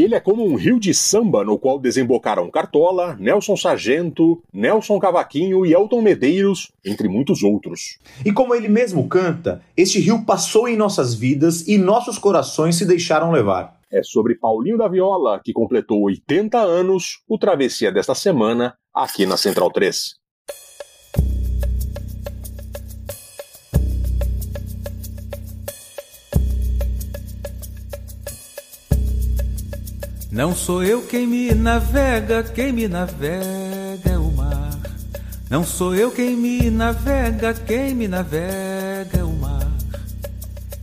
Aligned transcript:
Ele 0.00 0.14
é 0.14 0.20
como 0.20 0.42
um 0.46 0.54
rio 0.54 0.80
de 0.80 0.94
samba 0.94 1.44
no 1.44 1.58
qual 1.58 1.78
desembocaram 1.78 2.50
Cartola, 2.50 3.16
Nelson 3.20 3.54
Sargento, 3.54 4.42
Nelson 4.50 4.98
Cavaquinho 4.98 5.66
e 5.66 5.74
Elton 5.74 6.00
Medeiros, 6.00 6.72
entre 6.82 7.06
muitos 7.06 7.42
outros. 7.42 7.98
E 8.24 8.32
como 8.32 8.54
ele 8.54 8.68
mesmo 8.68 9.06
canta, 9.08 9.62
este 9.76 9.98
rio 10.00 10.24
passou 10.24 10.66
em 10.66 10.76
nossas 10.76 11.14
vidas 11.14 11.68
e 11.68 11.76
nossos 11.76 12.16
corações 12.16 12.76
se 12.76 12.86
deixaram 12.86 13.30
levar. 13.30 13.78
É 13.92 14.02
sobre 14.02 14.36
Paulinho 14.36 14.78
da 14.78 14.88
Viola, 14.88 15.40
que 15.44 15.52
completou 15.52 16.02
80 16.04 16.56
anos, 16.58 17.22
o 17.28 17.36
Travessia 17.36 17.92
desta 17.92 18.14
semana, 18.14 18.74
aqui 18.94 19.26
na 19.26 19.36
Central 19.36 19.70
3. 19.70 20.19
Não 30.30 30.54
sou 30.54 30.84
eu 30.84 31.02
quem 31.02 31.26
me 31.26 31.52
navega, 31.52 32.44
quem 32.44 32.72
me 32.72 32.86
navega 32.86 34.10
é 34.10 34.16
o 34.16 34.30
mar. 34.30 34.78
Não 35.50 35.64
sou 35.64 35.92
eu 35.92 36.12
quem 36.12 36.36
me 36.36 36.70
navega, 36.70 37.52
quem 37.52 37.96
me 37.96 38.06
navega 38.06 39.18
é 39.18 39.24
o 39.24 39.32
mar. 39.32 39.68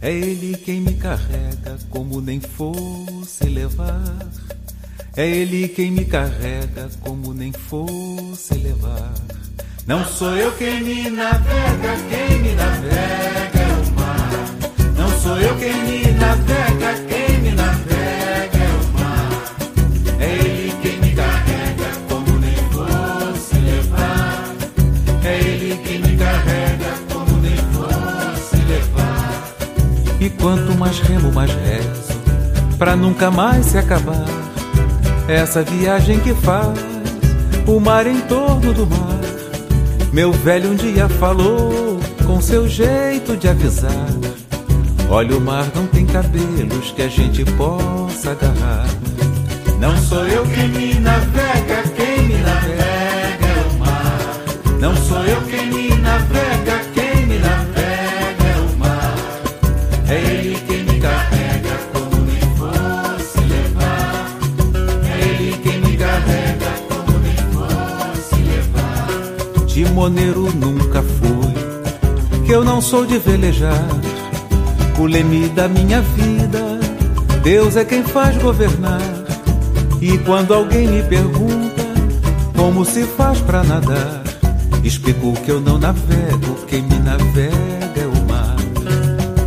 É 0.02 0.12
ele 0.12 0.58
quem 0.58 0.82
me 0.82 0.94
carrega, 0.96 1.78
como 1.90 2.20
nem 2.20 2.42
fosse 2.42 3.46
levar. 3.46 4.28
É 5.16 5.26
ele 5.26 5.70
quem 5.70 5.92
me 5.92 6.04
carrega, 6.04 6.90
como 7.00 7.34
nem 7.34 7.54
fosse 7.54 8.54
levar. 8.56 9.14
Não 9.88 10.04
sou 10.06 10.36
eu 10.36 10.52
quem 10.58 10.84
me 10.84 11.10
navega, 11.10 11.96
quem 12.10 12.40
me 12.40 12.54
navega 12.54 13.60
é 13.60 13.88
o 13.88 13.92
mar. 13.94 14.30
Não 14.98 15.22
sou 15.22 15.40
eu 15.40 15.58
quem 15.58 15.84
me 15.84 16.12
navega, 16.12 16.94
quem 17.08 17.27
quanto 30.42 30.78
mais 30.78 31.00
remo, 31.00 31.32
mais 31.32 31.52
rezo, 31.52 32.20
pra 32.78 32.96
nunca 32.96 33.30
mais 33.30 33.66
se 33.68 33.78
acabar. 33.78 34.26
Essa 35.28 35.64
viagem 35.64 36.20
que 36.20 36.34
faz 36.34 36.80
o 37.68 37.80
mar 37.80 38.08
em 38.08 38.22
torno 38.22 38.74
do 38.74 38.88
mar. 38.88 39.20
Meu 40.14 40.32
velho 40.32 40.72
um 40.72 40.76
dia 40.76 41.10
falou 41.10 42.00
com 42.26 42.42
seu 42.42 42.68
jeito 42.68 43.36
de 43.36 43.48
avisar. 43.48 44.08
Olha, 45.10 45.38
o 45.38 45.42
mar 45.42 45.66
não 45.76 45.86
tem 45.88 46.06
cabelos 46.06 46.92
que 46.96 47.02
a 47.02 47.08
gente 47.08 47.44
possa 47.54 48.32
agarrar. 48.32 48.88
Não 49.80 49.96
sou 49.98 50.26
eu 50.28 50.44
quem 50.48 50.68
me 50.70 50.94
navega, 50.96 51.84
levar. 70.08 70.18
Timoneiro 70.18 70.54
nunca 70.56 71.02
fui, 71.02 72.46
que 72.46 72.52
eu 72.52 72.64
não 72.64 72.82
sou 72.82 73.06
de 73.06 73.18
velejar. 73.18 73.86
O 74.98 75.06
leme 75.06 75.50
da 75.50 75.68
minha 75.68 76.02
vida, 76.02 76.80
Deus 77.44 77.76
é 77.76 77.84
quem 77.84 78.04
faz 78.04 78.38
governar. 78.38 79.02
E 80.02 80.18
quando 80.20 80.54
alguém 80.54 80.88
me 80.88 81.04
pergunta 81.04 81.84
como 82.56 82.86
se 82.86 83.04
faz 83.04 83.40
pra 83.42 83.64
nadar, 83.64 84.24
explico 84.84 85.34
que 85.44 85.52
eu 85.52 85.60
não 85.60 85.78
navego, 85.78 86.56
quem 86.68 86.84
me 86.84 87.00
navega 87.00 88.02
é 88.02 88.08
o 88.08 88.26
mar. 88.28 88.56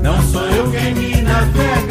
Não 0.02 0.22
sou 0.28 0.46
eu 0.46 0.70
quem 0.70 0.94
me 0.94 1.22
navega, 1.22 1.89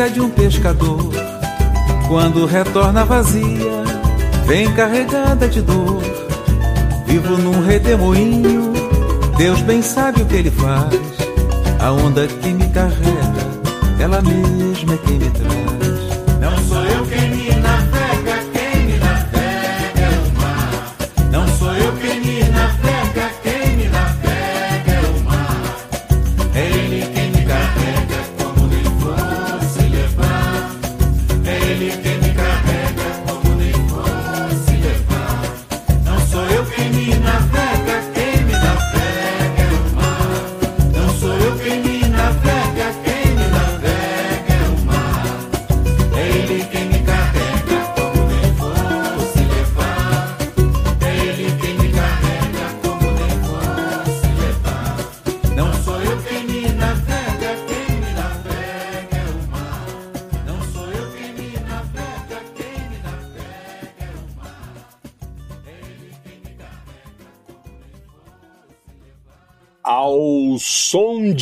a 0.00 0.08
de 0.08 0.20
um 0.20 0.30
pescador. 0.30 1.12
Quando 2.08 2.46
retorna 2.46 3.04
vazia, 3.04 3.84
vem 4.46 4.72
carregada 4.72 5.46
de 5.46 5.60
dor. 5.60 6.00
Vivo 7.06 7.36
num 7.36 7.62
redemoinho, 7.62 8.72
Deus 9.36 9.60
bem 9.60 9.82
sabe 9.82 10.22
o 10.22 10.26
que 10.26 10.36
ele 10.36 10.50
faz. 10.50 10.98
A 11.78 11.92
onda 11.92 12.26
que 12.26 12.48
me 12.48 12.68
carrega, 12.70 13.50
ela 13.98 14.22
mesma 14.22 14.94
é 14.94 14.98
quem 14.98 15.18
me 15.18 15.30
traz. 15.30 15.51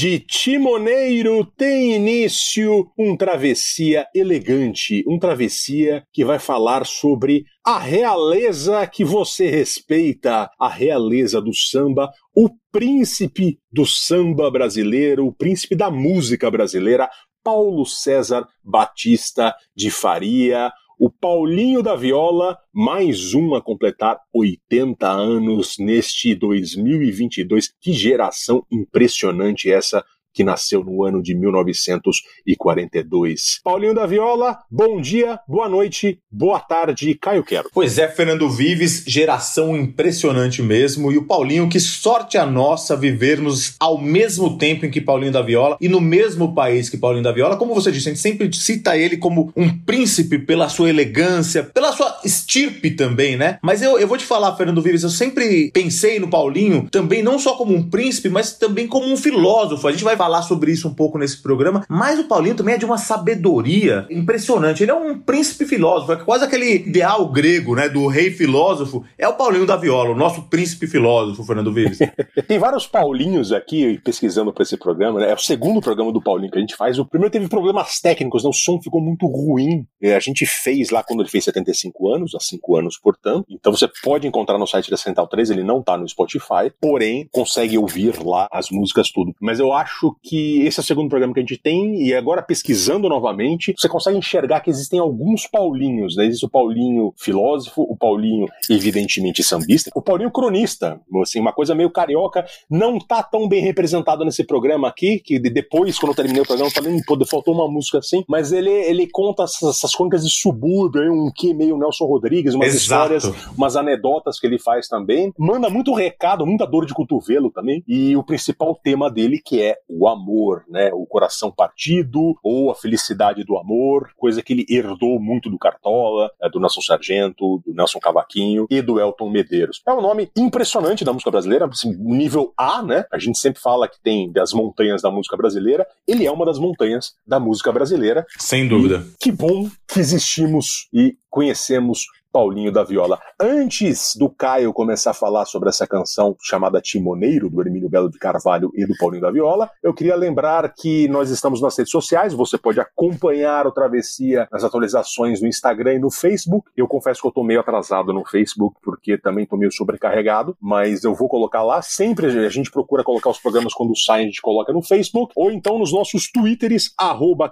De 0.00 0.18
Timoneiro 0.18 1.44
tem 1.44 1.94
início 1.94 2.90
um 2.98 3.14
travessia 3.14 4.06
elegante, 4.14 5.04
um 5.06 5.18
travessia 5.18 6.04
que 6.10 6.24
vai 6.24 6.38
falar 6.38 6.86
sobre 6.86 7.44
a 7.62 7.78
realeza 7.78 8.86
que 8.86 9.04
você 9.04 9.50
respeita, 9.50 10.48
a 10.58 10.68
realeza 10.70 11.38
do 11.38 11.54
samba, 11.54 12.10
o 12.34 12.48
príncipe 12.72 13.58
do 13.70 13.84
samba 13.84 14.50
brasileiro, 14.50 15.26
o 15.26 15.34
príncipe 15.34 15.76
da 15.76 15.90
música 15.90 16.50
brasileira, 16.50 17.06
Paulo 17.44 17.84
César 17.84 18.48
Batista 18.64 19.54
de 19.76 19.90
Faria, 19.90 20.72
o 21.00 21.08
Paulinho 21.08 21.82
da 21.82 21.96
Viola, 21.96 22.58
mais 22.70 23.32
um 23.32 23.54
a 23.54 23.62
completar 23.62 24.20
80 24.34 25.08
anos 25.08 25.76
neste 25.78 26.34
2022. 26.34 27.72
Que 27.80 27.94
geração 27.94 28.66
impressionante 28.70 29.72
essa 29.72 30.04
que 30.32 30.44
nasceu 30.44 30.84
no 30.84 31.04
ano 31.04 31.22
de 31.22 31.34
1942. 31.34 33.60
Paulinho 33.62 33.94
da 33.94 34.06
Viola, 34.06 34.58
bom 34.70 34.98
dia, 35.00 35.38
boa 35.46 35.68
noite, 35.68 36.18
boa 36.30 36.60
tarde, 36.60 37.14
Caio 37.14 37.44
Quero. 37.44 37.68
Pois 37.72 37.98
é, 37.98 38.08
Fernando 38.08 38.48
Vives, 38.48 39.04
geração 39.06 39.76
impressionante 39.76 40.62
mesmo. 40.62 41.12
E 41.12 41.18
o 41.18 41.26
Paulinho, 41.26 41.68
que 41.68 41.80
sorte 41.80 42.38
a 42.38 42.46
nossa 42.46 42.96
vivermos 42.96 43.74
ao 43.78 43.98
mesmo 43.98 44.56
tempo 44.56 44.86
em 44.86 44.90
que 44.90 45.00
Paulinho 45.00 45.32
da 45.32 45.42
Viola 45.42 45.76
e 45.80 45.88
no 45.88 46.00
mesmo 46.00 46.54
país 46.54 46.88
que 46.88 46.96
Paulinho 46.96 47.24
da 47.24 47.32
Viola. 47.32 47.56
Como 47.56 47.74
você 47.74 47.90
disse, 47.90 48.08
a 48.08 48.12
gente 48.12 48.22
sempre 48.22 48.54
cita 48.54 48.96
ele 48.96 49.16
como 49.16 49.52
um 49.56 49.76
príncipe 49.78 50.38
pela 50.38 50.68
sua 50.68 50.88
elegância, 50.88 51.64
pela 51.64 51.92
sua 51.92 52.20
estirpe 52.24 52.92
também, 52.92 53.36
né? 53.36 53.58
Mas 53.62 53.82
eu, 53.82 53.98
eu 53.98 54.06
vou 54.06 54.16
te 54.16 54.24
falar, 54.24 54.56
Fernando 54.56 54.82
Vives, 54.82 55.02
eu 55.02 55.10
sempre 55.10 55.70
pensei 55.72 56.18
no 56.18 56.28
Paulinho 56.28 56.88
também 56.90 57.22
não 57.22 57.38
só 57.38 57.54
como 57.54 57.74
um 57.74 57.88
príncipe, 57.88 58.28
mas 58.28 58.52
também 58.52 58.86
como 58.86 59.06
um 59.06 59.16
filósofo. 59.16 59.88
A 59.88 59.92
gente 59.92 60.04
vai 60.04 60.16
falar 60.16 60.29
sobre 60.42 60.72
isso 60.72 60.88
um 60.88 60.94
pouco 60.94 61.18
nesse 61.18 61.42
programa, 61.42 61.84
mas 61.88 62.18
o 62.18 62.24
Paulinho 62.24 62.54
também 62.54 62.74
é 62.74 62.78
de 62.78 62.84
uma 62.84 62.98
sabedoria 62.98 64.06
impressionante. 64.10 64.82
Ele 64.82 64.90
é 64.90 64.94
um 64.94 65.18
príncipe 65.18 65.64
filósofo, 65.64 66.12
é 66.12 66.16
quase 66.16 66.44
aquele 66.44 66.76
ideal 66.76 67.26
grego, 67.28 67.74
né, 67.74 67.88
do 67.88 68.06
rei 68.06 68.30
filósofo. 68.30 69.04
É 69.18 69.26
o 69.26 69.34
Paulinho 69.34 69.66
da 69.66 69.76
Viola, 69.76 70.10
o 70.10 70.16
nosso 70.16 70.42
príncipe 70.42 70.86
filósofo, 70.86 71.44
Fernando 71.44 71.72
Vives. 71.72 71.98
Tem 72.46 72.58
vários 72.58 72.86
Paulinhos 72.86 73.52
aqui 73.52 73.98
pesquisando 74.04 74.52
para 74.52 74.62
esse 74.62 74.76
programa, 74.76 75.20
né? 75.20 75.30
É 75.30 75.34
o 75.34 75.38
segundo 75.38 75.80
programa 75.80 76.12
do 76.12 76.22
Paulinho 76.22 76.50
que 76.50 76.58
a 76.58 76.60
gente 76.60 76.76
faz. 76.76 76.98
O 76.98 77.04
primeiro 77.04 77.32
teve 77.32 77.48
problemas 77.48 78.00
técnicos, 78.00 78.44
né? 78.44 78.50
o 78.50 78.52
som 78.52 78.80
ficou 78.80 79.00
muito 79.00 79.26
ruim. 79.26 79.86
É, 80.00 80.14
a 80.14 80.20
gente 80.20 80.46
fez 80.46 80.90
lá 80.90 81.02
quando 81.02 81.20
ele 81.20 81.28
fez 81.28 81.44
75 81.44 82.14
anos, 82.14 82.34
há 82.34 82.40
5 82.40 82.76
anos, 82.76 82.98
portanto. 82.98 83.46
Então 83.48 83.72
você 83.72 83.88
pode 84.02 84.26
encontrar 84.26 84.58
no 84.58 84.66
site 84.66 84.90
da 84.90 84.96
Central 84.96 85.26
3, 85.26 85.50
ele 85.50 85.62
não 85.62 85.82
tá 85.82 85.96
no 85.96 86.08
Spotify, 86.08 86.70
porém 86.80 87.28
consegue 87.30 87.78
ouvir 87.78 88.14
lá 88.24 88.48
as 88.50 88.70
músicas 88.70 89.10
tudo. 89.10 89.34
Mas 89.40 89.58
eu 89.58 89.72
acho 89.72 90.09
que 90.22 90.62
esse 90.62 90.80
é 90.80 90.82
o 90.82 90.84
segundo 90.84 91.08
programa 91.08 91.34
que 91.34 91.40
a 91.40 91.42
gente 91.42 91.60
tem, 91.60 92.02
e 92.02 92.14
agora 92.14 92.42
pesquisando 92.42 93.08
novamente, 93.08 93.74
você 93.76 93.88
consegue 93.88 94.18
enxergar 94.18 94.60
que 94.60 94.70
existem 94.70 94.98
alguns 94.98 95.46
Paulinhos, 95.46 96.16
né? 96.16 96.26
Existe 96.26 96.46
o 96.46 96.50
Paulinho 96.50 97.12
filósofo, 97.16 97.82
o 97.82 97.96
Paulinho 97.96 98.46
evidentemente 98.68 99.42
sambista, 99.42 99.90
o 99.94 100.02
Paulinho 100.02 100.30
cronista, 100.30 101.00
assim, 101.22 101.40
uma 101.40 101.52
coisa 101.52 101.74
meio 101.74 101.90
carioca, 101.90 102.44
não 102.70 102.98
tá 102.98 103.22
tão 103.22 103.48
bem 103.48 103.62
representado 103.62 104.24
nesse 104.24 104.44
programa 104.44 104.88
aqui, 104.88 105.20
que 105.20 105.38
depois, 105.38 105.98
quando 105.98 106.12
eu 106.12 106.16
terminei 106.16 106.42
o 106.42 106.46
programa, 106.46 106.70
eu 106.70 106.74
falei, 106.74 107.00
pô, 107.06 107.18
faltou 107.26 107.54
uma 107.54 107.70
música 107.70 107.98
assim, 107.98 108.24
mas 108.28 108.52
ele, 108.52 108.70
ele 108.70 109.06
conta 109.06 109.44
essas, 109.44 109.76
essas 109.76 109.94
crônicas 109.94 110.24
de 110.24 110.30
subúrbio, 110.30 111.12
um 111.12 111.30
que 111.34 111.54
meio 111.54 111.76
Nelson 111.76 112.04
Rodrigues, 112.04 112.54
umas 112.54 112.74
Exato. 112.74 113.14
histórias, 113.14 113.52
umas 113.56 113.76
anedotas 113.76 114.38
que 114.38 114.46
ele 114.46 114.58
faz 114.58 114.88
também, 114.88 115.32
manda 115.38 115.68
muito 115.68 115.94
recado, 115.94 116.46
muita 116.46 116.66
dor 116.66 116.86
de 116.86 116.94
cotovelo 116.94 117.50
também, 117.50 117.82
e 117.86 118.16
o 118.16 118.22
principal 118.22 118.78
tema 118.82 119.10
dele 119.10 119.40
que 119.44 119.60
é 119.60 119.76
o 119.88 119.99
amor, 120.06 120.64
né, 120.68 120.90
o 120.92 121.06
coração 121.06 121.50
partido, 121.50 122.36
ou 122.42 122.70
a 122.70 122.74
felicidade 122.74 123.44
do 123.44 123.58
amor, 123.58 124.10
coisa 124.16 124.42
que 124.42 124.52
ele 124.52 124.66
herdou 124.68 125.20
muito 125.20 125.50
do 125.50 125.58
Cartola, 125.58 126.30
é, 126.40 126.48
do 126.48 126.60
Nelson 126.60 126.80
Sargento, 126.80 127.62
do 127.64 127.74
Nelson 127.74 127.98
Cavaquinho 127.98 128.66
e 128.70 128.80
do 128.80 129.00
Elton 129.00 129.30
Medeiros. 129.30 129.82
É 129.86 129.92
um 129.92 130.00
nome 130.00 130.30
impressionante 130.36 131.04
da 131.04 131.12
música 131.12 131.30
brasileira, 131.30 131.66
assim, 131.66 131.96
nível 131.98 132.52
A, 132.56 132.82
né? 132.82 133.04
A 133.12 133.18
gente 133.18 133.38
sempre 133.38 133.60
fala 133.60 133.88
que 133.88 134.00
tem 134.02 134.30
das 134.30 134.52
montanhas 134.52 135.02
da 135.02 135.10
música 135.10 135.36
brasileira, 135.36 135.86
ele 136.06 136.26
é 136.26 136.30
uma 136.30 136.44
das 136.46 136.58
montanhas 136.58 137.14
da 137.26 137.38
música 137.40 137.72
brasileira. 137.72 138.26
Sem 138.38 138.68
dúvida. 138.68 139.04
E 139.14 139.24
que 139.24 139.32
bom 139.32 139.68
que 139.88 140.00
existimos 140.00 140.88
e 140.92 141.16
conhecemos 141.28 142.04
Paulinho 142.32 142.72
da 142.72 142.84
Viola. 142.84 143.18
Antes 143.40 144.14
do 144.16 144.28
Caio 144.28 144.72
começar 144.72 145.10
a 145.10 145.14
falar 145.14 145.44
sobre 145.46 145.68
essa 145.68 145.86
canção 145.86 146.36
chamada 146.40 146.80
Timoneiro, 146.80 147.50
do 147.50 147.60
Hermínio 147.60 147.88
Belo 147.88 148.10
de 148.10 148.18
Carvalho 148.18 148.70
e 148.74 148.86
do 148.86 148.94
Paulinho 148.96 149.22
da 149.22 149.30
Viola, 149.30 149.70
eu 149.82 149.92
queria 149.92 150.14
lembrar 150.14 150.72
que 150.74 151.08
nós 151.08 151.30
estamos 151.30 151.60
nas 151.60 151.76
redes 151.76 151.90
sociais, 151.90 152.32
você 152.32 152.56
pode 152.56 152.80
acompanhar 152.80 153.66
o 153.66 153.72
Travessia 153.72 154.48
nas 154.52 154.62
atualizações 154.62 155.40
no 155.40 155.48
Instagram 155.48 155.94
e 155.94 155.98
no 155.98 156.10
Facebook. 156.10 156.70
Eu 156.76 156.86
confesso 156.86 157.20
que 157.20 157.26
eu 157.26 157.32
tô 157.32 157.42
meio 157.42 157.60
atrasado 157.60 158.12
no 158.12 158.24
Facebook, 158.24 158.76
porque 158.82 159.18
também 159.18 159.46
tô 159.46 159.56
meio 159.56 159.72
sobrecarregado, 159.72 160.56
mas 160.60 161.02
eu 161.02 161.14
vou 161.14 161.28
colocar 161.28 161.62
lá. 161.62 161.82
Sempre 161.82 162.26
a 162.26 162.48
gente 162.48 162.70
procura 162.70 163.02
colocar 163.02 163.30
os 163.30 163.38
programas 163.38 163.74
quando 163.74 163.96
saem, 163.96 164.24
a 164.24 164.28
gente 164.28 164.42
coloca 164.42 164.72
no 164.72 164.82
Facebook, 164.82 165.32
ou 165.34 165.50
então 165.50 165.78
nos 165.78 165.92
nossos 165.92 166.30
Twitters, 166.30 166.92
arroba 166.96 167.50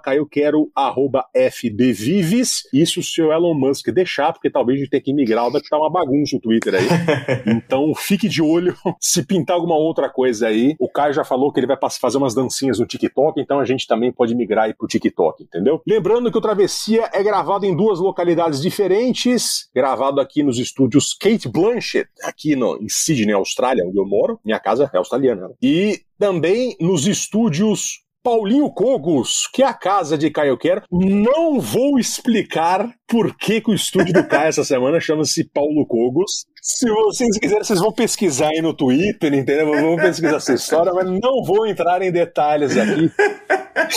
arroba 0.75 1.25
fbvives. 1.33 2.63
Isso 2.73 3.01
se 3.03 3.21
o 3.21 3.31
Elon 3.31 3.53
Musk 3.53 3.89
deixar, 3.89 4.31
porque 4.33 4.49
talvez 4.49 4.68
de 4.77 4.89
ter 4.89 5.01
que 5.01 5.13
migrar, 5.13 5.45
deve 5.47 5.59
estar 5.59 5.77
uma 5.77 5.89
bagunça 5.89 6.35
o 6.35 6.39
Twitter 6.39 6.75
aí. 6.75 6.87
então 7.47 7.93
fique 7.95 8.27
de 8.27 8.41
olho 8.41 8.75
se 8.99 9.25
pintar 9.25 9.55
alguma 9.55 9.75
outra 9.75 10.09
coisa 10.09 10.47
aí. 10.47 10.75
O 10.79 10.89
Caio 10.89 11.13
já 11.13 11.23
falou 11.23 11.51
que 11.51 11.59
ele 11.59 11.67
vai 11.67 11.77
fazer 11.99 12.17
umas 12.17 12.33
dancinhas 12.33 12.79
no 12.79 12.85
TikTok, 12.85 13.39
então 13.39 13.59
a 13.59 13.65
gente 13.65 13.87
também 13.87 14.11
pode 14.11 14.35
migrar 14.35 14.65
aí 14.65 14.73
pro 14.73 14.87
TikTok, 14.87 15.43
entendeu? 15.43 15.81
Lembrando 15.87 16.31
que 16.31 16.37
o 16.37 16.41
Travessia 16.41 17.09
é 17.13 17.23
gravado 17.23 17.65
em 17.65 17.75
duas 17.75 17.99
localidades 17.99 18.61
diferentes, 18.61 19.69
gravado 19.73 20.19
aqui 20.21 20.43
nos 20.43 20.59
estúdios 20.59 21.13
Kate 21.13 21.47
Blanchett, 21.47 22.09
aqui 22.23 22.55
no, 22.55 22.77
em 22.81 22.89
Sydney, 22.89 23.33
Austrália, 23.33 23.85
onde 23.85 23.97
eu 23.97 24.05
moro. 24.05 24.39
Minha 24.43 24.59
casa 24.59 24.89
é 24.93 24.97
australiana. 24.97 25.51
E 25.61 26.01
também 26.17 26.75
nos 26.79 27.07
estúdios 27.07 28.01
Paulinho 28.21 28.69
Cogos, 28.69 29.47
que 29.53 29.63
é 29.63 29.65
a 29.65 29.73
casa 29.73 30.17
de 30.17 30.29
Caio 30.29 30.57
Quero. 30.57 30.83
Não 30.91 31.59
vou 31.59 31.97
explicar 31.97 32.93
por 33.09 33.35
que, 33.35 33.59
que 33.59 33.71
o 33.71 33.73
estúdio 33.73 34.13
do 34.13 34.23
Caio 34.23 34.49
essa 34.49 34.63
semana 34.63 34.99
chama-se 34.99 35.43
Paulo 35.43 35.85
Cogos. 35.87 36.45
Se 36.61 36.87
vocês 36.89 37.37
quiserem, 37.39 37.63
vocês 37.63 37.79
vão 37.79 37.91
pesquisar 37.91 38.49
aí 38.49 38.61
no 38.61 38.73
Twitter, 38.73 39.33
entendeu? 39.33 39.67
Vão 39.67 39.95
pesquisar 39.95 40.35
essa 40.35 40.53
história, 40.53 40.91
mas 40.93 41.09
não 41.09 41.41
vou 41.43 41.65
entrar 41.65 42.01
em 42.01 42.11
detalhes 42.11 42.77
aqui. 42.77 43.09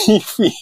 Enfim, 0.08 0.52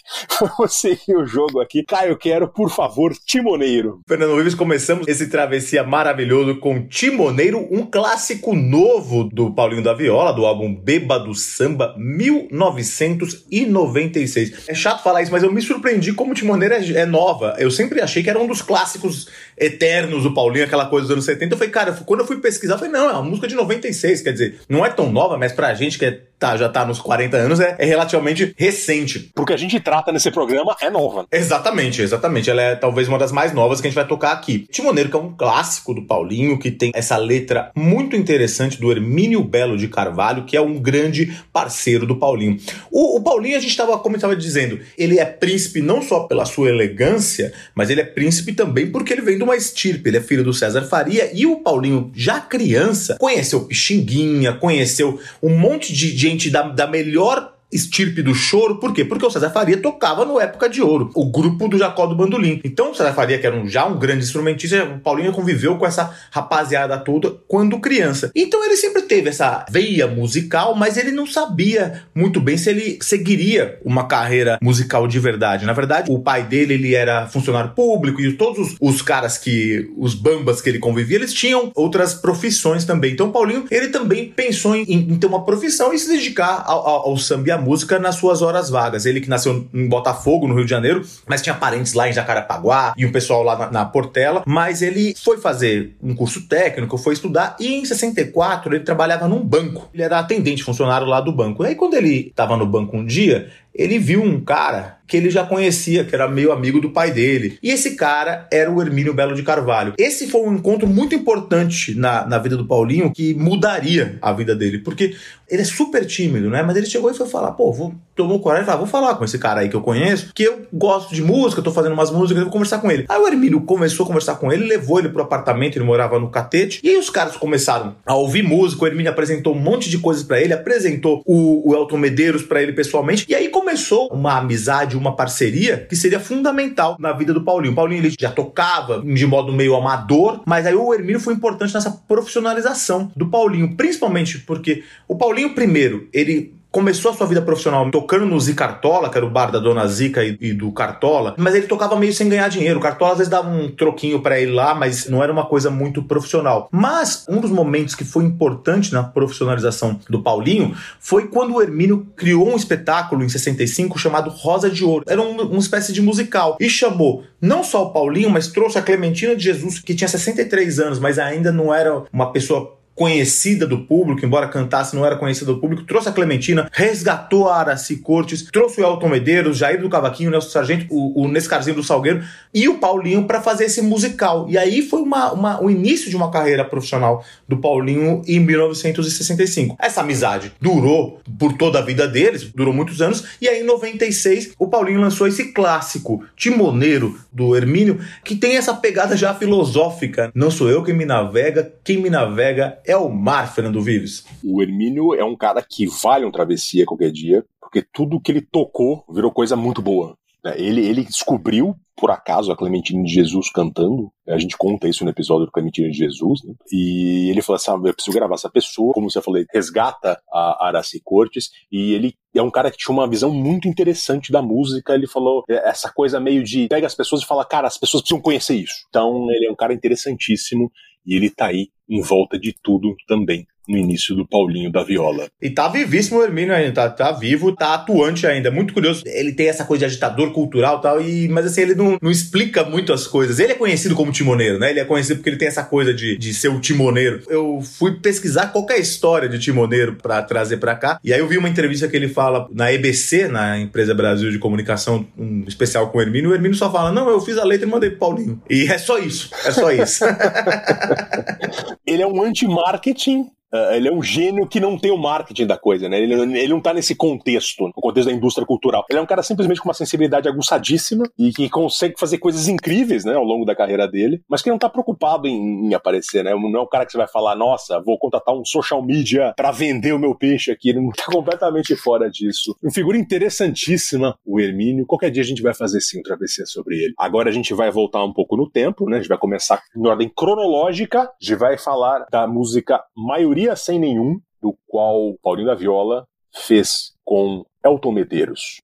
vamos 0.41 0.73
seguir 0.75 1.15
o 1.15 1.27
jogo 1.27 1.61
aqui. 1.61 1.85
Caio 1.85 2.17
Quero, 2.17 2.49
por 2.49 2.71
favor, 2.71 3.13
Timoneiro. 3.27 4.01
Fernando 4.09 4.35
Vives, 4.37 4.55
começamos 4.55 5.07
esse 5.07 5.29
travessia 5.29 5.85
maravilhoso 5.85 6.59
com 6.59 6.89
Timoneiro, 6.89 7.69
um 7.71 7.85
clássico 7.87 8.55
novo 8.55 9.25
do 9.25 9.55
Paulinho 9.55 9.83
da 9.83 9.93
Viola, 9.93 10.33
do 10.33 10.47
álbum 10.47 10.75
Bêbado 10.75 11.35
Samba 11.35 11.95
1996. 11.99 14.69
É 14.69 14.75
chato 14.75 15.03
falar 15.03 15.21
isso, 15.23 15.33
mas 15.33 15.43
eu 15.43 15.53
me 15.53 15.61
surpreendi 15.61 16.15
como 16.15 16.33
Timoneiro 16.35 16.75
é, 16.75 16.93
é 16.93 17.07
nova. 17.07 17.57
Eu 17.59 17.71
sempre 17.71 18.01
achei 18.01 18.23
que 18.23 18.31
era 18.31 18.40
um 18.43 18.47
dos 18.47 18.63
clássicos 18.63 19.29
eternos 19.61 20.23
do 20.23 20.33
Paulinho, 20.33 20.65
aquela 20.65 20.87
coisa 20.87 21.07
dos 21.07 21.13
anos 21.13 21.25
70. 21.27 21.53
Eu 21.53 21.59
falei, 21.59 21.73
cara, 21.73 21.93
quando 21.93 22.21
eu 22.21 22.27
fui 22.27 22.39
pesquisar, 22.39 22.75
eu 22.75 22.79
falei, 22.79 22.93
não, 22.93 23.11
é 23.11 23.13
uma 23.13 23.23
música 23.23 23.47
de 23.47 23.55
96, 23.55 24.23
quer 24.23 24.33
dizer, 24.33 24.61
não 24.69 24.85
é 24.85 24.89
tão 24.89 25.13
nova, 25.13 25.37
mas 25.37 25.53
pra 25.53 25.75
gente 25.75 25.99
que 25.99 26.07
é, 26.07 26.19
tá, 26.39 26.57
já 26.57 26.69
tá 26.69 26.87
nos 26.87 26.99
40 26.99 27.37
anos, 27.37 27.61
é, 27.61 27.77
é 27.79 27.85
relativamente 27.85 28.55
recente. 28.57 29.31
Porque 29.35 29.53
a 29.53 29.57
gente 29.57 29.79
trata 29.79 30.11
nesse 30.11 30.31
programa 30.31 30.75
é 30.81 30.89
nova. 30.89 31.27
Exatamente, 31.31 32.01
exatamente. 32.01 32.49
Ela 32.49 32.63
é 32.63 32.75
talvez 32.75 33.07
uma 33.07 33.19
das 33.19 33.31
mais 33.31 33.53
novas 33.53 33.81
que 33.81 33.87
a 33.87 33.91
gente 33.91 33.97
vai 33.97 34.07
tocar 34.07 34.33
aqui. 34.33 34.67
Timoneiro, 34.71 35.11
que 35.11 35.17
é 35.17 35.21
um 35.21 35.35
clássico 35.37 35.93
do 35.93 36.03
Paulinho, 36.03 36.59
que 36.59 36.71
tem 36.71 36.91
essa 36.95 37.19
letra 37.19 37.71
muito 37.77 38.17
interessante 38.17 38.81
do 38.81 38.91
Hermínio 38.91 39.45
Belo 39.45 39.77
de 39.77 39.89
Carvalho, 39.89 40.45
que 40.45 40.57
é 40.57 40.61
um 40.61 40.79
grande 40.79 41.37
parceiro 41.53 42.07
do 42.07 42.17
Paulinho. 42.17 42.59
O, 42.91 43.19
o 43.19 43.23
Paulinho, 43.23 43.57
a 43.57 43.61
gente 43.61 43.71
estava, 43.71 43.99
como 43.99 44.17
estava 44.17 44.35
dizendo, 44.35 44.81
ele 44.97 45.19
é 45.19 45.25
príncipe 45.25 45.83
não 45.83 46.01
só 46.01 46.21
pela 46.21 46.47
sua 46.47 46.69
elegância, 46.69 47.53
mas 47.75 47.91
ele 47.91 48.01
é 48.01 48.05
príncipe 48.05 48.53
também 48.53 48.91
porque 48.91 49.13
ele 49.13 49.23
vem 49.23 49.37
de 49.37 49.43
uma 49.43 49.50
estirpe. 49.57 50.09
Ele 50.09 50.19
é 50.19 50.21
filho 50.21 50.45
do 50.45 50.53
César 50.53 50.83
Faria 50.83 51.31
e 51.33 51.47
o 51.47 51.57
Paulinho, 51.57 52.11
já 52.15 52.41
criança, 52.41 53.17
conheceu 53.19 53.65
Pixinguinha, 53.65 54.53
conheceu 54.53 55.21
um 55.43 55.57
monte 55.57 55.93
de 55.93 56.17
gente 56.17 56.51
da, 56.51 56.63
da 56.63 56.87
melhor 56.87 57.60
estirpe 57.73 58.23
do 58.23 58.35
choro, 58.35 58.77
por 58.77 58.93
quê? 58.93 59.05
Porque 59.05 59.27
o 59.27 59.31
César 59.31 59.51
Faria 59.51 59.77
tocava 59.77 60.25
no 60.25 60.41
Época 60.41 60.69
de 60.69 60.81
Ouro, 60.81 61.11
o 61.15 61.31
grupo 61.31 61.69
do 61.69 61.77
Jacó 61.77 62.07
do 62.07 62.15
Bandolim. 62.15 62.61
Então 62.65 62.91
o 62.91 62.95
César 62.95 63.13
Faria, 63.13 63.39
que 63.39 63.47
era 63.47 63.57
um, 63.57 63.69
já 63.69 63.87
um 63.87 63.99
grande 63.99 64.25
instrumentista, 64.25 64.85
o 64.85 65.01
Paulinho 65.01 65.33
conviveu 65.33 65.77
com 65.77 65.87
essa 65.87 66.15
rapaziada 66.31 66.99
toda 66.99 67.31
quando 67.47 67.79
criança. 67.81 68.31
Então 68.35 68.65
ele 68.65 68.77
sempre 68.77 69.03
teve 69.03 69.29
essa 69.29 69.65
veia 69.71 70.07
musical, 70.07 70.75
mas 70.75 70.97
ele 70.97 71.13
não 71.13 71.27
sabia 71.27 72.03
muito 72.15 72.41
bem 72.41 72.57
se 72.57 72.71
ele 72.71 72.99
seguiria 73.03 73.79
uma 73.85 74.07
carreira 74.07 74.59
musical 74.63 75.07
de 75.07 75.19
verdade. 75.19 75.67
Na 75.67 75.73
verdade, 75.73 76.11
o 76.11 76.19
pai 76.19 76.45
dele, 76.45 76.75
ele 76.75 76.95
era 76.95 77.27
funcionário 77.29 77.73
público 77.75 78.21
e 78.21 78.33
todos 78.33 78.59
os, 78.59 78.77
os 78.81 79.03
caras 79.03 79.39
que, 79.39 79.91
os 79.97 80.15
bambas 80.15 80.61
que 80.61 80.69
ele 80.69 80.79
convivia, 80.79 81.17
eles 81.17 81.33
tinham 81.33 81.71
outras 81.75 82.15
profissões 82.15 82.85
também. 82.85 83.13
Então 83.13 83.29
o 83.29 83.33
Paulinho, 83.33 83.65
ele 83.71 83.89
também 83.89 84.31
pensou 84.31 84.75
em, 84.75 84.83
em 84.83 85.19
ter 85.19 85.27
uma 85.27 85.45
profissão 85.45 85.93
e 85.93 85.99
se 85.99 86.09
dedicar 86.09 86.65
ao, 86.67 86.87
ao, 86.87 87.09
ao 87.09 87.17
samba 87.17 87.41
música 87.61 87.99
nas 87.99 88.17
suas 88.17 88.43
horas 88.43 88.71
vagas. 88.71 89.07
Ele 89.07 89.21
que 89.21 89.29
nasceu 89.29 89.69
em 89.73 89.89
Botafogo, 89.89 90.49
no 90.49 90.55
Rio 90.55 90.65
de 90.65 90.71
Janeiro, 90.71 91.03
mas 91.27 91.43
tinha 91.43 91.55
parentes 91.55 91.93
lá 91.93 92.09
em 92.09 92.13
Jacarapaguá 92.13 92.95
e 92.97 93.07
um 93.07 93.13
pessoal 93.13 93.43
lá 93.43 93.57
na, 93.57 93.71
na 93.71 93.85
Portela. 93.85 94.43
Mas 94.47 94.83
ele 94.83 95.15
foi 95.23 95.39
fazer 95.39 95.95
um 96.03 96.15
curso 96.15 96.49
técnico, 96.49 96.99
foi 96.99 97.15
estudar 97.15 97.57
e 97.61 97.75
em 97.75 97.85
64 97.85 98.75
ele 98.75 98.85
trabalhava 98.85 99.29
num 99.29 99.45
banco. 99.45 99.89
Ele 99.93 100.03
era 100.03 100.19
atendente, 100.19 100.65
funcionário 100.65 101.07
lá 101.07 101.21
do 101.21 101.33
banco. 101.33 101.63
E 101.63 101.69
aí 101.69 101.75
quando 101.75 101.95
ele 101.95 102.29
estava 102.29 102.57
no 102.57 102.67
banco 102.67 102.97
um 102.97 103.05
dia, 103.05 103.51
ele 103.75 103.99
viu 103.99 104.23
um 104.23 104.41
cara 104.41 105.01
que 105.11 105.17
ele 105.17 105.29
já 105.29 105.45
conhecia, 105.45 106.05
que 106.05 106.15
era 106.15 106.29
meio 106.29 106.53
amigo 106.53 106.81
do 106.81 106.91
pai 106.91 107.11
dele. 107.11 107.59
E 107.61 107.71
esse 107.71 107.97
cara 107.97 108.47
era 108.53 108.71
o 108.71 108.81
Hermínio 108.81 109.13
Belo 109.13 109.35
de 109.35 109.43
Carvalho. 109.43 109.93
Esse 109.99 110.29
foi 110.29 110.41
um 110.43 110.55
encontro 110.55 110.87
muito 110.87 111.17
importante 111.17 111.97
na, 111.97 112.25
na 112.25 112.39
vida 112.39 112.57
do 112.57 112.65
Paulinho 112.65 113.13
que 113.13 113.35
mudaria 113.35 114.17
a 114.23 114.33
vida 114.33 114.55
dele, 114.55 114.79
porque 114.79 115.17
ele 115.51 115.63
é 115.63 115.65
super 115.65 116.07
tímido, 116.07 116.49
né? 116.49 116.63
Mas 116.63 116.77
ele 116.77 116.87
chegou 116.87 117.11
e 117.11 117.15
foi 117.15 117.27
falar, 117.27 117.51
pô, 117.53 117.73
vou, 117.73 117.93
tomou 118.15 118.39
coragem 118.39 118.63
e 118.63 118.67
falou, 118.67 118.83
vou 118.83 118.89
falar 118.89 119.17
com 119.17 119.25
esse 119.25 119.37
cara 119.37 119.63
aí 119.63 119.69
que 119.69 119.75
eu 119.75 119.81
conheço, 119.81 120.31
que 120.33 120.45
eu 120.45 120.63
gosto 120.73 121.13
de 121.13 121.23
música, 121.23 121.61
tô 121.61 121.73
fazendo 121.73 121.93
umas 121.93 122.13
músicas, 122.13 122.45
vou 122.45 122.53
conversar 122.53 122.79
com 122.79 122.89
ele. 122.89 123.05
Aí 123.09 123.21
o 123.21 123.27
Hermínio 123.27 123.61
começou 123.63 124.05
a 124.05 124.07
conversar 124.07 124.37
com 124.37 124.53
ele, 124.53 124.65
levou 124.65 125.01
ele 125.01 125.09
pro 125.09 125.23
apartamento, 125.23 125.77
ele 125.77 125.85
morava 125.85 126.21
no 126.21 126.31
Catete, 126.31 126.79
e 126.85 126.91
aí 126.91 126.97
os 126.97 127.11
caras 127.11 127.37
começaram 127.37 127.97
a 128.07 128.15
ouvir 128.15 128.45
música, 128.45 128.85
o 128.85 128.87
Hermínio 128.87 129.11
apresentou 129.11 129.57
um 129.57 129.59
monte 129.59 129.91
de 129.91 129.99
coisas 129.99 130.23
para 130.23 130.41
ele, 130.41 130.53
apresentou 130.53 131.21
o, 131.27 131.69
o 131.69 131.75
Elton 131.75 131.99
Medeiros 131.99 132.43
para 132.43 132.63
ele 132.63 132.73
pessoalmente, 132.73 133.27
e 133.29 133.35
aí 133.35 133.49
começou 133.61 134.09
uma 134.11 134.39
amizade, 134.39 134.97
uma 134.97 135.15
parceria 135.15 135.87
que 135.87 135.95
seria 135.95 136.19
fundamental 136.19 136.97
na 136.99 137.13
vida 137.13 137.35
do 137.35 137.43
Paulinho. 137.43 137.73
O 137.73 137.77
Paulinho 137.77 138.01
ele 138.01 138.15
já 138.19 138.31
tocava 138.31 139.03
de 139.03 139.27
modo 139.27 139.53
meio 139.53 139.75
amador, 139.75 140.41
mas 140.47 140.67
aí 140.67 140.75
o 140.75 140.95
Hermínio 140.95 141.21
foi 141.21 141.35
importante 141.35 141.75
nessa 141.75 141.91
profissionalização 141.91 143.13
do 143.15 143.29
Paulinho, 143.29 143.77
principalmente 143.77 144.39
porque 144.39 144.83
o 145.07 145.15
Paulinho 145.15 145.55
primeiro, 145.55 146.09
ele 146.11 146.55
começou 146.71 147.11
a 147.11 147.15
sua 147.15 147.27
vida 147.27 147.43
profissional 147.43 147.91
tocando 147.91 148.27
no 148.27 148.39
Zi 148.41 148.55
Cartola, 148.55 149.11
que 149.11 149.17
era 149.17 149.27
o 149.27 149.31
bar 149.31 149.51
da 149.51 149.59
Dona 149.59 149.87
Zica 149.87 150.25
e, 150.25 150.37
e, 150.41 150.53
do 150.53 150.71
Cartola, 150.73 151.35
mas 151.37 151.55
ele 151.55 151.67
tocava 151.67 151.97
meio 151.97 152.13
sem 152.13 152.29
ganhar 152.29 152.49
dinheiro. 152.49 152.79
O 152.79 152.83
Cartola 152.83 153.13
às 153.13 153.19
vezes 153.19 153.31
dava 153.31 153.49
um 153.49 153.71
troquinho 153.71 154.21
para 154.21 154.41
ele 154.41 154.53
lá, 154.53 154.75
mas 154.75 155.09
não 155.09 155.23
era 155.23 155.33
uma 155.33 155.47
coisa 155.47 155.71
muito 155.71 156.03
profissional. 156.03 156.69
Mas 156.71 157.25
um 157.29 157.41
dos 157.41 157.51
momentos 157.51 157.95
que 157.95 158.05
foi 158.05 158.25
importante 158.25 158.93
na 158.93 159.03
profissionalização 159.03 159.99
do 160.09 160.23
Paulinho 160.23 160.75
foi 160.99 161.29
quando 161.29 161.55
o 161.55 161.63
Hermínio 161.63 162.07
criou 162.17 162.49
um 162.49 162.57
espetáculo 162.57 163.25
em 163.25 163.29
65 163.29 163.99
chamado 163.99 164.31
Rosa 164.31 164.71
de 164.71 164.85
Ouro. 164.85 165.05
Era 165.09 165.21
um, 165.21 165.41
uma 165.41 165.59
espécie 165.59 165.93
de 165.93 166.01
musical 166.01 166.57
e 166.61 166.69
chamou 166.69 167.25
não 167.41 167.65
só 167.65 167.85
o 167.85 167.91
Paulinho, 167.91 168.31
mas 168.31 168.49
trouxe 168.49 168.79
a 168.79 168.83
Clementina 168.83 169.35
de 169.35 169.43
Jesus, 169.43 169.79
que 169.79 169.95
tinha 169.95 170.09
63 170.09 170.79
anos, 170.79 170.99
mas 170.99 171.19
ainda 171.19 171.51
não 171.51 171.73
era 171.75 172.05
uma 172.13 172.33
pessoa 172.33 172.80
conhecida 173.01 173.67
do 173.67 173.79
público, 173.79 174.27
embora 174.27 174.47
cantasse, 174.47 174.95
não 174.95 175.07
era 175.07 175.17
conhecida 175.17 175.51
do 175.51 175.59
público, 175.59 175.85
trouxe 175.85 176.11
a 176.11 176.13
Clementina, 176.13 176.69
resgatou 176.71 177.49
a 177.49 177.57
Araci 177.57 177.97
Cortes, 177.97 178.43
trouxe 178.53 178.79
o 178.79 178.85
Elton 178.85 179.09
Medeiros, 179.09 179.57
Jair 179.57 179.81
do 179.81 179.89
Cavaquinho, 179.89 180.29
o 180.29 180.33
Nelson 180.33 180.51
Sargento, 180.51 180.85
o, 180.91 181.23
o 181.23 181.27
Nescarzinho 181.27 181.77
do 181.77 181.83
Salgueiro 181.83 182.23
e 182.53 182.69
o 182.69 182.77
Paulinho 182.77 183.27
para 183.27 183.41
fazer 183.41 183.65
esse 183.65 183.81
musical. 183.81 184.45
E 184.51 184.59
aí 184.59 184.83
foi 184.83 185.01
uma, 185.01 185.33
uma, 185.33 185.65
o 185.65 185.71
início 185.71 186.11
de 186.11 186.17
uma 186.17 186.31
carreira 186.31 186.63
profissional 186.63 187.25
do 187.49 187.57
Paulinho 187.57 188.21
em 188.27 188.39
1965. 188.39 189.79
Essa 189.81 190.03
amizade 190.03 190.53
durou 190.61 191.23
por 191.39 191.55
toda 191.55 191.79
a 191.79 191.83
vida 191.83 192.07
deles, 192.07 192.53
durou 192.55 192.75
muitos 192.75 193.01
anos, 193.01 193.25
e 193.41 193.49
aí 193.49 193.63
em 193.63 193.65
96 193.65 194.51
o 194.59 194.69
Paulinho 194.69 195.01
lançou 195.01 195.27
esse 195.27 195.55
clássico 195.55 196.23
Timoneiro 196.37 197.19
do 197.33 197.57
Hermínio, 197.57 197.99
que 198.23 198.37
tem 198.37 198.59
essa 198.59 198.75
pegada 198.75 199.17
já 199.17 199.33
filosófica. 199.35 200.31
Não 200.35 200.51
sou 200.51 200.69
eu 200.69 200.83
quem 200.83 200.95
me 200.95 201.07
navega, 201.07 201.73
quem 201.83 201.97
me 201.97 202.11
navega 202.11 202.79
é 202.91 202.97
o 202.97 203.09
mar, 203.09 203.55
Fernando 203.55 203.81
Vives. 203.81 204.25
O 204.43 204.61
Hermínio 204.61 205.15
é 205.15 205.25
um 205.25 205.37
cara 205.37 205.63
que 205.63 205.87
vale 205.87 206.25
um 206.25 206.31
travessia 206.31 206.85
qualquer 206.85 207.13
dia, 207.13 207.45
porque 207.61 207.83
tudo 207.83 208.21
que 208.21 208.33
ele 208.33 208.41
tocou 208.41 209.05
virou 209.09 209.31
coisa 209.31 209.55
muito 209.55 209.81
boa. 209.81 210.17
Né? 210.45 210.55
Ele, 210.57 210.85
ele 210.85 211.05
descobriu, 211.05 211.77
por 211.97 212.11
acaso, 212.11 212.51
a 212.51 212.57
Clementina 212.57 213.01
de 213.05 213.13
Jesus 213.13 213.49
cantando. 213.53 214.11
A 214.27 214.39
gente 214.39 214.57
conta 214.57 214.89
isso 214.89 215.05
no 215.05 215.11
episódio 215.11 215.47
do 215.47 215.53
Clementina 215.53 215.89
de 215.89 215.97
Jesus. 215.97 216.43
Né? 216.43 216.53
E 216.73 217.31
ele 217.31 217.43
falou 217.43 217.57
assim: 217.57 217.71
ah, 217.71 217.75
eu 217.75 217.95
preciso 217.95 218.17
gravar 218.17 218.35
essa 218.35 218.51
pessoa. 218.51 218.93
Como 218.93 219.09
você 219.09 219.23
falou, 219.23 219.41
resgata 219.53 220.21
a 220.33 220.67
Araci 220.67 221.01
Cortes. 221.05 221.51
E 221.71 221.93
ele 221.93 222.15
é 222.35 222.43
um 222.43 222.51
cara 222.51 222.73
que 222.73 222.79
tinha 222.79 222.93
uma 222.93 223.09
visão 223.09 223.33
muito 223.33 223.69
interessante 223.69 224.33
da 224.33 224.43
música. 224.43 224.95
Ele 224.95 225.07
falou 225.07 225.45
é, 225.49 225.69
essa 225.69 225.93
coisa 225.93 226.19
meio 226.19 226.43
de 226.43 226.67
pega 226.67 226.89
as 226.89 226.95
pessoas 226.97 227.23
e 227.23 227.27
fala, 227.27 227.45
cara, 227.45 227.69
as 227.69 227.79
pessoas 227.79 228.03
precisam 228.03 228.21
conhecer 228.21 228.57
isso. 228.57 228.75
Então 228.89 229.31
ele 229.31 229.47
é 229.47 229.53
um 229.53 229.57
cara 229.57 229.73
interessantíssimo 229.73 230.73
e 231.07 231.15
ele 231.15 231.31
tá 231.31 231.47
aí 231.47 231.69
em 231.91 232.01
volta 232.01 232.39
de 232.39 232.55
tudo 232.63 232.95
também 233.07 233.47
no 233.71 233.79
início 233.79 234.17
do 234.17 234.27
Paulinho 234.27 234.71
da 234.71 234.83
Viola. 234.83 235.29
E 235.41 235.49
tá 235.49 235.69
vivíssimo 235.69 236.19
o 236.19 236.25
Hermínio 236.25 236.53
ainda, 236.53 236.73
tá, 236.73 236.91
tá 236.91 237.13
vivo, 237.13 237.55
tá 237.55 237.75
atuante 237.75 238.27
ainda. 238.27 238.51
Muito 238.51 238.75
curioso. 238.75 239.05
Ele 239.07 239.33
tem 239.33 239.49
essa 239.49 239.65
coisa 239.65 239.81
de 239.81 239.85
agitador 239.87 240.33
cultural 240.33 240.79
e 240.79 240.83
tal, 240.83 241.01
e, 241.01 241.29
mas 241.29 241.47
assim, 241.47 241.63
ele 241.63 241.75
não, 241.77 241.97
não 242.03 242.11
explica 242.11 242.65
muito 242.65 242.93
as 242.93 243.07
coisas. 243.07 243.39
Ele 243.39 243.53
é 243.53 243.55
conhecido 243.55 243.95
como 243.95 244.11
timoneiro, 244.11 244.59
né? 244.59 244.71
Ele 244.71 244.81
é 244.81 244.85
conhecido 244.85 245.19
porque 245.19 245.31
ele 245.31 245.37
tem 245.37 245.47
essa 245.47 245.63
coisa 245.63 245.95
de, 245.95 246.19
de 246.19 246.35
ser 246.35 246.49
o 246.49 246.61
timoneiro. 246.61 247.23
Eu 247.29 247.61
fui 247.63 247.93
pesquisar 248.01 248.49
qualquer 248.49 248.81
história 248.81 249.29
de 249.29 249.39
timoneiro 249.39 249.95
para 249.95 250.21
trazer 250.23 250.57
para 250.57 250.75
cá, 250.75 250.99
e 251.05 251.13
aí 251.13 251.21
eu 251.21 251.29
vi 251.29 251.39
uma 251.39 251.49
entrevista 251.49 251.87
que 251.87 251.97
ele 251.97 252.09
fala 252.09 252.49
na 252.53 252.73
EBC, 252.73 253.29
na 253.29 253.59
Empresa 253.59 253.95
Brasil 253.95 254.33
de 254.33 254.39
Comunicação, 254.39 255.07
um 255.17 255.45
especial 255.47 255.91
com 255.91 255.99
o 255.99 256.03
Hermínio, 256.03 256.31
e 256.31 256.33
o 256.33 256.35
Hermínio 256.35 256.57
só 256.57 256.71
fala, 256.73 256.91
não, 256.91 257.09
eu 257.09 257.21
fiz 257.21 257.39
a 257.39 257.45
letra 257.45 257.67
e 257.67 257.71
mandei 257.71 257.91
pro 257.91 258.01
Paulinho. 258.01 258.43
E 258.51 258.65
é 258.65 258.79
só 258.79 258.99
isso, 258.99 259.31
é 259.45 259.53
só 259.53 259.71
isso. 259.71 260.05
ele 261.91 262.03
é 262.03 262.07
um 262.07 262.23
anti-marketing 262.23 263.29
Uh, 263.53 263.75
ele 263.75 263.89
é 263.89 263.93
um 263.93 264.03
gênio 264.03 264.47
que 264.47 264.61
não 264.61 264.79
tem 264.79 264.91
o 264.91 264.97
marketing 264.97 265.47
da 265.47 265.59
coisa, 265.59 265.89
né? 265.89 266.01
Ele, 266.01 266.15
ele 266.15 266.49
não 266.49 266.61
tá 266.61 266.73
nesse 266.73 266.95
contexto, 266.95 267.65
no 267.65 267.73
contexto 267.73 268.09
da 268.09 268.15
indústria 268.15 268.47
cultural. 268.47 268.85
Ele 268.89 268.99
é 268.99 269.03
um 269.03 269.07
cara 269.07 269.23
simplesmente 269.23 269.61
com 269.61 269.69
uma 269.69 269.75
sensibilidade 269.75 270.29
aguçadíssima 270.29 271.05
e 271.19 271.33
que 271.33 271.49
consegue 271.49 271.95
fazer 271.99 272.19
coisas 272.19 272.47
incríveis, 272.49 273.05
né, 273.05 273.15
ao 273.15 273.25
longo 273.25 273.45
da 273.45 273.55
carreira 273.55 273.89
dele, 273.89 274.23
mas 274.29 274.43
que 274.43 274.51
não 274.51 274.59
tá 274.59 274.69
preocupado 274.69 275.27
em, 275.27 275.67
em 275.69 275.75
aparecer, 275.75 276.23
né? 276.23 276.31
Não 276.31 276.61
é 276.61 276.63
um 276.63 276.69
cara 276.69 276.87
que 276.87 276.93
você 276.93 276.99
vai 276.99 277.09
falar, 277.09 277.35
nossa, 277.35 277.81
vou 277.81 277.99
contratar 277.99 278.35
um 278.35 278.45
social 278.45 278.83
media 278.85 279.35
para 279.37 279.51
vender 279.51 279.93
o 279.93 279.99
meu 279.99 280.15
peixe 280.15 280.53
aqui. 280.53 280.71
Ele 280.71 280.81
não 280.81 280.91
tá 280.91 281.07
completamente 281.07 281.75
fora 281.75 282.09
disso. 282.09 282.57
Uma 282.63 282.73
figura 282.73 282.97
interessantíssima, 282.97 284.17
o 284.25 284.39
Hermínio. 284.39 284.87
Qualquer 284.87 285.11
dia 285.11 285.23
a 285.23 285.27
gente 285.27 285.43
vai 285.43 285.55
fazer 285.55 285.81
sim 285.81 285.99
um 285.99 286.03
travessia 286.03 286.47
sobre 286.47 286.77
ele. 286.77 286.95
Agora 286.97 287.29
a 287.29 287.33
gente 287.33 287.53
vai 287.53 287.71
voltar 287.71 288.05
um 288.05 288.13
pouco 288.13 288.37
no 288.37 288.49
tempo, 288.49 288.89
né? 288.89 288.97
A 288.97 289.01
gente 289.01 289.09
vai 289.09 289.19
começar 289.19 289.61
em 289.77 289.87
ordem 289.87 290.11
cronológica. 290.15 291.01
A 291.01 291.11
gente 291.21 291.35
vai 291.37 291.59
falar 291.59 292.07
da 292.11 292.27
música 292.27 292.81
maioria 292.97 293.40
sem 293.57 293.79
Nenhum, 293.79 294.21
do 294.43 294.55
qual 294.67 295.15
Paulinho 295.23 295.47
da 295.47 295.55
Viola 295.55 296.07
fez 296.31 296.93
com 297.05 297.45
Elton 297.65 297.93
Medeiros. 297.93 298.61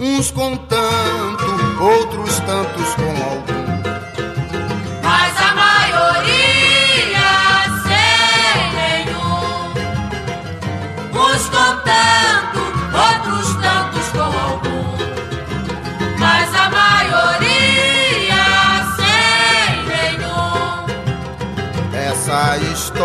Uns 0.00 0.30
com 0.32 0.56
tanto, 0.56 1.82
outros 1.82 2.40
tantos 2.40 2.94
com 2.96 3.24
algum 3.24 3.61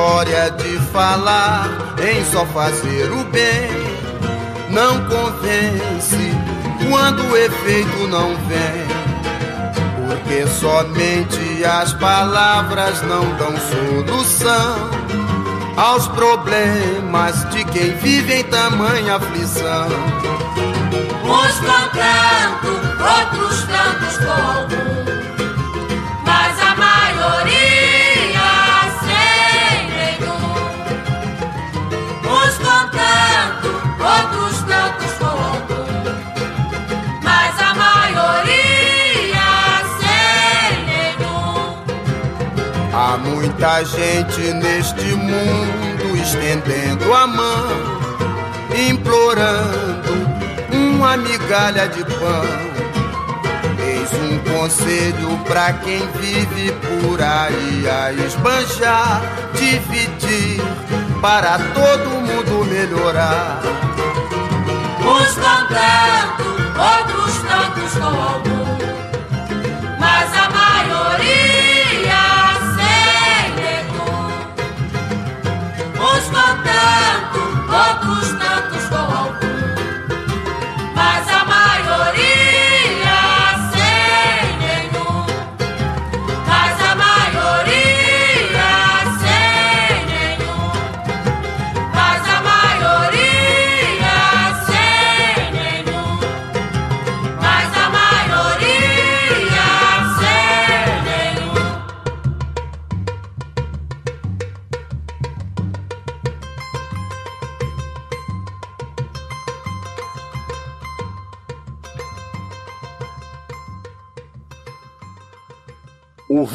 história 0.08 0.50
de 0.52 0.80
falar 0.94 1.68
em 2.00 2.24
só 2.32 2.46
fazer 2.46 3.12
o 3.12 3.26
bem 3.26 3.70
não 4.70 5.04
convence 5.06 6.32
quando 6.90 7.30
o 7.30 7.36
efeito 7.36 8.08
não 8.08 8.30
vem. 8.48 8.88
Porque 10.08 10.48
somente 10.48 11.66
as 11.66 11.92
palavras 11.94 13.02
não 13.02 13.36
dão 13.36 13.54
solução 13.58 14.90
aos 15.76 16.08
problemas 16.08 17.50
de 17.50 17.66
quem 17.66 17.94
vive 17.98 18.36
em 18.36 18.44
tamanha 18.46 19.18
aflição. 19.18 19.88
Uns 21.26 21.60
com 21.60 21.90
tanto, 21.92 22.72
outros 23.04 23.64
tantos 23.64 24.18
com 24.20 24.77
muita 43.58 43.84
gente 43.86 44.54
neste 44.54 45.16
mundo 45.16 46.16
estendendo 46.16 47.12
a 47.12 47.26
mão, 47.26 47.68
implorando 48.88 50.14
uma 50.72 51.18
migalha 51.18 51.88
de 51.88 52.06
pão. 52.06 52.46
Eis 53.80 54.14
um 54.14 54.38
conselho 54.54 55.40
para 55.48 55.74
quem 55.74 56.08
vive 56.20 56.72
por 56.72 57.20
aí 57.20 57.90
a 57.90 58.14
esbanjar, 58.14 59.24
dividir 59.56 60.62
para 61.20 61.58
todo 61.74 62.10
mundo 62.12 62.64
melhorar. 62.66 63.60
Uns 65.00 65.34
tanto, 65.34 65.74
outros 66.78 67.42
tantos 67.42 67.94
com 67.94 68.06
algum. 68.06 68.57
time. 76.78 77.27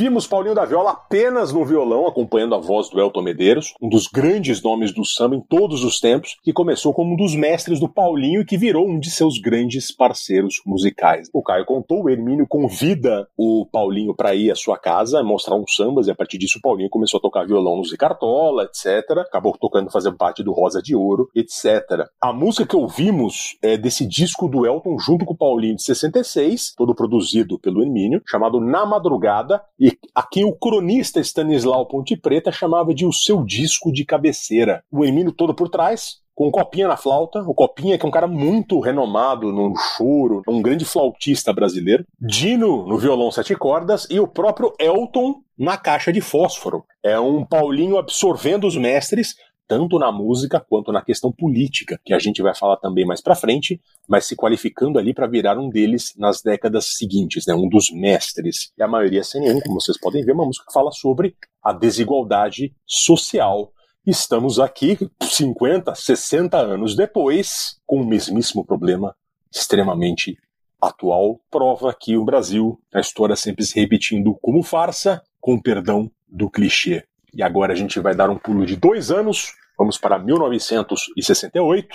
Ouvimos 0.03 0.27
Paulinho 0.27 0.57
da 0.57 0.65
Viola 0.65 0.91
apenas 0.91 1.53
no 1.53 1.65
violão, 1.65 2.09
acompanhando 2.09 2.57
a 2.57 2.59
voz 2.59 2.89
do 2.89 3.01
Elton 3.01 3.23
Medeiros, 3.23 3.73
um 3.81 3.89
dos 3.89 4.09
grandes 4.09 4.61
nomes 4.61 4.93
do 4.93 5.05
samba 5.05 5.37
em 5.37 5.41
todos 5.41 5.85
os 5.85 6.01
tempos, 6.01 6.37
que 6.43 6.53
começou 6.53 6.93
como 6.93 7.13
um 7.13 7.17
dos 7.17 7.37
mestres 7.37 7.79
do 7.79 7.89
Paulinho 7.89 8.41
e 8.41 8.45
que 8.45 8.59
virou 8.59 8.85
um 8.85 8.99
de 8.99 9.13
seus 9.13 9.39
grandes 9.39 9.95
parceiros 9.95 10.57
musicais. 10.67 11.29
O 11.33 11.41
Caio 11.41 11.65
contou, 11.65 12.03
o 12.03 12.11
Hermínio 12.11 12.49
convida 12.49 13.29
o 13.37 13.65
Paulinho 13.71 14.13
para 14.13 14.35
ir 14.35 14.51
à 14.51 14.57
sua 14.57 14.77
casa, 14.77 15.23
mostrar 15.23 15.55
uns 15.55 15.73
sambas, 15.73 16.09
e 16.09 16.11
a 16.11 16.17
partir 16.17 16.37
disso 16.37 16.59
o 16.59 16.61
Paulinho 16.61 16.91
começou 16.91 17.19
a 17.19 17.21
tocar 17.21 17.47
violão 17.47 17.77
no 17.77 17.85
Zicartola, 17.85 18.65
etc. 18.65 19.09
Acabou 19.19 19.57
tocando, 19.57 19.89
fazendo 19.89 20.17
parte 20.17 20.43
do 20.43 20.51
Rosa 20.51 20.83
de 20.83 20.97
Ouro, 20.97 21.29
etc. 21.33 22.09
A 22.21 22.33
música 22.33 22.67
que 22.67 22.75
ouvimos 22.75 23.57
é 23.63 23.77
desse 23.77 24.05
disco 24.05 24.49
do 24.49 24.67
Elton 24.67 24.99
junto 24.99 25.25
com 25.25 25.35
o 25.35 25.39
Paulinho 25.39 25.77
de 25.77 25.85
66, 25.85 26.75
todo 26.77 26.93
produzido 26.93 27.57
pelo 27.57 27.83
Hermínio, 27.83 28.21
chamado 28.27 28.59
Na 28.59 28.85
Madrugada, 28.85 29.63
e 29.79 29.92
a 30.15 30.23
quem 30.23 30.45
o 30.45 30.53
cronista 30.53 31.21
Stanislau 31.21 31.87
Ponte 31.87 32.17
Preta 32.17 32.53
chamava 32.53 32.95
de 32.95 33.07
o 33.07 33.13
seu 33.13 33.45
disco 33.45 33.93
de 33.93 34.05
cabeceira. 34.05 34.83
O 34.91 35.05
Hermínio 35.05 35.33
todo 35.33 35.55
por 35.55 35.69
trás, 35.69 36.23
com 36.35 36.51
Copinha 36.51 36.89
na 36.89 36.97
flauta. 36.97 37.43
O 37.43 37.55
Copinha, 37.55 37.99
que 37.99 38.05
é 38.05 38.09
um 38.09 38.13
cara 38.13 38.27
muito 38.27 38.81
renomado 38.81 39.53
no 39.53 39.75
choro, 39.77 40.43
um 40.49 40.63
grande 40.63 40.85
flautista 40.85 41.53
brasileiro. 41.53 42.05
Dino 42.21 42.87
no 42.87 42.99
violão 42.99 43.31
sete 43.31 43.55
cordas 43.55 44.07
e 44.11 44.19
o 44.19 44.27
próprio 44.27 44.73
Elton 44.79 45.37
na 45.59 45.77
caixa 45.77 46.13
de 46.13 46.21
fósforo. 46.21 46.85
É 47.03 47.19
um 47.21 47.45
Paulinho 47.45 47.99
absorvendo 47.99 48.67
os 48.67 48.77
mestres, 48.77 49.37
tanto 49.73 49.99
na 49.99 50.12
música 50.12 50.61
quanto 50.61 50.93
na 50.93 51.00
questão 51.00 51.33
política, 51.33 51.99
que 52.05 52.12
a 52.12 52.19
gente 52.19 52.43
vai 52.43 52.55
falar 52.55 52.76
também 52.76 53.07
mais 53.07 53.23
para 53.23 53.35
frente, 53.35 53.81
mas 54.07 54.26
se 54.26 54.37
qualificando 54.37 54.99
ali 54.99 55.14
para 55.14 55.26
virar 55.26 55.59
um 55.59 55.71
deles 55.71 56.12
nas 56.14 56.43
décadas 56.43 56.95
seguintes, 56.95 57.47
né, 57.47 57.55
um 57.55 57.67
dos 57.71 57.91
mestres. 57.91 58.71
E 58.76 58.83
a 58.83 58.87
maioria 58.87 59.25
sem 59.25 59.41
nenhum, 59.41 59.61
como 59.62 59.81
vocês 59.81 59.99
podem 59.99 60.23
ver, 60.26 60.33
uma 60.33 60.45
música 60.45 60.67
que 60.67 60.75
fala 60.75 60.93
sobre 60.93 61.35
a 61.64 61.73
desigualdade 61.73 62.75
social. 62.85 63.73
Estamos 64.07 64.61
aqui 64.61 64.99
50, 65.23 65.95
60 65.95 66.59
anos 66.59 66.95
depois, 66.95 67.81
com 67.87 68.02
o 68.02 68.07
mesmíssimo 68.07 68.67
problema 68.67 69.17
extremamente 69.50 70.37
atual, 70.79 71.41
prova 71.50 71.97
que 71.99 72.14
o 72.14 72.25
Brasil, 72.26 72.79
a 72.93 73.00
história 73.00 73.37
sempre 73.37 73.64
se 73.64 73.81
repetindo 73.81 74.37
como 74.43 74.62
farsa, 74.62 75.23
com 75.41 75.59
perdão 75.59 76.11
do 76.29 76.50
clichê. 76.50 77.05
E 77.35 77.43
agora 77.43 77.73
a 77.73 77.76
gente 77.76 77.99
vai 78.00 78.14
dar 78.14 78.29
um 78.29 78.37
pulo 78.37 78.67
de 78.67 78.76
dois 78.76 79.11
anos 79.11 79.62
Vamos 79.83 79.99
para 79.99 80.17
1968. 80.17 81.89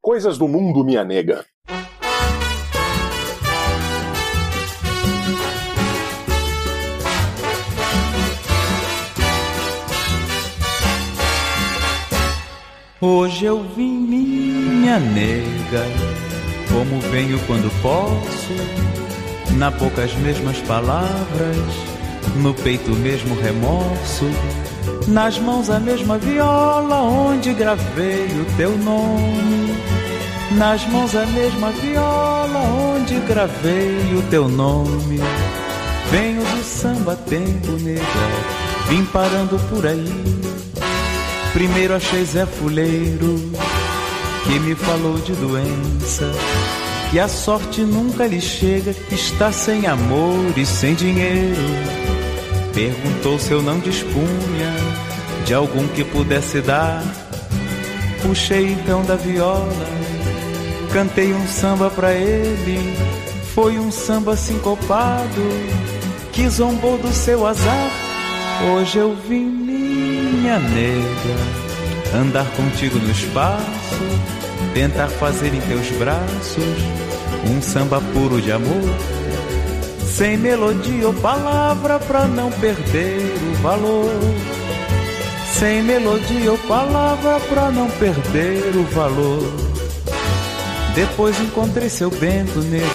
Coisas 0.00 0.38
do 0.38 0.46
Mundo 0.46 0.84
Minha 0.84 1.02
Nega. 1.02 1.44
Hoje 13.00 13.46
eu 13.46 13.64
vim, 13.64 14.06
minha 14.06 15.00
nega, 15.00 15.86
como 16.72 17.00
venho 17.10 17.44
quando 17.48 17.68
posso, 17.82 18.54
na 19.58 19.72
boca 19.72 20.04
as 20.04 20.14
mesmas 20.14 20.60
palavras, 20.60 21.56
no 22.40 22.54
peito 22.54 22.92
mesmo 22.92 23.34
remorso 23.34 24.26
nas 25.08 25.38
mãos 25.38 25.70
a 25.70 25.78
mesma 25.78 26.18
viola 26.18 27.02
onde 27.02 27.52
gravei 27.52 28.26
o 28.26 28.56
teu 28.56 28.76
nome. 28.78 29.74
Nas 30.52 30.86
mãos 30.86 31.14
a 31.14 31.26
mesma 31.26 31.70
viola 31.70 32.58
onde 32.94 33.14
gravei 33.20 34.14
o 34.16 34.22
teu 34.30 34.48
nome. 34.48 35.20
Venho 36.10 36.42
do 36.42 36.62
samba 36.62 37.16
tempo 37.16 37.72
nega, 37.82 38.02
vim 38.88 39.04
parando 39.06 39.58
por 39.68 39.86
aí. 39.86 40.12
Primeiro 41.52 41.94
achei 41.94 42.24
Zé 42.24 42.46
Fuleiro, 42.46 43.36
que 44.44 44.58
me 44.60 44.74
falou 44.74 45.18
de 45.18 45.32
doença. 45.34 46.30
Que 47.10 47.20
a 47.20 47.28
sorte 47.28 47.82
nunca 47.82 48.26
lhe 48.26 48.40
chega, 48.40 48.94
está 49.10 49.52
sem 49.52 49.86
amor 49.86 50.52
e 50.56 50.66
sem 50.66 50.94
dinheiro. 50.94 51.62
Perguntou 52.74 53.38
se 53.38 53.52
eu 53.52 53.62
não 53.62 53.78
dispunha 53.78 54.74
de 55.46 55.54
algum 55.54 55.86
que 55.86 56.02
pudesse 56.02 56.60
dar. 56.60 57.04
Puxei 58.20 58.72
então 58.72 59.04
da 59.04 59.14
viola, 59.14 59.86
cantei 60.92 61.32
um 61.32 61.46
samba 61.46 61.88
pra 61.88 62.12
ele. 62.12 62.96
Foi 63.54 63.78
um 63.78 63.92
samba 63.92 64.36
sincopado 64.36 65.42
que 66.32 66.48
zombou 66.48 66.98
do 66.98 67.12
seu 67.12 67.46
azar. 67.46 67.90
Hoje 68.72 68.98
eu 68.98 69.14
vim, 69.28 69.46
minha 69.46 70.58
nega, 70.58 72.18
andar 72.18 72.50
contigo 72.56 72.98
no 72.98 73.10
espaço, 73.10 74.02
tentar 74.72 75.06
fazer 75.06 75.54
em 75.54 75.60
teus 75.60 75.88
braços 75.90 76.64
um 77.48 77.62
samba 77.62 78.00
puro 78.12 78.40
de 78.40 78.50
amor 78.50 79.13
sem 80.14 80.36
melodia 80.36 81.08
ou 81.08 81.14
palavra 81.14 81.98
pra 81.98 82.28
não 82.28 82.48
perder 82.52 83.18
o 83.50 83.62
valor. 83.62 84.12
Sem 85.58 85.82
melodia 85.82 86.52
ou 86.52 86.58
palavra 86.58 87.40
pra 87.40 87.70
não 87.72 87.90
perder 87.90 88.76
o 88.76 88.84
valor. 88.94 89.52
Depois 90.94 91.40
encontrei 91.40 91.88
seu 91.88 92.10
Bento 92.10 92.60
nega, 92.60 92.86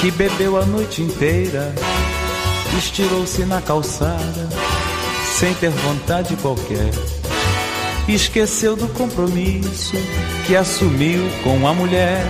que 0.00 0.10
bebeu 0.10 0.56
a 0.56 0.64
noite 0.64 1.02
inteira, 1.02 1.74
estirou-se 2.78 3.44
na 3.44 3.60
calçada, 3.60 4.48
sem 5.38 5.52
ter 5.54 5.68
vontade 5.68 6.34
qualquer. 6.36 6.90
Esqueceu 8.08 8.74
do 8.76 8.88
compromisso 8.88 9.94
que 10.46 10.56
assumiu 10.56 11.20
com 11.44 11.68
a 11.68 11.74
mulher. 11.74 12.24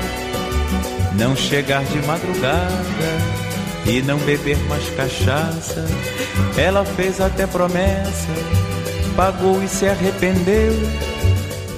Não 1.16 1.36
chegar 1.36 1.84
de 1.84 2.04
madrugada 2.04 3.49
e 3.86 4.02
não 4.02 4.18
beber 4.18 4.58
mais 4.68 4.88
cachaça. 4.90 5.86
Ela 6.56 6.84
fez 6.84 7.20
até 7.20 7.46
promessa, 7.46 8.28
pagou 9.16 9.62
e 9.62 9.68
se 9.68 9.86
arrependeu. 9.86 10.72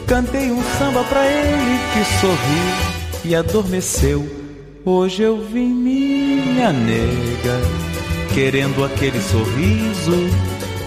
Cantei 0.06 0.50
um 0.50 0.62
samba 0.78 1.04
pra 1.04 1.26
ele 1.26 1.78
que 1.92 2.20
sorriu 2.20 2.92
e 3.24 3.34
adormeceu. 3.34 4.28
Hoje 4.84 5.22
eu 5.22 5.44
vim, 5.46 5.68
minha 5.68 6.72
nega, 6.72 7.60
querendo 8.34 8.84
aquele 8.84 9.20
sorriso 9.20 10.28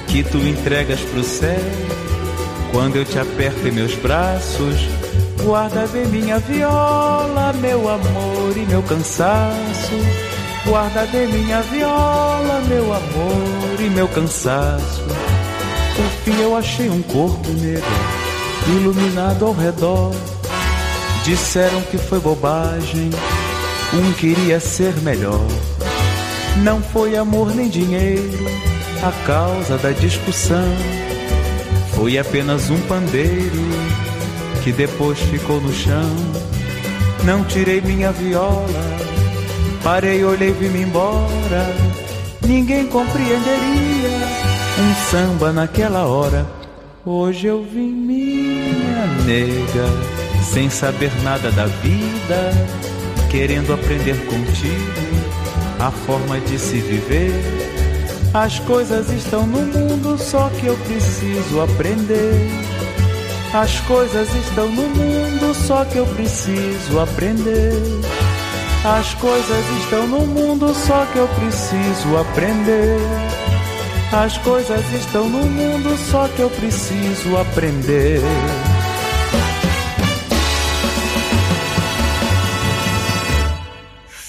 que 0.08 0.24
tu 0.24 0.38
entregas 0.38 1.00
pro 1.00 1.24
céu. 1.24 1.60
Quando 2.72 2.98
eu 2.98 3.06
te 3.06 3.18
aperto 3.18 3.66
em 3.68 3.72
meus 3.72 3.96
braços, 3.96 4.76
guarda 5.42 5.88
bem 5.88 6.06
minha 6.08 6.40
viola, 6.40 7.54
meu 7.54 7.90
amor 7.90 8.58
e 8.58 8.66
meu 8.66 8.84
cansaço. 8.84 10.35
Guarda 10.66 11.06
de 11.06 11.28
minha 11.28 11.62
viola, 11.62 12.60
meu 12.68 12.92
amor 12.92 13.80
e 13.80 13.88
meu 13.88 14.08
cansaço. 14.08 15.04
Por 15.96 16.06
fim 16.24 16.42
eu 16.42 16.58
achei 16.58 16.90
um 16.90 17.04
corpo 17.04 17.48
negro, 17.54 17.84
iluminado 18.68 19.46
ao 19.46 19.54
redor. 19.54 20.12
Disseram 21.24 21.82
que 21.84 22.00
foi 22.00 22.20
bobagem, 22.20 23.12
um 23.94 24.14
queria 24.14 24.60
ser 24.60 24.96
melhor. 25.04 25.46
Não 26.64 26.82
foi 26.82 27.16
amor 27.16 27.54
nem 27.54 27.70
dinheiro 27.70 28.46
a 29.04 29.12
causa 29.28 29.78
da 29.78 29.92
discussão. 29.92 30.74
Foi 31.94 32.18
apenas 32.18 32.72
um 32.72 32.82
pandeiro 32.88 33.62
que 34.64 34.72
depois 34.72 35.20
ficou 35.20 35.62
no 35.62 35.72
chão. 35.72 36.10
Não 37.24 37.44
tirei 37.44 37.82
minha 37.82 38.12
viola 38.12 39.05
Parei, 39.86 40.26
olhei, 40.26 40.52
vim-me 40.52 40.82
embora. 40.82 41.76
Ninguém 42.42 42.88
compreenderia 42.88 44.10
um 44.80 45.12
samba 45.12 45.54
naquela 45.54 46.08
hora. 46.08 46.44
Hoje 47.06 47.46
eu 47.46 47.64
vim, 47.64 47.92
minha 47.92 49.06
nega, 49.28 49.86
sem 50.52 50.72
saber 50.72 51.12
nada 51.22 51.52
da 51.52 51.68
vida, 51.68 52.52
querendo 53.30 53.76
aprender 53.76 54.16
contigo 54.26 55.22
a 55.80 55.92
forma 55.92 56.40
de 56.40 56.58
se 56.58 56.80
viver. 56.80 57.32
As 58.34 58.58
coisas 58.62 59.12
estão 59.12 59.46
no 59.46 59.60
mundo, 59.60 60.18
só 60.18 60.50
que 60.50 60.66
eu 60.66 60.76
preciso 60.78 61.62
aprender. 61.62 62.50
As 63.54 63.80
coisas 63.82 64.34
estão 64.34 64.68
no 64.68 64.90
mundo, 64.90 65.54
só 65.54 65.86
que 65.86 65.98
eu 66.00 66.08
preciso 66.08 67.00
aprender. 67.00 68.25
As 68.86 69.16
coisas 69.16 69.66
estão 69.82 70.06
no 70.08 70.28
mundo, 70.28 70.72
só 70.76 71.08
que 71.08 71.18
eu 71.18 71.28
preciso 71.28 72.18
aprender. 72.18 73.00
As 74.12 74.38
coisas 74.38 74.94
estão 74.94 75.28
no 75.28 75.44
mundo, 75.44 75.98
só 76.12 76.28
que 76.28 76.40
eu 76.40 76.52
preciso 76.52 77.36
aprender. 77.36 78.22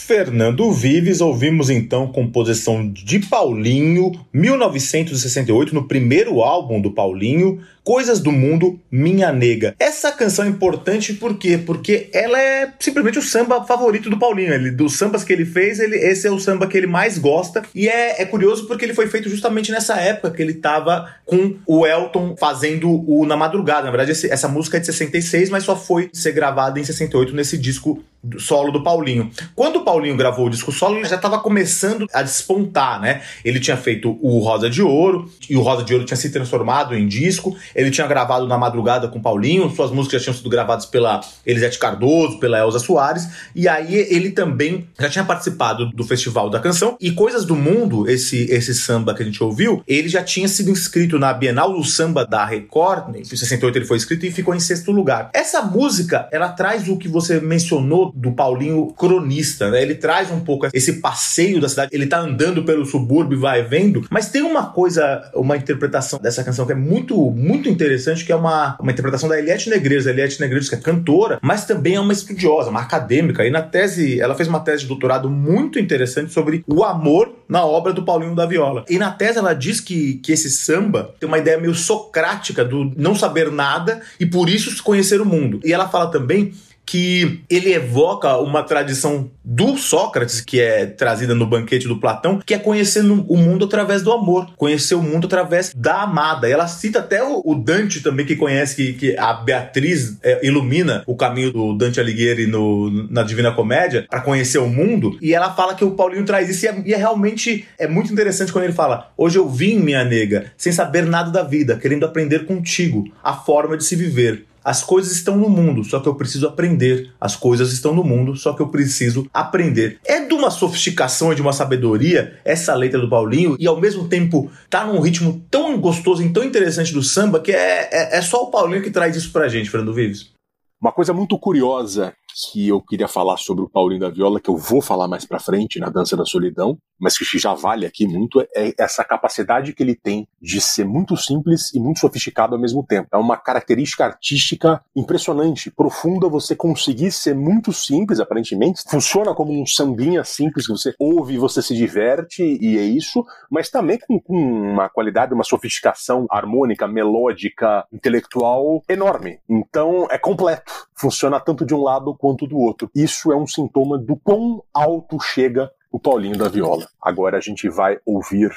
Fernando 0.07 0.71
Vives, 0.71 1.21
ouvimos 1.21 1.69
então 1.69 2.07
composição 2.07 2.89
de 2.89 3.19
Paulinho, 3.19 4.13
1968, 4.33 5.75
no 5.75 5.89
primeiro 5.89 6.43
álbum 6.43 6.81
do 6.81 6.93
Paulinho, 6.93 7.61
Coisas 7.83 8.19
do 8.19 8.33
Mundo, 8.33 8.81
Minha 8.91 9.31
Nega. 9.33 9.77
Essa 9.79 10.11
canção 10.11 10.45
é 10.45 10.49
importante 10.49 11.15
por 11.15 11.39
quê? 11.39 11.57
Porque 11.57 12.09
ela 12.13 12.37
é 12.41 12.73
simplesmente 12.81 13.17
o 13.17 13.23
samba 13.23 13.65
favorito 13.65 14.11
do 14.11 14.19
Paulinho. 14.19 14.53
Ele, 14.53 14.73
dos 14.73 14.97
sambas 14.99 15.23
que 15.23 15.33
ele 15.33 15.45
fez, 15.45 15.79
ele, 15.79 15.95
esse 15.97 16.27
é 16.27 16.31
o 16.31 16.41
samba 16.41 16.67
que 16.67 16.77
ele 16.77 16.89
mais 16.89 17.17
gosta. 17.17 17.63
E 17.73 17.89
é, 17.89 18.23
é 18.23 18.25
curioso 18.25 18.67
porque 18.67 18.85
ele 18.85 18.93
foi 18.93 19.07
feito 19.07 19.29
justamente 19.29 19.71
nessa 19.71 20.01
época 20.01 20.33
que 20.33 20.43
ele 20.43 20.51
estava 20.51 21.15
com 21.25 21.55
o 21.65 21.87
Elton 21.87 22.35
fazendo 22.37 22.91
o 23.09 23.25
Na 23.25 23.37
Madrugada. 23.37 23.85
Na 23.85 23.91
verdade, 23.91 24.11
esse, 24.11 24.33
essa 24.33 24.49
música 24.49 24.79
é 24.79 24.81
de 24.81 24.87
66, 24.87 25.49
mas 25.51 25.63
só 25.63 25.77
foi 25.77 26.11
ser 26.13 26.33
gravada 26.33 26.81
em 26.81 26.85
68 26.85 27.37
nesse 27.37 27.57
disco 27.57 28.03
solo 28.39 28.71
do 28.71 28.83
Paulinho. 28.83 29.31
Quando 29.55 29.77
o 29.77 29.85
Paulinho 29.85 30.17
gravou 30.17 30.47
o 30.47 30.51
disco 30.51 30.73
solo, 30.73 30.97
ele 30.97 31.09
já 31.09 31.17
estava 31.17 31.39
começando 31.39 32.07
a 32.13 32.23
despontar, 32.23 33.01
né? 33.01 33.23
Ele 33.45 33.61
tinha 33.61 33.77
feito 33.77 34.19
o 34.21 34.39
Rosa 34.39 34.69
de 34.69 34.83
Ouro, 34.83 35.31
e 35.49 35.57
o 35.57 35.63
Rosa 35.63 35.85
de 35.85 35.93
Ouro 35.93 36.05
tinha 36.05 36.17
se 36.17 36.31
transformado 36.31 36.95
em 36.95 37.07
disco. 37.07 37.57
Ele 37.75 37.91
tinha 37.91 38.07
gravado 38.07 38.47
na 38.47 38.59
madrugada 38.59 39.09
com 39.09 39.19
o 39.19 39.23
Paulinho, 39.23 39.71
suas 39.71 39.91
músicas 39.91 40.21
já 40.21 40.25
tinham 40.27 40.37
sido 40.37 40.51
gravadas 40.51 40.87
pela 40.87 41.21
Elisete 41.45 41.79
Cardoso, 41.79 42.39
pela 42.39 42.59
Elza 42.59 42.79
Soares, 42.79 43.29
e 43.55 43.69
aí 43.69 43.95
ele 43.95 44.31
também 44.31 44.89
já 44.99 45.09
tinha 45.09 45.25
participado 45.25 45.91
do 45.91 46.05
Festival 46.05 46.51
da 46.51 46.61
Canção. 46.61 46.97
E 47.01 47.11
Coisas 47.13 47.45
do 47.45 47.57
Mundo, 47.57 48.09
esse, 48.09 48.45
esse 48.51 48.75
samba 48.75 49.15
que 49.15 49.23
a 49.23 49.27
gente 49.27 49.43
ouviu, 49.43 49.83
ele 49.87 50.09
já 50.09 50.23
tinha 50.23 50.49
sido 50.49 50.71
inscrito 50.71 51.19
na 51.19 51.33
Bienal 51.33 51.73
do 51.73 51.85
Samba 51.85 52.25
da 52.27 52.45
Record, 52.45 53.17
em 53.17 53.25
68 53.25 53.79
ele 53.79 53.85
foi 53.85 53.97
inscrito 53.97 54.27
e 54.27 54.31
ficou 54.31 54.55
em 54.55 54.61
sexto 54.61 54.93
lugar. 54.93 55.31
Essa 55.33 55.63
música, 55.63 56.29
ela 56.33 56.49
traz 56.49 56.89
o 56.89 56.97
que 56.97 57.09
você 57.09 57.41
mencionou 57.41 58.13
do 58.17 58.33
Paulinho 58.33 58.87
cronista, 58.97 59.71
né? 59.71 59.83
Ele 59.83 59.95
traz 59.95 60.31
um 60.31 60.41
pouco 60.41 60.67
esse 60.73 60.95
passeio 60.95 61.61
da 61.61 61.69
cidade, 61.69 61.91
ele 61.93 62.07
tá 62.07 62.19
andando 62.19 62.65
pelo 62.65 62.87
subúrbio, 62.87 63.39
vai 63.39 63.63
vendo, 63.63 64.07
mas 64.11 64.31
tem 64.31 64.43
uma 64.43 64.67
coisa, 64.67 65.31
uma 65.35 65.57
interpretação 65.57 66.19
dessa 66.19 66.43
canção 66.43 66.65
que 66.65 66.73
é 66.73 66.77
muito, 66.77 67.31
muito 67.31 67.69
interessante, 67.69 68.25
que 68.25 68.33
é 68.33 68.37
uma, 68.37 68.77
uma 68.81 68.91
interpretação 68.91 69.29
da 69.29 69.39
Eliette 69.39 69.69
Negreiros. 69.69 70.07
A 70.07 70.11
Eliette 70.11 70.41
Negreiros, 70.41 70.69
que 70.69 70.75
é 70.75 70.79
cantora, 70.79 71.39
mas 71.43 71.67
também 71.67 71.97
é 71.97 72.01
uma 72.01 72.13
estudiosa, 72.13 72.71
uma 72.71 72.81
acadêmica, 72.81 73.45
e 73.45 73.51
na 73.51 73.61
tese, 73.61 74.19
ela 74.19 74.35
fez 74.35 74.49
uma 74.49 74.61
tese 74.61 74.83
de 74.83 74.89
doutorado 74.89 75.29
muito 75.29 75.79
interessante 75.79 76.33
sobre 76.33 76.65
o 76.67 76.83
amor 76.83 77.35
na 77.47 77.65
obra 77.65 77.93
do 77.93 78.03
Paulinho 78.03 78.35
da 78.35 78.47
Viola. 78.47 78.85
E 78.89 78.99
na 78.99 79.11
tese 79.11 79.39
ela 79.39 79.53
diz 79.53 79.79
que, 79.81 80.15
que 80.15 80.33
esse 80.33 80.51
samba 80.51 81.15
tem 81.21 81.29
uma 81.29 81.39
ideia 81.39 81.59
meio 81.59 81.75
socrática 81.75 82.65
do 82.65 82.93
não 82.97 83.15
saber 83.15 83.51
nada 83.51 84.01
e 84.19 84.25
por 84.25 84.49
isso 84.49 84.83
conhecer 84.83 85.21
o 85.21 85.27
mundo. 85.27 85.61
E 85.65 85.73
ela 85.73 85.89
fala 85.89 86.11
também 86.11 86.53
que 86.87 87.41
ele 87.51 87.73
evoca 87.73 88.39
uma 88.39 88.63
tradição 88.63 89.29
do 89.45 89.77
Sócrates, 89.77 90.41
que 90.41 90.61
é 90.61 90.87
trazida 90.87 91.35
no 91.35 91.47
banquete 91.47 91.89
do 91.89 91.99
Platão, 91.99 92.41
que 92.45 92.55
é 92.55 92.59
conhecer 92.59 93.01
o 93.01 93.37
mundo 93.37 93.65
através 93.65 94.03
do 94.03 94.13
amor, 94.13 94.49
conhecer 94.57 94.95
o 94.95 95.03
mundo 95.03 95.27
através 95.27 95.73
da 95.75 96.03
amada. 96.03 96.49
E 96.49 96.53
ela 96.53 96.69
cita 96.69 97.01
até 97.01 97.23
o, 97.23 97.55
Dante 97.57 98.01
também, 98.01 98.25
que 98.25 98.37
conhece 98.37 98.77
que, 98.77 98.93
que 98.93 99.19
a 99.19 99.33
Beatriz 99.33 100.17
é, 100.23 100.47
ilumina 100.47 101.03
o 101.07 101.17
caminho 101.17 101.53
do 101.53 101.75
Dante 101.75 101.99
Alighieri 101.99 102.47
no, 102.47 102.91
na 103.11 103.23
Divina 103.25 103.53
Comédia 103.53 104.07
para 104.09 104.21
conhecer 104.21 104.59
o 104.59 104.69
mundo. 104.69 105.19
E 105.21 105.35
ela 105.35 105.53
fala 105.53 105.75
que 105.75 105.85
o 105.85 105.93
Paulinho 105.93 106.25
traz 106.25 106.49
isso, 106.49 106.67
e 106.67 106.69
é, 106.69 106.83
e 106.87 106.95
é 106.95 106.97
realmente 106.97 107.67
é 107.79 107.89
muito 107.89 108.13
interessante 108.13 108.53
quando 108.53 108.65
ele 108.65 108.73
fala: 108.73 109.11
Hoje 109.17 109.39
eu 109.39 109.49
vim, 109.49 109.79
minha 109.79 110.05
nega, 110.05 110.53
sem 110.57 110.73
saber 110.73 111.05
nada 111.05 111.31
da 111.31 111.43
vida, 111.43 111.77
querendo 111.77 112.07
aprender 112.07 112.47
contigo 112.47 113.05
a 113.23 113.33
forma 113.33 113.77
de 113.77 113.85
se 113.85 113.97
viver. 113.97 114.45
As 114.67 114.83
coisas 114.83 115.13
estão 115.13 115.37
no 115.37 115.49
mundo, 115.49 115.85
só 115.85 116.01
que 116.01 116.09
eu 116.09 116.17
preciso 116.17 116.49
aprender. 116.49 117.13
As 117.21 117.37
coisas 117.37 117.73
estão 117.73 117.95
no 117.95 118.03
mundo, 118.03 118.35
só 118.35 118.53
que 118.53 118.61
eu 118.61 118.67
preciso 118.67 119.31
aprender. 119.33 120.01
É 120.05 120.25
de 120.25 120.35
uma 120.35 120.51
sofisticação 120.51 121.31
e 121.33 121.37
de 121.37 121.41
uma 121.41 121.53
sabedoria 121.53 122.41
essa 122.45 122.75
letra 122.75 122.99
do 122.99 123.09
Paulinho 123.09 123.57
e 123.61 123.67
ao 123.69 123.81
mesmo 123.81 124.09
tempo 124.09 124.51
tá 124.69 124.85
num 124.85 124.99
ritmo 124.99 125.41
tão 125.49 125.79
gostoso 125.79 126.21
e 126.21 126.31
tão 126.31 126.43
interessante 126.43 126.93
do 126.93 127.01
samba 127.01 127.39
que 127.39 127.53
é, 127.53 127.89
é, 127.93 128.19
é 128.19 128.21
só 128.21 128.43
o 128.43 128.51
Paulinho 128.51 128.83
que 128.83 128.91
traz 128.91 129.15
isso 129.15 129.31
pra 129.31 129.47
gente, 129.47 129.71
Fernando 129.71 129.95
Vives. 129.95 130.36
Uma 130.81 130.93
coisa 130.93 131.13
muito 131.13 131.39
curiosa 131.39 132.15
que 132.53 132.69
eu 132.69 132.83
queria 132.83 133.09
falar 133.09 133.39
sobre 133.39 133.65
o 133.65 133.69
Paulinho 133.69 134.01
da 134.01 134.11
Viola, 134.11 134.39
que 134.39 134.51
eu 134.51 134.57
vou 134.59 134.83
falar 134.83 135.09
mais 135.09 135.25
pra 135.25 135.41
frente 135.41 135.81
na 135.81 135.89
Dança 135.89 136.15
da 136.15 136.27
Solidão, 136.27 136.77
mas 137.01 137.17
que 137.17 137.39
já 137.39 137.55
vale 137.55 137.87
aqui 137.87 138.07
muito, 138.07 138.41
é 138.55 138.75
essa 138.79 139.03
capacidade 139.03 139.73
que 139.73 139.83
ele 139.83 139.95
tem 139.95 140.29
de 140.41 140.61
ser 140.61 140.85
muito 140.85 141.17
simples 141.17 141.73
e 141.75 141.81
muito 141.81 142.01
sofisticado 142.01 142.55
ao 142.55 142.61
mesmo 142.61 142.85
tempo. 142.85 143.09
É 143.13 143.17
uma 143.17 143.39
característica 143.39 144.05
artística 144.05 144.83
impressionante, 144.95 145.71
profunda, 145.71 146.29
você 146.29 146.55
conseguir 146.55 147.11
ser 147.11 147.35
muito 147.35 147.73
simples, 147.73 148.21
aparentemente. 148.21 148.83
Funciona 148.89 149.35
como 149.35 149.59
um 149.59 149.67
sambinha 149.67 150.23
simples 150.25 150.67
que 150.67 150.73
você 150.73 150.95
ouve 150.99 151.39
você 151.39 151.63
se 151.63 151.75
diverte, 151.75 152.43
e 152.43 152.79
é 152.79 152.83
isso, 152.83 153.25
mas 153.51 153.71
também 153.71 153.99
com, 153.99 154.21
com 154.21 154.37
uma 154.37 154.89
qualidade, 154.91 155.33
uma 155.33 155.45
sofisticação 155.45 156.27
harmônica, 156.31 156.87
melódica, 156.87 157.87
intelectual 157.91 158.83
enorme. 158.89 159.39
Então 159.49 160.07
é 160.11 160.19
completo. 160.19 160.66
Funciona 160.95 161.41
tanto 161.41 161.65
de 161.65 161.75
um 161.75 161.83
lado 161.83 162.15
quanto 162.15 162.47
do 162.47 162.59
outro. 162.59 162.91
Isso 162.95 163.33
é 163.33 163.37
um 163.37 163.47
sintoma 163.47 163.99
do 163.99 164.17
quão 164.17 164.63
alto 164.73 165.19
chega 165.21 165.71
o 165.91 165.99
Paulinho 165.99 166.37
da 166.37 166.49
Viola. 166.49 166.89
Agora 167.01 167.39
a 167.39 167.41
gente 167.41 167.69
vai 167.69 167.99
ouvir 168.05 168.51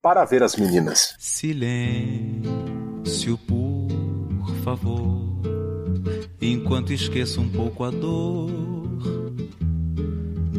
Para 0.00 0.24
Ver 0.24 0.42
as 0.42 0.56
Meninas. 0.56 1.14
Silêncio, 1.18 2.46
por 3.46 4.54
favor, 4.62 5.20
enquanto 6.40 6.92
esqueço 6.92 7.40
um 7.40 7.48
pouco 7.48 7.84
a 7.84 7.90
dor 7.90 8.50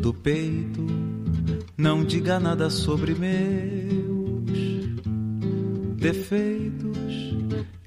do 0.01 0.13
peito. 0.13 0.85
Não 1.77 2.03
diga 2.03 2.39
nada 2.39 2.69
sobre 2.69 3.13
meus 3.13 4.17
defeitos, 5.97 7.35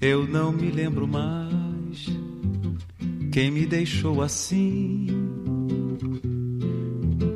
eu 0.00 0.26
não 0.26 0.52
me 0.52 0.70
lembro 0.70 1.08
mais 1.08 2.06
quem 3.30 3.50
me 3.50 3.64
deixou 3.64 4.22
assim. 4.22 5.06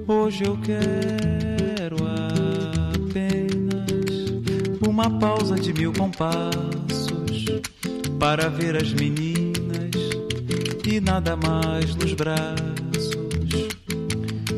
Hoje 0.08 0.44
eu 0.44 0.58
quero 0.58 1.96
apenas 2.94 3.88
uma 4.86 5.08
pausa 5.18 5.54
de 5.54 5.72
mil 5.72 5.92
compassos 5.92 7.44
para 8.18 8.48
ver 8.48 8.76
as 8.76 8.92
meninas 8.92 9.94
e 10.86 11.00
nada 11.00 11.36
mais 11.36 11.94
nos 11.94 12.12
braços. 12.12 13.10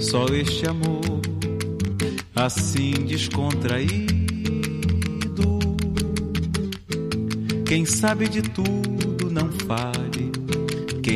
Só 0.00 0.26
este 0.26 0.66
amor 0.66 1.20
assim 2.34 2.92
descontraído. 3.06 4.16
Quem 7.66 7.84
sabe 7.84 8.28
de 8.28 8.42
tudo 8.42 9.30
não 9.30 9.50
fale 9.66 10.35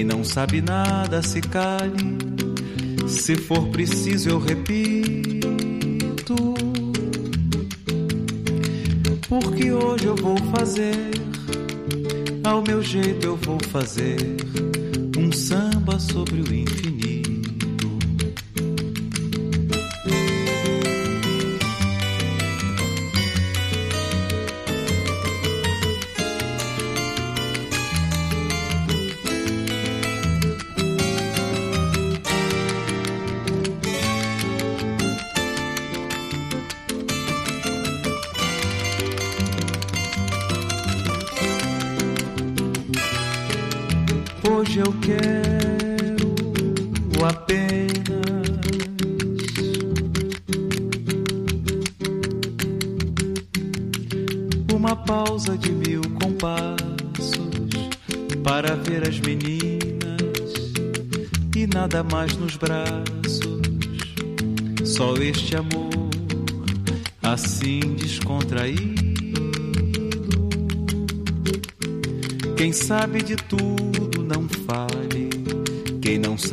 quem 0.01 0.05
não 0.07 0.25
sabe 0.25 0.63
nada 0.63 1.23
se 1.23 1.43
cale. 1.43 2.17
Se 3.07 3.37
for 3.37 3.69
preciso, 3.69 4.31
eu 4.31 4.39
repito. 4.39 6.35
Porque 9.29 9.71
hoje 9.71 10.07
eu 10.07 10.17
vou 10.17 10.39
fazer, 10.57 11.11
ao 12.43 12.63
meu 12.63 12.83
jeito 12.83 13.27
eu 13.27 13.37
vou 13.37 13.59
fazer 13.65 14.17
um 15.19 15.31
samba 15.33 15.99
sobre 15.99 16.41
o 16.41 16.55
infinito. 16.55 17.10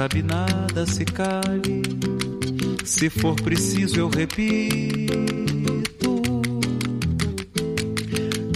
Sabe 0.07 0.23
nada 0.23 0.85
se 0.85 1.03
cale. 1.03 1.81
Se 2.85 3.09
for 3.09 3.35
preciso, 3.35 3.99
eu 3.99 4.07
repito. 4.07 6.21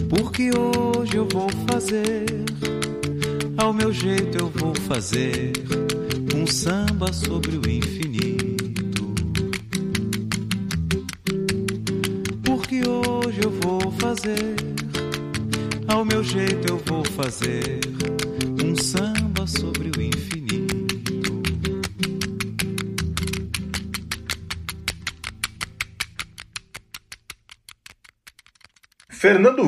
Porque 0.09 0.49
hoje 0.57 1.17
eu 1.17 1.27
vou 1.27 1.49
fazer, 1.69 2.25
ao 3.57 3.73
meu 3.73 3.91
jeito 3.91 4.37
eu 4.37 4.49
vou 4.49 4.73
fazer 4.87 5.51
um 6.35 6.47
samba 6.47 7.11
sobre 7.11 7.57
o 7.57 7.69
infinito. 7.69 7.80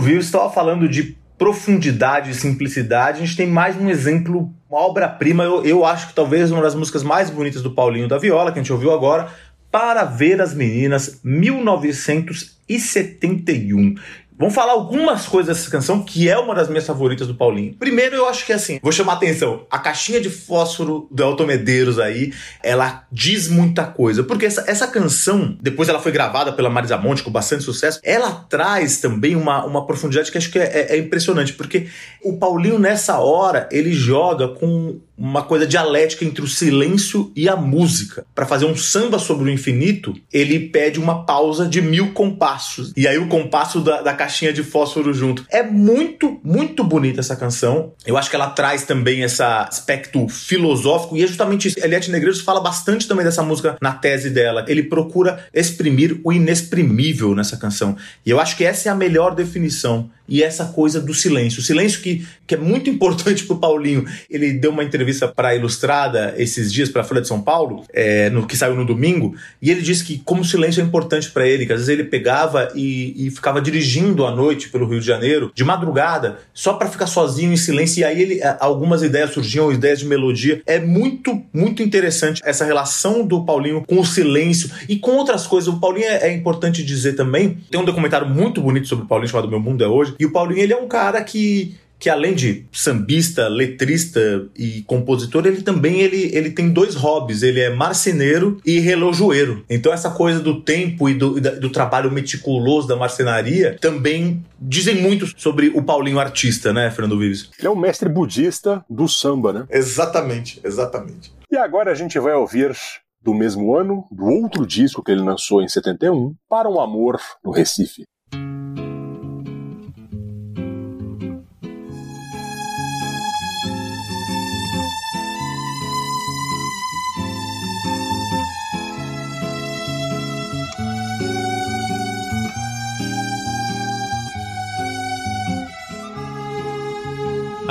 Vives 0.04 0.26
estava 0.26 0.50
falando 0.50 0.89
de 0.89 1.16
profundidade 1.38 2.30
e 2.30 2.36
simplicidade. 2.36 3.22
A 3.22 3.26
gente 3.26 3.38
tem 3.38 3.48
mais 3.48 3.78
um 3.78 3.89
exemplo, 3.89 4.54
uma 4.70 4.82
obra-prima. 4.82 5.46
Eu, 5.46 5.66
eu 5.66 5.86
acho 5.86 6.10
que 6.10 6.13
talvez 6.13 6.52
uma 6.52 6.62
das 6.62 6.76
músicas 6.76 7.04
mais 7.04 7.30
bonitas 7.30 7.62
do 7.62 7.72
Paulinho 7.72 8.10
da 8.10 8.18
Viola, 8.18 8.52
que 8.52 8.60
a 8.60 8.62
gente 8.62 8.74
ouviu 8.74 8.92
agora, 8.92 9.30
Para 9.72 10.04
Ver 10.04 10.42
as 10.42 10.54
Meninas, 10.54 11.22
1971. 11.24 13.96
Vamos 14.38 14.54
falar 14.54 14.74
algumas 14.74 15.26
coisas 15.26 15.58
dessa 15.58 15.69
canção, 15.69 16.04
que 16.04 16.30
é 16.30 16.38
uma 16.38 16.56
das 16.56 16.67
minhas 16.67 16.86
favoritas 16.86 17.28
do 17.28 17.36
Paulinho. 17.36 17.76
Primeiro, 17.76 18.15
eu 18.15 18.28
acho 18.28 18.46
que 18.46 18.54
assim, 18.54 18.80
vou 18.82 18.91
chamar 18.91 19.13
a 19.13 19.15
atenção. 19.15 19.65
A 19.69 19.80
caixinha 19.80 20.19
de 20.19 20.30
fósforo 20.30 21.08
do 21.12 21.24
Elton 21.24 21.46
Medeiros 21.46 22.00
aí, 22.00 22.34
ela 22.62 23.06
diz 23.12 23.48
muita 23.48 23.86
coisa. 23.86 24.24
Porque 24.24 24.46
essa, 24.46 24.63
essa 24.67 24.88
canção, 24.88 25.58
depois 25.62 25.89
ela 25.89 26.00
foi 26.00 26.12
gravada 26.12 26.52
pela 26.52 26.69
Marisa 26.69 26.98
Monte 26.98 27.24
com 27.24 27.32
bastante 27.32 27.63
sucesso, 27.63 28.00
ela 28.04 28.32
traz 28.50 29.00
também 29.00 29.36
uma, 29.36 29.65
uma 29.65 29.86
profundidade 29.86 30.32
que 30.32 30.38
acho 30.38 30.52
que 30.52 30.60
é, 30.60 30.63
é, 30.63 30.96
é 30.96 30.98
impressionante. 30.98 31.54
Porque 31.54 31.88
o 32.24 32.38
Paulinho, 32.38 32.80
nessa 32.80 33.19
hora, 33.19 33.67
ele 33.72 33.93
joga 33.93 34.48
com 34.48 35.00
uma 35.17 35.43
coisa 35.43 35.65
dialética 35.65 36.26
entre 36.26 36.43
o 36.43 36.47
silêncio 36.47 37.32
e 37.36 37.47
a 37.47 37.56
música. 37.56 38.26
Para 38.34 38.45
fazer 38.45 38.65
um 38.65 38.76
samba 38.76 39.19
sobre 39.19 39.49
o 39.49 39.54
infinito, 39.54 40.13
ele 40.32 40.60
pede 40.60 40.99
uma 40.99 41.23
pausa 41.26 41.67
de 41.67 41.82
mil 41.82 42.13
compassos. 42.13 42.91
E 42.97 43.08
aí 43.08 43.17
o 43.17 43.28
compasso 43.28 43.80
da, 43.80 44.02
da 44.02 44.13
caixinha 44.13 44.52
de 44.52 44.63
fósforo 44.63 45.13
junto. 45.13 45.45
É 45.49 45.63
muito, 45.63 46.39
muito 46.43 46.84
bonita 46.84 47.19
essa 47.19 47.36
canção. 47.36 47.93
Eu 48.06 48.17
acho 48.17 48.30
que 48.30 48.36
ela 48.36 48.49
traz 48.49 48.84
também 48.84 49.21
esse 49.21 49.41
aspecto 49.41 50.28
filosófico 50.28 51.15
e 51.15 51.23
é 51.23 51.28
justamente 51.28 51.67
isso. 51.67 51.80
Eliette 51.80 52.12
Negreiros 52.12 52.41
fala 52.41 52.60
bastante 52.60 53.08
também 53.08 53.23
dessa 53.23 53.43
música 53.43 53.78
na 53.82 53.91
tese 53.91 54.30
dela. 54.30 54.65
Ele 54.67 54.84
procura 54.84 55.45
exprimir 55.54 56.19
o 56.23 56.34
inexprimível 56.34 57.36
nessa 57.36 57.58
canção. 57.58 57.95
E 58.26 58.30
eu 58.30 58.39
acho 58.39 58.58
que 58.58 58.65
essa 58.65 58.89
é 58.89 58.91
a 58.91 58.95
melhor 58.95 59.36
definição 59.36 60.10
e 60.28 60.41
essa 60.41 60.65
coisa 60.65 60.99
do 60.99 61.13
silêncio. 61.13 61.60
O 61.60 61.63
silêncio 61.63 62.02
que, 62.02 62.26
que 62.47 62.56
é 62.56 62.58
muito 62.58 62.89
importante 62.91 63.45
pro 63.45 63.58
Paulinho. 63.58 64.06
Ele 64.30 64.54
deu 64.54 64.71
uma 64.71 64.84
entrevista 64.84 65.03
para 65.36 65.50
a 65.50 65.56
Ilustrada 65.56 66.34
esses 66.38 66.72
dias, 66.72 66.89
para 66.89 67.02
a 67.02 67.06
Folha 67.06 67.22
de 67.22 67.28
São 67.28 67.42
Paulo, 67.42 67.84
é, 67.94 68.30
no 68.30 68.46
que 68.46 68.58
saiu 68.58 68.76
no 68.76 68.86
domingo, 68.86 69.36
e 69.62 69.72
ele 69.72 69.82
disse 69.82 70.04
que 70.04 70.20
como 70.20 70.42
o 70.42 70.46
silêncio 70.46 70.82
é 70.82 70.84
importante 70.84 71.30
para 71.32 71.48
ele, 71.48 71.66
que 71.66 71.74
às 71.74 71.80
vezes 71.80 71.89
ele 71.89 72.04
pegava 72.04 72.70
e, 72.76 73.28
e, 73.28 73.32
ficava 73.32 73.62
dirigindo 73.62 74.26
à 74.26 74.32
noite 74.32 74.70
pelo 74.70 74.88
Rio 74.88 75.00
de 75.00 75.06
Janeiro, 75.06 75.52
de 75.54 75.63
madrugada, 75.63 76.39
só 76.54 76.74
para 76.74 76.89
ficar 76.89 77.08
sozinho 77.08 77.54
em 77.54 77.58
silêncio, 77.58 78.02
e 78.02 78.04
aí 78.04 78.22
ele, 78.22 78.42
algumas 78.60 79.04
ideias 79.04 79.32
surgiam, 79.32 79.72
ideias 79.72 80.00
de 80.00 80.06
melodia. 80.06 80.62
É 80.66 80.80
muito, 80.80 81.42
muito 81.54 81.82
interessante 81.82 82.42
essa 82.46 82.66
relação 82.66 83.26
do 83.26 83.44
Paulinho 83.44 83.84
com 83.88 84.00
o 84.00 84.06
silêncio 84.06 84.70
e 84.88 84.98
com 84.98 85.12
outras 85.12 85.48
coisas. 85.48 85.74
O 85.74 85.80
Paulinho 85.80 86.08
é, 86.08 86.30
é 86.30 86.34
importante 86.34 86.84
dizer 86.84 87.13
também, 87.13 87.58
tem 87.70 87.80
um 87.80 87.86
documentário 87.86 88.28
muito 88.28 88.62
bonito 88.62 88.88
sobre 88.88 89.06
o 89.06 89.08
Paulinho 89.08 89.30
chamado 89.30 89.50
Meu 89.50 89.60
Mundo 89.60 89.84
é 89.84 89.88
Hoje, 89.88 90.16
e 90.20 90.26
o 90.26 90.32
Paulinho 90.32 90.62
ele 90.62 90.74
é 90.74 90.78
um 90.78 90.88
cara 90.88 91.24
que 91.24 91.76
que 92.04 92.10
além 92.10 92.34
de 92.34 92.66
sambista, 92.70 93.48
letrista 93.48 94.46
e 94.58 94.82
compositor, 94.82 95.48
ele 95.48 95.62
também 95.62 96.02
ele, 96.02 96.36
ele 96.36 96.52
tem 96.52 96.70
dois 96.70 96.96
hobbies. 96.96 97.44
Ele 97.44 97.62
é 97.62 97.70
marceneiro 97.70 98.60
e 98.66 98.78
relojoeiro. 98.78 99.63
Então 99.70 99.94
essa 99.94 100.10
coisa 100.10 100.42
do 100.42 100.62
tempo 100.62 101.08
e 101.08 101.13
do, 101.13 101.39
do 101.39 101.70
trabalho 101.70 102.12
meticuloso 102.12 102.89
da 102.89 102.98
marcenaria 102.98 103.78
também 103.80 104.44
dizem 104.60 105.02
muito 105.02 105.32
sobre 105.39 105.70
o 105.74 105.82
Paulinho 105.82 106.20
artista, 106.20 106.74
né, 106.74 106.92
Fernando 106.92 107.18
Vives? 107.18 107.50
Ele 107.58 107.70
é 107.70 107.72
um 107.72 107.80
mestre 107.80 108.10
budista 108.10 108.84
do 108.89 109.08
samba, 109.08 109.54
né? 109.54 109.66
Exatamente, 109.70 110.60
exatamente. 110.62 111.32
E 111.50 111.56
agora 111.56 111.89
a 111.89 111.96
gente 111.96 112.20
vai 112.20 112.34
ouvir 112.34 112.76
do 113.22 113.34
mesmo 113.34 113.78
ano, 113.78 114.06
do 114.12 114.26
outro 114.26 114.68
disco 114.68 115.02
que 115.02 115.13
ele 115.13 115.22
lançou 115.22 115.62
em 115.62 115.70
71, 115.70 116.36
Para 116.50 116.70
um 116.70 116.82
Amor 116.82 117.18
no 117.42 117.52
Recife. 117.52 118.04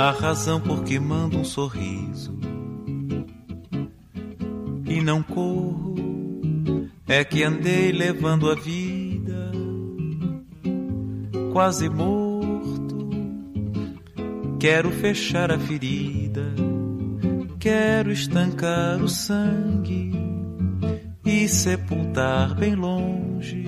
A 0.03 0.11
razão 0.11 0.59
por 0.59 0.83
que 0.83 0.99
mando 0.99 1.37
um 1.37 1.45
sorriso. 1.45 2.37
E 4.85 5.01
não 5.01 5.23
corro 5.23 5.95
é 7.07 7.23
que 7.23 7.41
andei 7.41 7.93
levando 7.93 8.51
a 8.51 8.55
vida. 8.55 9.51
Quase 11.53 11.87
morto. 11.87 13.09
Quero 14.59 14.91
fechar 14.91 15.51
a 15.51 15.59
ferida, 15.59 16.53
quero 17.59 18.11
estancar 18.11 19.01
o 19.01 19.09
sangue 19.09 20.11
e 21.25 21.47
sepultar 21.47 22.55
bem 22.55 22.75
longe 22.75 23.65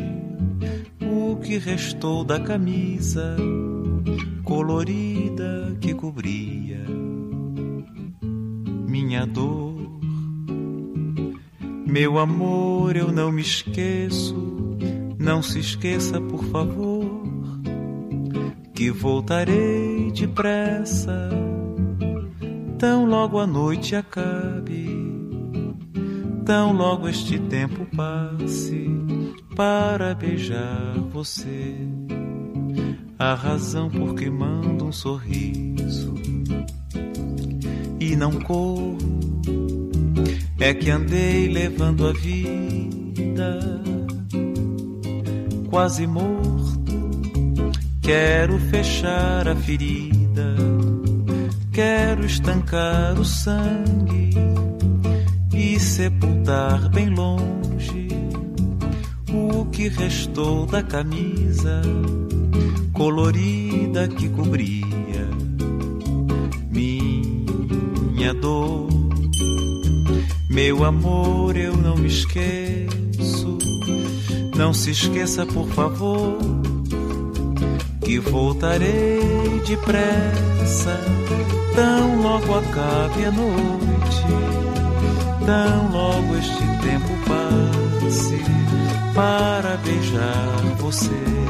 o 1.02 1.36
que 1.38 1.58
restou 1.58 2.24
da 2.24 2.40
camisa 2.40 3.36
colorida 4.44 5.15
que 5.80 5.94
cobria 5.94 6.84
minha 8.88 9.26
dor. 9.26 9.76
Meu 11.86 12.18
amor, 12.18 12.96
eu 12.96 13.12
não 13.12 13.32
me 13.32 13.42
esqueço, 13.42 14.36
não 15.20 15.42
se 15.42 15.60
esqueça, 15.60 16.20
por 16.20 16.44
favor, 16.46 17.24
que 18.74 18.90
voltarei 18.92 20.12
depressa, 20.12 21.30
tão 22.78 23.06
logo 23.06 23.40
a 23.40 23.48
noite 23.48 23.96
acabe, 23.96 24.88
tão 26.46 26.74
logo 26.74 27.08
este 27.08 27.40
tempo 27.40 27.86
passe 27.96 28.90
para 29.56 30.14
beijar 30.14 31.00
você 31.12 31.95
a 33.18 33.34
razão 33.34 33.90
por 33.90 34.14
que 34.16 34.30
mando 34.30 34.86
um 34.86 34.92
sorriso 34.92 36.14
e 38.00 38.16
não 38.16 38.32
corro 38.42 38.98
é 40.60 40.74
que 40.74 40.90
andei 40.90 41.48
levando 41.48 42.08
a 42.08 42.14
vida 42.14 43.60
quase 45.70 46.08
morto. 46.08 46.76
Quero 48.02 48.60
fechar 48.70 49.48
a 49.48 49.56
ferida, 49.56 50.56
quero 51.72 52.26
estancar 52.26 53.20
o 53.20 53.26
sangue 53.26 54.30
e 55.54 55.80
sepultar 55.80 56.88
bem 56.90 57.10
longe 57.10 58.08
o 59.34 59.66
que 59.66 59.88
restou 59.90 60.68
da 60.68 60.84
camisa 60.84 61.82
colorida 63.06 64.08
que 64.08 64.28
cobria 64.30 65.30
minha 66.72 68.34
dor. 68.34 68.88
Meu 70.50 70.84
amor, 70.84 71.56
eu 71.56 71.78
não 71.78 71.96
me 71.98 72.08
esqueço. 72.08 73.60
Não 74.58 74.74
se 74.74 74.90
esqueça, 74.90 75.46
por 75.46 75.68
favor, 75.68 76.40
que 78.04 78.18
voltarei 78.18 79.62
depressa. 79.68 81.00
Tão 81.76 82.24
logo 82.24 82.56
acabe 82.56 83.26
a 83.26 83.32
noite, 83.32 84.26
tão 85.46 85.92
logo 85.92 86.36
este 86.38 86.66
tempo 86.82 87.14
passe 87.28 88.42
para 89.14 89.78
beijar 89.78 90.56
você 90.80 91.45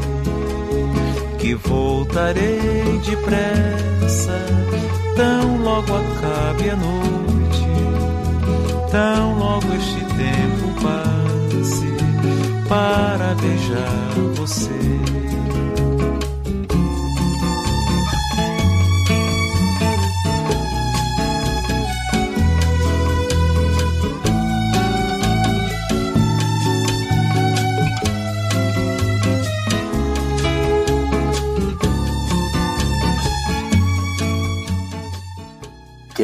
que 1.46 1.54
voltarei 1.54 3.00
depressa, 3.06 4.46
tão 5.16 5.62
logo 5.62 5.94
acabe 5.94 6.72
a 6.72 6.76
noite, 6.76 7.68
tão 8.90 9.38
logo 9.38 9.68
este 9.76 10.00
tempo 10.16 10.74
para 12.68 13.36
beijar 13.36 14.16
você. 14.36 15.25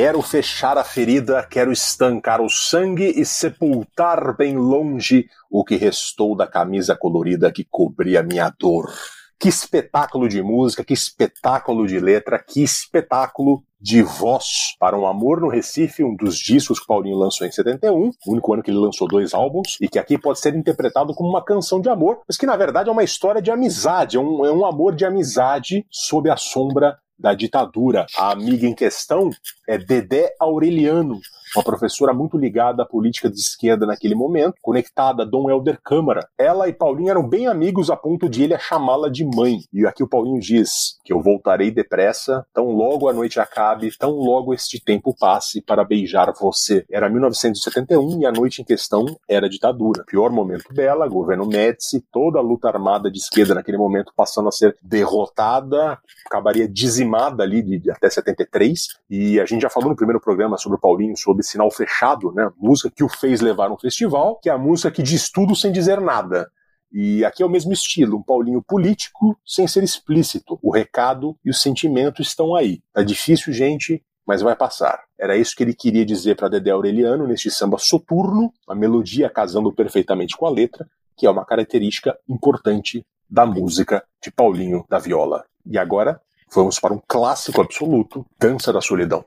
Quero 0.03 0.19
fechar 0.23 0.79
a 0.79 0.83
ferida, 0.83 1.45
quero 1.47 1.71
estancar 1.71 2.41
o 2.41 2.49
sangue 2.49 3.13
e 3.15 3.23
sepultar 3.23 4.35
bem 4.35 4.57
longe 4.57 5.27
o 5.47 5.63
que 5.63 5.75
restou 5.75 6.35
da 6.35 6.47
camisa 6.47 6.95
colorida 6.95 7.51
que 7.51 7.63
cobria 7.63 8.23
minha 8.23 8.51
dor. 8.59 8.91
Que 9.37 9.47
espetáculo 9.47 10.27
de 10.27 10.41
música, 10.41 10.83
que 10.83 10.95
espetáculo 10.95 11.85
de 11.85 11.99
letra, 11.99 12.39
que 12.39 12.63
espetáculo 12.63 13.63
de 13.79 14.01
voz 14.01 14.75
para 14.79 14.97
um 14.97 15.05
Amor 15.05 15.39
no 15.39 15.49
Recife, 15.49 16.03
um 16.03 16.15
dos 16.15 16.39
discos 16.39 16.79
que 16.79 16.87
Paulinho 16.87 17.17
lançou 17.17 17.45
em 17.45 17.51
71, 17.51 18.09
o 18.25 18.31
único 18.31 18.53
ano 18.55 18.63
que 18.63 18.71
ele 18.71 18.79
lançou 18.79 19.07
dois 19.07 19.35
álbuns, 19.35 19.77
e 19.79 19.87
que 19.87 19.99
aqui 19.99 20.17
pode 20.17 20.39
ser 20.39 20.55
interpretado 20.55 21.13
como 21.13 21.29
uma 21.29 21.45
canção 21.45 21.79
de 21.79 21.89
amor, 21.89 22.21
mas 22.27 22.37
que 22.37 22.47
na 22.47 22.57
verdade 22.57 22.89
é 22.89 22.91
uma 22.91 23.03
história 23.03 23.39
de 23.39 23.51
amizade, 23.51 24.17
é 24.17 24.19
um, 24.19 24.43
é 24.47 24.51
um 24.51 24.65
amor 24.65 24.95
de 24.95 25.05
amizade 25.05 25.85
sob 25.91 26.27
a 26.27 26.37
sombra 26.37 26.97
da 27.21 27.34
ditadura. 27.34 28.07
A 28.17 28.31
amiga 28.31 28.65
em 28.65 28.73
questão 28.73 29.29
é 29.67 29.77
Dedé 29.77 30.36
Aureliano, 30.39 31.21
uma 31.55 31.63
professora 31.63 32.13
muito 32.13 32.37
ligada 32.37 32.83
à 32.83 32.85
política 32.85 33.29
de 33.29 33.39
esquerda 33.39 33.85
naquele 33.85 34.15
momento, 34.15 34.55
conectada 34.61 35.23
a 35.23 35.25
Dom 35.25 35.49
Helder 35.49 35.79
Câmara. 35.83 36.27
Ela 36.37 36.67
e 36.67 36.73
Paulinho 36.73 37.09
eram 37.09 37.27
bem 37.27 37.47
amigos 37.47 37.89
a 37.89 37.95
ponto 37.95 38.29
de 38.29 38.43
ele 38.43 38.57
chamá-la 38.59 39.09
de 39.09 39.25
mãe. 39.25 39.59
E 39.73 39.85
aqui 39.85 40.03
o 40.03 40.07
Paulinho 40.07 40.39
diz 40.39 40.97
que 41.03 41.11
eu 41.11 41.21
voltarei 41.21 41.71
depressa, 41.71 42.45
tão 42.53 42.71
logo 42.71 43.09
a 43.09 43.13
noite 43.13 43.39
acabe, 43.39 43.91
tão 43.97 44.11
logo 44.11 44.53
este 44.53 44.83
tempo 44.83 45.15
passe 45.17 45.61
para 45.61 45.83
beijar 45.83 46.31
você. 46.39 46.85
Era 46.89 47.09
1971 47.09 48.21
e 48.21 48.25
a 48.25 48.31
noite 48.31 48.61
em 48.61 48.65
questão 48.65 49.05
era 49.27 49.49
ditadura. 49.49 50.03
Pior 50.05 50.31
momento 50.31 50.73
dela, 50.73 51.07
governo 51.07 51.45
Médici, 51.45 52.03
toda 52.11 52.39
a 52.39 52.41
luta 52.41 52.67
armada 52.67 53.11
de 53.11 53.17
esquerda 53.17 53.55
naquele 53.55 53.77
momento 53.77 54.13
passando 54.15 54.47
a 54.47 54.51
ser 54.51 54.77
derrotada, 54.81 55.99
acabaria 56.25 56.67
dizimada 56.67 57.43
ali 57.43 57.61
de, 57.61 57.79
de 57.79 57.91
até 57.91 58.09
73. 58.09 58.87
E 59.09 59.39
a 59.39 59.45
gente 59.45 59.61
já 59.61 59.69
falou 59.69 59.89
no 59.89 59.95
primeiro 59.95 60.21
programa 60.21 60.57
sobre 60.57 60.77
o 60.77 60.81
Paulinho, 60.81 61.17
Sinal 61.43 61.71
Fechado, 61.71 62.32
né? 62.34 62.49
Música 62.58 62.91
que 62.95 63.04
o 63.04 63.10
fez 63.10 63.41
levar 63.41 63.71
um 63.71 63.77
festival, 63.77 64.39
que 64.41 64.49
é 64.49 64.54
a 64.54 64.58
música 64.58 64.91
que 64.91 65.04
diz 65.04 65.30
tudo 65.30 65.56
sem 65.56 65.71
dizer 65.71 65.99
nada. 65.99 66.49
E 66.91 67.23
aqui 67.23 67.41
é 67.41 67.45
o 67.45 67.49
mesmo 67.49 67.71
estilo, 67.71 68.17
um 68.17 68.23
Paulinho 68.23 68.62
político 68.62 69.38
sem 69.45 69.65
ser 69.65 69.84
explícito. 69.84 70.60
O 70.62 70.71
recado 70.71 71.38
e 71.43 71.49
o 71.49 71.54
sentimento 71.54 72.21
estão 72.21 72.54
aí. 72.54 72.82
Tá 72.93 73.01
difícil, 73.01 73.54
gente, 73.54 74.04
mas 74.27 74.41
vai 74.41 74.56
passar. 74.56 75.04
Era 75.17 75.38
isso 75.38 75.56
que 75.56 75.63
ele 75.63 75.73
queria 75.73 76.06
dizer 76.06 76.36
para 76.36 76.49
Dedé 76.49 76.71
Aureliano 76.71 77.27
neste 77.27 77.49
samba 77.49 77.77
soturno, 77.77 78.51
a 78.67 78.75
melodia 78.75 79.30
casando 79.30 79.71
perfeitamente 79.71 80.36
com 80.36 80.45
a 80.45 80.49
letra, 80.49 80.86
que 81.15 81.25
é 81.25 81.30
uma 81.30 81.45
característica 81.45 82.17
importante 82.27 83.06
da 83.30 83.45
música 83.45 84.04
de 84.21 84.30
Paulinho 84.30 84.86
da 84.89 84.99
Viola. 84.99 85.45
E 85.65 85.77
agora 85.77 86.19
vamos 86.54 86.77
para 86.80 86.93
um 86.93 87.01
clássico 87.08 87.62
absoluto, 87.62 88.25
Dança 88.38 88.73
da 88.73 88.82
Solidão. 88.82 89.23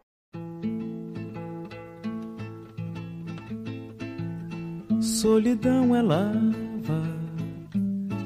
Solidão 5.15 5.95
é 5.95 6.03
lava 6.03 7.03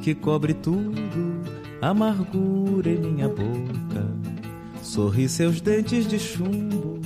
que 0.03 0.15
cobre 0.15 0.55
tudo, 0.55 1.43
amargura 1.83 2.89
em 2.89 2.99
minha 2.99 3.29
boca. 3.29 4.07
Sorri 4.83 5.29
seus 5.29 5.61
dentes 5.61 6.09
de 6.09 6.19
chumbo, 6.19 6.99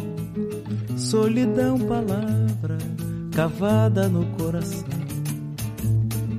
solidão, 0.96 1.80
palavra 1.80 2.78
cavada 3.32 4.08
no 4.08 4.24
coração. 4.36 4.86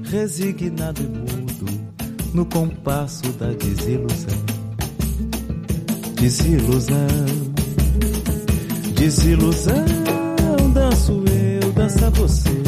Resignado 0.09 1.01
e 1.01 1.07
mudo 1.07 1.65
no 2.33 2.45
compasso 2.45 3.29
da 3.33 3.49
desilusão. 3.51 4.41
Desilusão, 6.15 6.95
desilusão, 8.95 9.85
danço 10.73 11.23
eu, 11.27 11.73
dança 11.73 12.09
você 12.11 12.63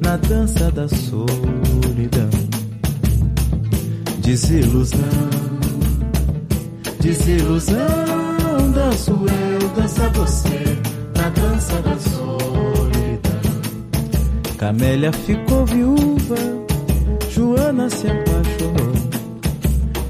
na 0.00 0.16
dança 0.16 0.70
da 0.70 0.88
solidão. 0.88 2.30
Desilusão, 4.20 4.98
desilusão, 7.00 7.76
danço 8.74 9.12
eu, 9.12 9.68
dança 9.70 10.08
você, 10.10 10.78
na 11.16 11.28
dança 11.30 11.82
da 11.82 11.96
solidão. 11.98 13.40
Camélia 14.58 15.12
ficou 15.12 15.66
viúva, 15.66 16.36
Joana 17.30 17.88
se 17.90 18.06
apaixonou. 18.06 18.92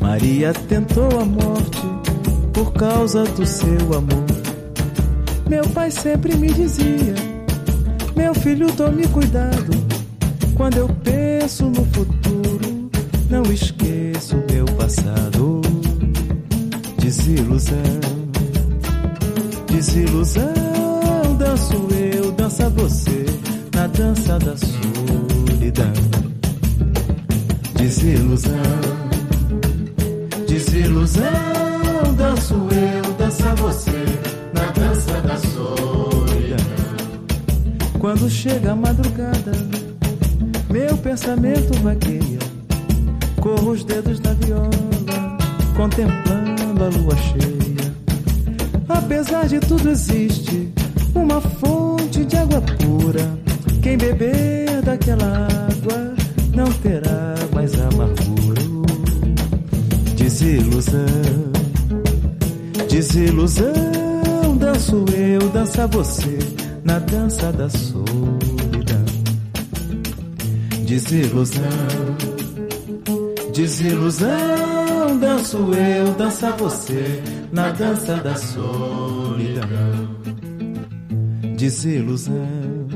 Maria 0.00 0.52
tentou 0.52 1.08
a 1.20 1.24
morte 1.24 1.86
por 2.52 2.72
causa 2.72 3.24
do 3.24 3.46
seu 3.46 3.94
amor. 3.94 4.26
Meu 5.48 5.62
pai 5.70 5.90
sempre 5.90 6.36
me 6.36 6.52
dizia: 6.52 7.29
Meu 8.16 8.34
filho, 8.34 8.70
tome 8.72 9.06
cuidado. 9.08 9.70
Quando 10.56 10.76
eu 10.76 10.88
penso 10.88 11.66
no 11.66 11.84
futuro, 11.86 12.09
você, 76.70 77.22
na 77.52 77.72
dança 77.72 78.16
da 78.16 78.36
solidão. 78.36 80.20
Desilusão, 81.56 82.88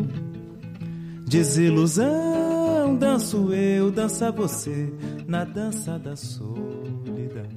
desilusão, 1.26 2.96
danço 2.96 3.52
eu, 3.52 3.90
dança 3.90 4.30
você, 4.30 4.92
na 5.26 5.44
dança 5.44 5.98
da 5.98 6.14
solidão. 6.14 7.48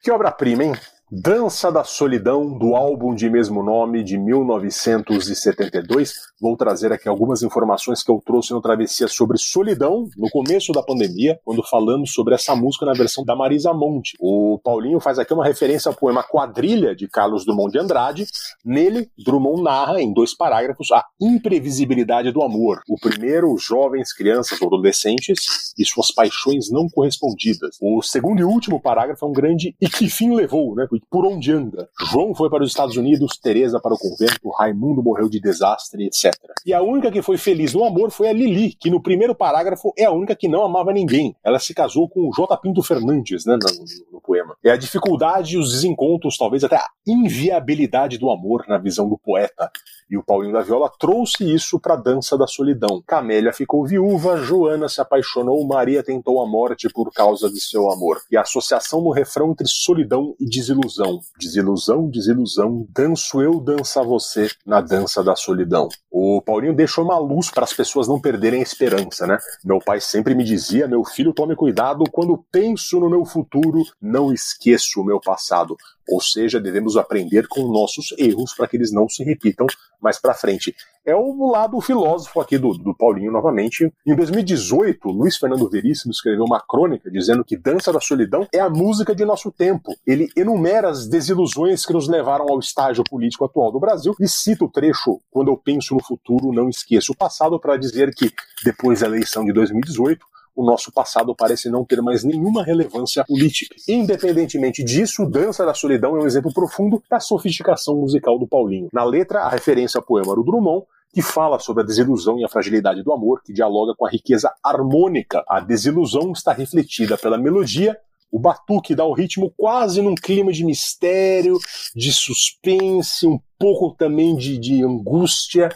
Que 0.00 0.10
obra-prima, 0.10 0.64
hein? 0.64 0.72
Dança 1.08 1.70
da 1.70 1.84
Solidão, 1.84 2.58
do 2.58 2.74
álbum 2.74 3.14
de 3.14 3.30
mesmo 3.30 3.62
nome 3.62 4.02
de 4.02 4.18
1972. 4.18 6.14
Vou 6.40 6.56
trazer 6.56 6.92
aqui 6.92 7.08
algumas 7.08 7.44
informações 7.44 8.02
que 8.02 8.10
eu 8.10 8.20
trouxe 8.26 8.52
no 8.52 8.60
Travessia 8.60 9.06
sobre 9.06 9.38
solidão 9.38 10.08
no 10.16 10.28
começo 10.28 10.72
da 10.72 10.82
pandemia, 10.82 11.38
quando 11.44 11.62
falando 11.62 12.04
sobre 12.08 12.34
essa 12.34 12.56
música 12.56 12.84
na 12.84 12.92
versão 12.92 13.24
da 13.24 13.36
Marisa 13.36 13.72
Monte. 13.72 14.16
O 14.18 14.58
Paulinho 14.64 14.98
faz 14.98 15.20
aqui 15.20 15.32
uma 15.32 15.44
referência 15.44 15.88
ao 15.88 15.94
poema 15.94 16.24
Quadrilha 16.24 16.92
de 16.92 17.06
Carlos 17.06 17.44
Drummond 17.44 17.70
de 17.70 17.78
Andrade. 17.78 18.26
Nele, 18.64 19.08
Drummond 19.16 19.62
narra 19.62 20.02
em 20.02 20.12
dois 20.12 20.36
parágrafos 20.36 20.90
a 20.90 21.04
imprevisibilidade 21.20 22.32
do 22.32 22.42
amor. 22.42 22.80
O 22.88 22.98
primeiro, 22.98 23.56
jovens, 23.58 24.12
crianças 24.12 24.60
ou 24.60 24.66
adolescentes 24.66 25.72
e 25.78 25.84
suas 25.84 26.10
paixões 26.10 26.68
não 26.68 26.88
correspondidas. 26.88 27.76
O 27.80 28.02
segundo 28.02 28.40
e 28.40 28.44
último 28.44 28.82
parágrafo 28.82 29.24
é 29.24 29.28
um 29.28 29.32
grande 29.32 29.76
e 29.80 29.88
que 29.88 30.10
fim 30.10 30.34
levou, 30.34 30.74
né? 30.74 30.84
Por 31.10 31.26
onde 31.26 31.52
anda. 31.52 31.88
João 32.10 32.34
foi 32.34 32.50
para 32.50 32.62
os 32.62 32.70
Estados 32.70 32.96
Unidos, 32.96 33.38
Teresa 33.38 33.80
para 33.80 33.94
o 33.94 33.98
convento, 33.98 34.50
Raimundo 34.50 35.02
morreu 35.02 35.28
de 35.28 35.40
desastre, 35.40 36.06
etc. 36.06 36.34
E 36.66 36.74
a 36.74 36.82
única 36.82 37.12
que 37.12 37.22
foi 37.22 37.38
feliz 37.38 37.72
no 37.72 37.84
amor 37.84 38.10
foi 38.10 38.28
a 38.28 38.32
Lili, 38.32 38.74
que 38.74 38.90
no 38.90 39.00
primeiro 39.00 39.36
parágrafo 39.36 39.92
é 39.96 40.04
a 40.04 40.10
única 40.10 40.34
que 40.34 40.48
não 40.48 40.64
amava 40.64 40.92
ninguém. 40.92 41.32
Ela 41.44 41.60
se 41.60 41.72
casou 41.72 42.08
com 42.08 42.28
o 42.28 42.32
J. 42.32 42.56
Pinto 42.56 42.82
Fernandes, 42.82 43.46
né, 43.46 43.56
no, 43.56 44.14
no 44.14 44.20
poema. 44.20 44.56
É 44.64 44.72
a 44.72 44.76
dificuldade, 44.76 45.56
os 45.56 45.70
desencontros, 45.70 46.36
talvez 46.36 46.64
até 46.64 46.74
a 46.74 46.88
inviabilidade 47.06 48.18
do 48.18 48.28
amor 48.30 48.64
na 48.66 48.78
visão 48.78 49.08
do 49.08 49.16
poeta. 49.16 49.70
E 50.08 50.16
o 50.16 50.22
Paulinho 50.22 50.52
da 50.52 50.62
Viola 50.62 50.90
trouxe 50.98 51.52
isso 51.52 51.80
para 51.80 51.94
a 51.94 51.96
dança 51.96 52.38
da 52.38 52.46
solidão. 52.46 53.02
Camélia 53.06 53.52
ficou 53.52 53.84
viúva, 53.84 54.36
Joana 54.36 54.88
se 54.88 55.00
apaixonou, 55.00 55.64
Maria 55.66 56.02
tentou 56.02 56.40
a 56.40 56.48
morte 56.48 56.88
por 56.88 57.12
causa 57.12 57.50
de 57.50 57.60
seu 57.60 57.90
amor. 57.90 58.20
E 58.30 58.36
a 58.36 58.42
associação 58.42 59.00
no 59.00 59.10
refrão 59.10 59.50
entre 59.50 59.66
solidão 59.66 60.34
e 60.40 60.48
desilusão. 60.48 61.20
Desilusão, 61.38 62.08
desilusão, 62.08 62.86
danço 62.90 63.42
eu, 63.42 63.60
dança 63.60 64.02
você 64.02 64.48
na 64.64 64.80
dança 64.80 65.24
da 65.24 65.34
solidão. 65.34 65.88
O 66.10 66.40
Paulinho 66.56 66.74
deixou 66.74 67.04
uma 67.04 67.18
luz 67.18 67.50
para 67.50 67.64
as 67.64 67.72
pessoas 67.74 68.08
não 68.08 68.18
perderem 68.18 68.60
a 68.60 68.62
esperança, 68.62 69.26
né? 69.26 69.36
Meu 69.62 69.78
pai 69.78 70.00
sempre 70.00 70.34
me 70.34 70.42
dizia: 70.42 70.88
meu 70.88 71.04
filho, 71.04 71.34
tome 71.34 71.54
cuidado 71.54 72.04
quando 72.10 72.42
penso 72.50 72.98
no 72.98 73.10
meu 73.10 73.26
futuro, 73.26 73.82
não 74.00 74.32
esqueço 74.32 75.02
o 75.02 75.04
meu 75.04 75.20
passado. 75.20 75.76
Ou 76.08 76.20
seja, 76.20 76.60
devemos 76.60 76.96
aprender 76.96 77.48
com 77.48 77.70
nossos 77.70 78.14
erros 78.18 78.54
para 78.54 78.68
que 78.68 78.76
eles 78.76 78.92
não 78.92 79.08
se 79.08 79.24
repitam 79.24 79.66
mais 80.00 80.20
para 80.20 80.34
frente. 80.34 80.74
É 81.04 81.14
o 81.14 81.50
lado 81.50 81.80
filósofo 81.80 82.40
aqui 82.40 82.58
do, 82.58 82.72
do 82.72 82.94
Paulinho 82.94 83.30
novamente. 83.32 83.92
Em 84.04 84.14
2018, 84.14 85.08
Luiz 85.08 85.36
Fernando 85.36 85.68
Veríssimo 85.68 86.12
escreveu 86.12 86.44
uma 86.44 86.60
crônica 86.60 87.10
dizendo 87.10 87.44
que 87.44 87.56
Dança 87.56 87.92
da 87.92 88.00
Solidão 88.00 88.46
é 88.52 88.60
a 88.60 88.70
música 88.70 89.14
de 89.14 89.24
nosso 89.24 89.50
tempo. 89.50 89.94
Ele 90.06 90.28
enumera 90.36 90.88
as 90.88 91.08
desilusões 91.08 91.86
que 91.86 91.92
nos 91.92 92.08
levaram 92.08 92.46
ao 92.48 92.58
estágio 92.58 93.04
político 93.04 93.44
atual 93.44 93.72
do 93.72 93.80
Brasil 93.80 94.14
e 94.20 94.28
cita 94.28 94.64
o 94.64 94.70
trecho 94.70 95.20
Quando 95.30 95.48
eu 95.48 95.56
penso 95.56 95.94
no 95.94 96.02
futuro, 96.02 96.52
não 96.52 96.68
esqueço 96.68 97.12
o 97.12 97.16
passado, 97.16 97.58
para 97.58 97.76
dizer 97.76 98.14
que 98.14 98.32
depois 98.64 99.00
da 99.00 99.06
eleição 99.06 99.44
de 99.44 99.52
2018, 99.52 100.26
o 100.56 100.64
nosso 100.64 100.90
passado 100.90 101.34
parece 101.36 101.68
não 101.68 101.84
ter 101.84 102.00
mais 102.00 102.24
nenhuma 102.24 102.64
relevância 102.64 103.22
política. 103.24 103.76
Independentemente 103.86 104.82
disso, 104.82 105.26
Dança 105.26 105.66
da 105.66 105.74
Solidão 105.74 106.16
é 106.16 106.22
um 106.22 106.26
exemplo 106.26 106.52
profundo 106.52 107.02
da 107.10 107.20
sofisticação 107.20 107.96
musical 107.96 108.38
do 108.38 108.48
Paulinho. 108.48 108.88
Na 108.92 109.04
letra, 109.04 109.42
a 109.42 109.50
referência 109.50 109.98
ao 109.98 110.04
poema 110.04 110.34
do 110.34 110.42
Drummond, 110.42 110.86
que 111.12 111.20
fala 111.20 111.58
sobre 111.58 111.82
a 111.82 111.86
desilusão 111.86 112.38
e 112.38 112.44
a 112.44 112.48
fragilidade 112.48 113.02
do 113.02 113.12
amor, 113.12 113.42
que 113.44 113.52
dialoga 113.52 113.94
com 113.96 114.06
a 114.06 114.10
riqueza 114.10 114.52
harmônica. 114.64 115.44
A 115.48 115.60
desilusão 115.60 116.32
está 116.32 116.52
refletida 116.52 117.16
pela 117.18 117.38
melodia, 117.38 117.98
o 118.30 118.38
batuque 118.38 118.94
dá 118.94 119.04
o 119.04 119.12
ritmo 119.12 119.52
quase 119.56 120.02
num 120.02 120.14
clima 120.14 120.52
de 120.52 120.64
mistério, 120.64 121.58
de 121.94 122.12
suspense, 122.12 123.26
um 123.26 123.38
pouco 123.58 123.94
também 123.96 124.36
de, 124.36 124.58
de 124.58 124.82
angústia, 124.82 125.70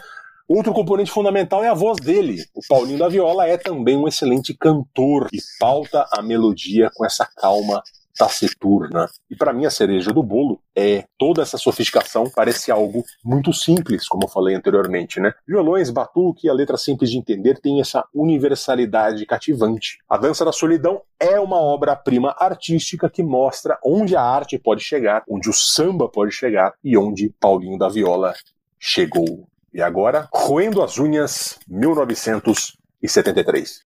Outro 0.53 0.73
componente 0.73 1.09
fundamental 1.09 1.63
é 1.63 1.69
a 1.69 1.73
voz 1.73 1.97
dele. 1.97 2.43
O 2.53 2.59
Paulinho 2.67 2.99
da 2.99 3.07
Viola 3.07 3.47
é 3.47 3.55
também 3.55 3.95
um 3.95 4.05
excelente 4.05 4.53
cantor 4.53 5.29
e 5.31 5.37
pauta 5.57 6.05
a 6.11 6.21
melodia 6.21 6.89
com 6.93 7.05
essa 7.05 7.25
calma 7.25 7.81
taciturna. 8.17 9.07
E 9.29 9.35
para 9.37 9.53
mim 9.53 9.65
a 9.65 9.69
cereja 9.69 10.11
do 10.11 10.21
bolo 10.21 10.59
é 10.75 11.05
toda 11.17 11.41
essa 11.41 11.57
sofisticação 11.57 12.29
parece 12.35 12.69
algo 12.69 13.01
muito 13.23 13.53
simples, 13.53 14.05
como 14.09 14.25
eu 14.25 14.27
falei 14.27 14.53
anteriormente, 14.53 15.21
né? 15.21 15.33
Violões, 15.47 15.89
batuque, 15.89 16.49
a 16.49 16.53
letra 16.53 16.75
simples 16.75 17.09
de 17.09 17.17
entender 17.17 17.61
tem 17.61 17.79
essa 17.79 18.03
universalidade 18.13 19.25
cativante. 19.25 19.99
A 20.09 20.17
Dança 20.17 20.43
da 20.43 20.51
Solidão 20.51 21.01
é 21.17 21.39
uma 21.39 21.61
obra-prima 21.61 22.35
artística 22.37 23.09
que 23.09 23.23
mostra 23.23 23.79
onde 23.85 24.17
a 24.17 24.21
arte 24.21 24.59
pode 24.59 24.83
chegar, 24.83 25.23
onde 25.29 25.49
o 25.49 25.53
samba 25.53 26.09
pode 26.09 26.33
chegar 26.33 26.73
e 26.83 26.97
onde 26.97 27.33
Paulinho 27.39 27.77
da 27.77 27.87
Viola 27.87 28.33
chegou. 28.77 29.47
E 29.73 29.81
agora, 29.81 30.27
Roendo 30.33 30.81
as 30.81 30.97
Unhas, 30.97 31.59
1973. 31.67 33.83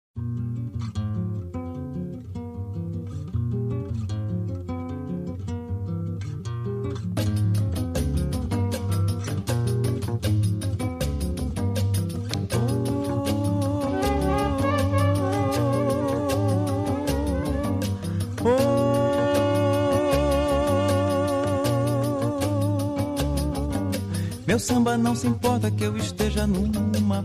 Meu 24.59 24.65
samba 24.65 24.99
não 24.99 25.15
se 25.15 25.25
importa 25.29 25.71
que 25.71 25.85
eu 25.85 25.97
esteja 25.97 26.45
numa 26.45 27.25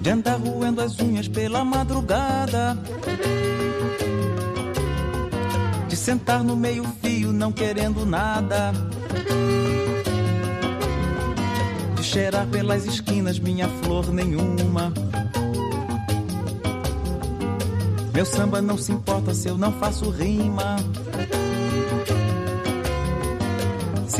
De 0.00 0.10
andar 0.10 0.36
roendo 0.36 0.80
as 0.80 0.98
unhas 0.98 1.28
pela 1.28 1.64
madrugada. 1.64 2.76
De 5.86 5.96
sentar 5.96 6.42
no 6.42 6.56
meio 6.56 6.82
fio 7.00 7.32
não 7.32 7.52
querendo 7.52 8.04
nada. 8.04 8.72
De 11.94 12.02
cheirar 12.02 12.48
pelas 12.48 12.86
esquinas 12.86 13.38
minha 13.38 13.68
flor 13.68 14.12
nenhuma. 14.12 14.92
Meu 18.12 18.26
samba 18.26 18.60
não 18.60 18.76
se 18.76 18.90
importa 18.90 19.32
se 19.32 19.46
eu 19.46 19.56
não 19.56 19.72
faço 19.74 20.10
rima 20.10 20.78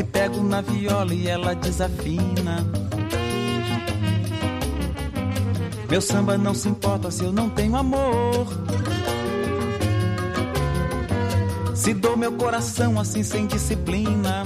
se 0.01 0.05
pego 0.05 0.43
na 0.43 0.63
viola 0.63 1.13
e 1.13 1.29
ela 1.29 1.55
desafina. 1.55 2.67
Meu 5.91 6.01
samba 6.01 6.39
não 6.39 6.55
se 6.55 6.71
importa 6.71 7.11
se 7.11 7.23
eu 7.23 7.31
não 7.31 7.51
tenho 7.51 7.77
amor. 7.77 8.47
Se 11.75 11.93
dou 11.93 12.17
meu 12.17 12.33
coração 12.33 12.99
assim 12.99 13.23
sem 13.23 13.47
disciplina. 13.47 14.45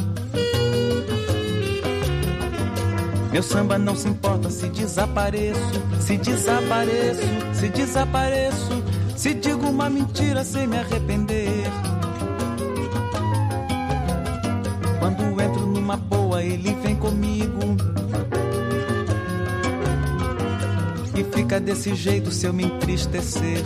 Meu 3.31 3.43
samba 3.43 3.79
não 3.79 3.95
se 3.95 4.09
importa 4.09 4.51
se 4.51 4.69
desapareço, 4.71 5.83
se 6.01 6.17
desapareço, 6.17 7.21
se 7.53 7.69
desapareço, 7.69 8.83
se 9.17 9.35
digo 9.35 9.69
uma 9.69 9.89
mentira 9.89 10.43
sem 10.43 10.67
me 10.67 10.79
arrepender. 10.79 11.64
Ele 16.55 16.75
vem 16.83 16.95
comigo. 16.97 17.77
E 21.17 21.25
fica 21.37 21.61
desse 21.61 21.95
jeito 21.95 22.31
se 22.31 22.47
eu 22.47 22.53
me 22.53 22.65
entristecer. 22.65 23.63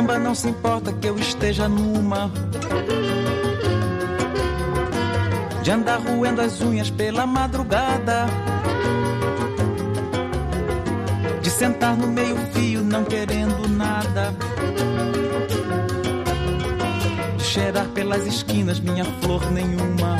Samba 0.00 0.18
não 0.18 0.34
se 0.34 0.48
importa 0.48 0.94
que 0.94 1.06
eu 1.06 1.18
esteja 1.18 1.68
numa. 1.68 2.32
De 5.62 5.70
andar 5.70 6.00
roendo 6.00 6.40
as 6.40 6.58
unhas 6.62 6.88
pela 6.88 7.26
madrugada. 7.26 8.24
De 11.42 11.50
sentar 11.50 11.94
no 11.98 12.06
meio 12.06 12.34
fio 12.54 12.82
não 12.82 13.04
querendo 13.04 13.68
nada. 13.68 14.34
De 17.36 17.44
cheirar 17.44 17.86
pelas 17.88 18.26
esquinas 18.26 18.80
minha 18.80 19.04
flor 19.04 19.52
nenhuma. 19.52 20.16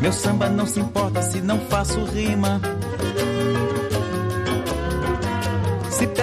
Meu 0.00 0.12
samba 0.12 0.48
não 0.48 0.66
se 0.66 0.78
importa 0.78 1.20
se 1.20 1.40
não 1.40 1.58
faço 1.62 2.04
rima 2.04 2.60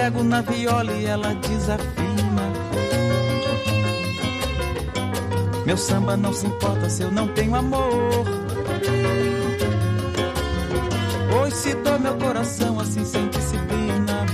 pego 0.02 0.24
na 0.24 0.40
viola 0.40 0.92
e 0.94 1.06
ela 1.06 1.32
desafina. 1.34 2.44
Meu 5.64 5.76
samba 5.76 6.16
não 6.16 6.32
se 6.32 6.44
importa 6.44 6.90
se 6.90 7.02
eu 7.02 7.12
não 7.12 7.28
tenho 7.28 7.54
amor. 7.54 8.24
Pois 11.30 11.54
se 11.54 11.74
dou 11.74 12.00
meu 12.00 12.16
coração 12.16 12.80
assim 12.80 13.04
sem 13.04 13.28
disciplina. 13.28 14.26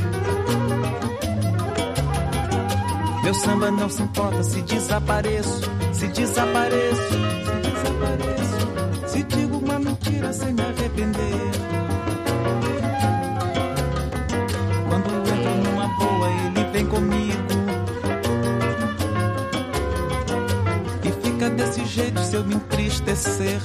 Meu 3.23 3.35
samba 3.35 3.71
não 3.71 3.91
se 3.91 4.03
importa 4.03 4.43
se 4.43 4.62
desapareço, 4.62 5.61
se 5.93 6.09
desapareço, 6.09 7.03
se 7.45 7.69
desapareço. 7.69 9.09
Se 9.09 9.23
digo 9.23 9.59
uma 9.59 9.79
mentira 9.79 10.33
sem 10.33 10.55
me 10.55 10.68
desse 21.59 21.85
jeito 21.87 22.21
se 22.21 22.37
eu 22.37 22.45
me 22.45 22.55
entristecer. 22.55 23.61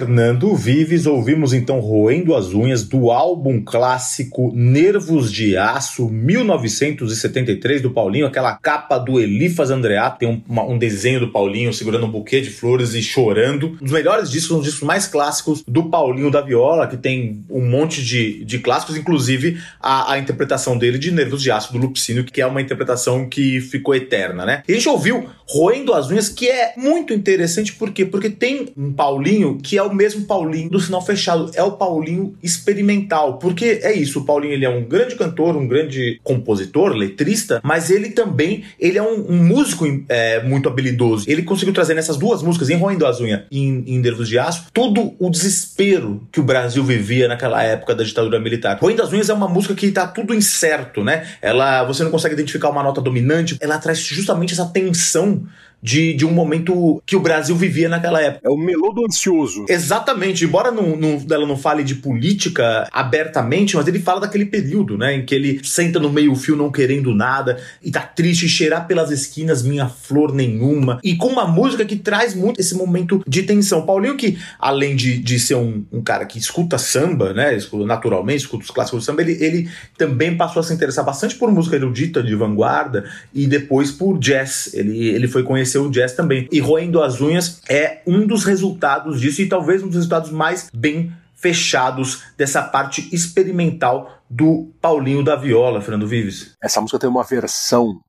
Fernando 0.00 0.56
Vives, 0.56 1.04
ouvimos 1.04 1.52
então 1.52 1.78
Roendo 1.78 2.34
as 2.34 2.54
Unhas 2.54 2.82
do 2.84 3.10
álbum 3.10 3.60
clássico 3.62 4.50
Nervos 4.54 5.30
de 5.30 5.58
Aço, 5.58 6.08
1973, 6.08 7.82
do 7.82 7.90
Paulinho, 7.90 8.24
aquela 8.24 8.54
capa 8.56 8.96
do 8.96 9.20
Elifas 9.20 9.70
Andreato, 9.70 10.20
tem 10.20 10.26
um, 10.28 10.40
uma- 10.48 10.64
um 10.64 10.78
desenho 10.78 11.20
do 11.20 11.28
Paulinho 11.30 11.70
segurando 11.74 12.06
um 12.06 12.10
buquê 12.10 12.40
de 12.40 12.48
flores 12.48 12.94
e 12.94 13.02
chorando. 13.02 13.76
Um 13.78 13.84
dos 13.84 13.92
melhores 13.92 14.30
discos, 14.30 14.52
um 14.52 14.56
dos 14.60 14.68
discos 14.68 14.86
mais 14.86 15.06
clássicos 15.06 15.62
do 15.68 15.90
Paulinho 15.90 16.30
da 16.30 16.40
Viola, 16.40 16.86
que 16.86 16.96
tem 16.96 17.44
um 17.50 17.60
monte 17.68 18.02
de, 18.02 18.42
de 18.46 18.58
clássicos, 18.58 18.96
inclusive 18.96 19.58
a, 19.78 20.12
a 20.14 20.18
interpretação 20.18 20.78
dele 20.78 20.98
de 20.98 21.10
Nervos 21.10 21.42
de 21.42 21.50
Aço 21.50 21.74
do 21.74 21.78
Lupicínio, 21.78 22.24
que 22.24 22.40
é 22.40 22.46
uma 22.46 22.62
interpretação 22.62 23.28
que 23.28 23.60
ficou 23.60 23.94
eterna, 23.94 24.46
né? 24.46 24.62
E 24.66 24.72
a 24.72 24.74
gente 24.76 24.88
ouviu 24.88 25.28
Roendo 25.46 25.92
as 25.92 26.08
Unhas, 26.10 26.30
que 26.30 26.48
é 26.48 26.72
muito 26.78 27.12
interessante, 27.12 27.74
por 27.74 27.90
quê? 27.90 28.06
Porque 28.06 28.30
tem 28.30 28.68
um 28.74 28.92
Paulinho 28.94 29.58
que 29.62 29.76
é 29.76 29.82
o 29.82 29.89
mesmo 29.94 30.24
Paulinho 30.24 30.70
do 30.70 30.80
Sinal 30.80 31.04
Fechado, 31.04 31.50
é 31.54 31.62
o 31.62 31.72
Paulinho 31.72 32.34
experimental, 32.42 33.38
porque 33.38 33.80
é 33.82 33.92
isso, 33.92 34.20
o 34.20 34.24
Paulinho 34.24 34.54
ele 34.54 34.64
é 34.64 34.68
um 34.68 34.84
grande 34.84 35.16
cantor, 35.16 35.56
um 35.56 35.66
grande 35.66 36.20
compositor, 36.22 36.92
letrista, 36.92 37.60
mas 37.62 37.90
ele 37.90 38.10
também 38.10 38.64
ele 38.78 38.98
é 38.98 39.02
um, 39.02 39.30
um 39.30 39.36
músico 39.36 39.86
é, 40.08 40.42
muito 40.42 40.68
habilidoso. 40.68 41.24
Ele 41.28 41.42
conseguiu 41.42 41.74
trazer 41.74 41.94
nessas 41.94 42.16
duas 42.16 42.42
músicas, 42.42 42.70
em 42.70 42.76
Roendo 42.76 43.06
as 43.06 43.20
Unhas 43.20 43.42
e 43.50 43.58
em, 43.58 43.84
em 43.86 43.98
Nervos 43.98 44.28
de 44.28 44.38
Aço, 44.38 44.66
todo 44.72 45.14
o 45.18 45.30
desespero 45.30 46.22
que 46.30 46.40
o 46.40 46.44
Brasil 46.44 46.82
vivia 46.84 47.28
naquela 47.28 47.62
época 47.62 47.94
da 47.94 48.04
ditadura 48.04 48.38
militar. 48.38 48.78
Roendo 48.80 49.02
as 49.02 49.12
Unhas 49.12 49.28
é 49.28 49.34
uma 49.34 49.48
música 49.48 49.74
que 49.74 49.90
tá 49.90 50.06
tudo 50.06 50.34
incerto, 50.34 51.02
né? 51.02 51.26
Ela, 51.40 51.84
você 51.84 52.02
não 52.02 52.10
consegue 52.10 52.34
identificar 52.34 52.70
uma 52.70 52.82
nota 52.82 53.00
dominante, 53.00 53.56
ela 53.60 53.78
traz 53.78 53.98
justamente 53.98 54.52
essa 54.52 54.66
tensão 54.66 55.42
de, 55.82 56.14
de 56.14 56.26
um 56.26 56.30
momento 56.32 57.02
que 57.06 57.16
o 57.16 57.20
Brasil 57.20 57.56
vivia 57.56 57.88
naquela 57.88 58.20
época. 58.20 58.46
É 58.46 58.50
o 58.50 58.56
melodo 58.56 59.04
ansioso. 59.04 59.64
Exatamente, 59.68 60.44
embora 60.44 60.70
não, 60.70 60.96
não- 60.96 61.24
ela 61.30 61.46
não 61.46 61.56
fale 61.56 61.82
de 61.82 61.94
política 61.96 62.88
abertamente, 62.92 63.76
mas 63.76 63.86
ele 63.86 63.98
fala 63.98 64.20
daquele 64.20 64.44
período, 64.46 64.96
né, 64.96 65.16
em 65.16 65.24
que 65.24 65.34
ele 65.34 65.60
senta 65.64 65.98
no 65.98 66.10
meio-fio 66.10 66.56
não 66.56 66.70
querendo 66.70 67.14
nada 67.14 67.58
e 67.82 67.90
tá 67.90 68.00
triste, 68.00 68.48
cheirar 68.48 68.86
pelas 68.86 69.10
esquinas 69.10 69.62
minha 69.62 69.88
flor 69.88 70.32
nenhuma, 70.34 70.98
e 71.02 71.16
com 71.16 71.28
uma 71.28 71.46
música 71.46 71.84
que 71.84 71.96
traz 71.96 72.34
muito 72.34 72.60
esse 72.60 72.74
momento 72.74 73.22
de 73.26 73.42
tensão. 73.42 73.84
Paulinho, 73.86 74.16
que 74.16 74.38
além 74.58 74.94
de, 74.96 75.18
de 75.18 75.38
ser 75.38 75.54
um, 75.54 75.84
um 75.92 76.02
cara 76.02 76.24
que 76.24 76.38
escuta 76.38 76.78
samba, 76.78 77.32
né, 77.32 77.58
naturalmente, 77.86 78.40
escuta 78.40 78.64
os 78.64 78.70
clássicos 78.70 79.02
do 79.02 79.06
samba, 79.06 79.22
ele, 79.22 79.42
ele 79.42 79.68
também 79.96 80.36
passou 80.36 80.60
a 80.60 80.62
se 80.62 80.72
interessar 80.72 81.04
bastante 81.04 81.34
por 81.34 81.50
música 81.50 81.76
erudita 81.76 82.22
de 82.22 82.34
vanguarda 82.34 83.04
e 83.34 83.46
depois 83.46 83.90
por 83.90 84.18
jazz. 84.18 84.70
Ele, 84.74 85.08
ele 85.08 85.28
foi 85.28 85.42
conhecer 85.70 85.78
o 85.78 85.90
jazz 85.90 86.14
também. 86.14 86.48
E 86.50 86.60
Roendo 86.60 87.02
as 87.02 87.20
Unhas 87.20 87.62
é 87.68 88.02
um 88.06 88.26
dos 88.26 88.44
resultados 88.44 89.20
disso 89.20 89.42
e 89.42 89.48
talvez 89.48 89.82
um 89.82 89.86
dos 89.86 89.96
resultados 89.96 90.30
mais 90.30 90.70
bem 90.72 91.12
fechados 91.34 92.24
dessa 92.36 92.62
parte 92.62 93.08
experimental 93.14 94.18
do 94.28 94.72
Paulinho 94.80 95.24
da 95.24 95.36
Viola, 95.36 95.80
Fernando 95.80 96.06
Vives. 96.06 96.54
Essa 96.62 96.80
música 96.80 96.98
tem 96.98 97.08
uma 97.08 97.24
versão 97.24 98.00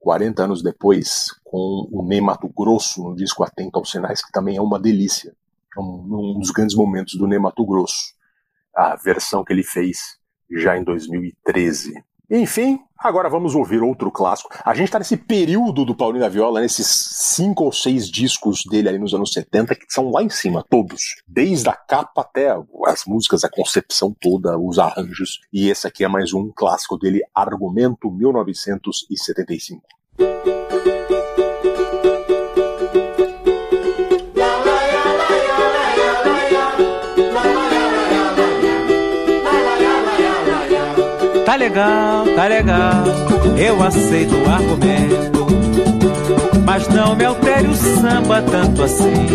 40 0.00 0.44
anos 0.44 0.62
depois 0.62 1.26
com 1.42 1.88
o 1.90 2.04
Ney 2.06 2.20
Mato 2.20 2.48
Grosso 2.54 3.02
no 3.02 3.16
disco 3.16 3.42
Atento 3.42 3.78
aos 3.78 3.90
Sinais, 3.90 4.24
que 4.24 4.30
também 4.30 4.56
é 4.56 4.60
uma 4.60 4.78
delícia. 4.78 5.32
É 5.76 5.80
um, 5.80 6.34
um 6.34 6.38
dos 6.38 6.50
grandes 6.50 6.76
momentos 6.76 7.14
do 7.14 7.26
Ney 7.26 7.38
Mato 7.38 7.64
Grosso. 7.64 8.14
A 8.74 8.94
versão 8.96 9.42
que 9.42 9.52
ele 9.52 9.62
fez 9.62 10.18
já 10.50 10.76
em 10.76 10.84
2013. 10.84 11.94
Enfim, 12.28 12.80
agora 12.98 13.30
vamos 13.30 13.54
ouvir 13.54 13.82
outro 13.82 14.10
clássico. 14.10 14.50
A 14.64 14.74
gente 14.74 14.86
está 14.86 14.98
nesse 14.98 15.16
período 15.16 15.84
do 15.84 15.94
Paulinho 15.94 16.24
da 16.24 16.28
Viola, 16.28 16.60
nesses 16.60 16.88
cinco 16.88 17.64
ou 17.64 17.72
seis 17.72 18.10
discos 18.10 18.64
dele 18.68 18.88
ali 18.88 18.98
nos 18.98 19.14
anos 19.14 19.32
70, 19.32 19.76
que 19.76 19.86
são 19.88 20.10
lá 20.10 20.24
em 20.24 20.28
cima, 20.28 20.64
todos. 20.68 21.22
Desde 21.28 21.68
a 21.68 21.74
capa 21.74 22.22
até 22.22 22.56
as 22.86 23.04
músicas, 23.06 23.44
a 23.44 23.48
concepção 23.48 24.14
toda, 24.20 24.58
os 24.58 24.78
arranjos. 24.78 25.40
E 25.52 25.68
esse 25.68 25.86
aqui 25.86 26.04
é 26.04 26.08
mais 26.08 26.32
um 26.32 26.50
clássico 26.54 26.98
dele, 26.98 27.22
Argumento 27.32 28.10
1975. 28.10 29.95
Legal, 41.76 42.24
tá 42.34 42.48
legal, 42.48 43.04
eu 43.58 43.82
aceito 43.82 44.34
o 44.34 44.50
argumento. 44.50 45.46
Mas 46.64 46.88
não 46.88 47.14
me 47.14 47.24
altere 47.24 47.68
o 47.68 47.74
samba 47.74 48.42
tanto 48.42 48.82
assim. 48.82 49.26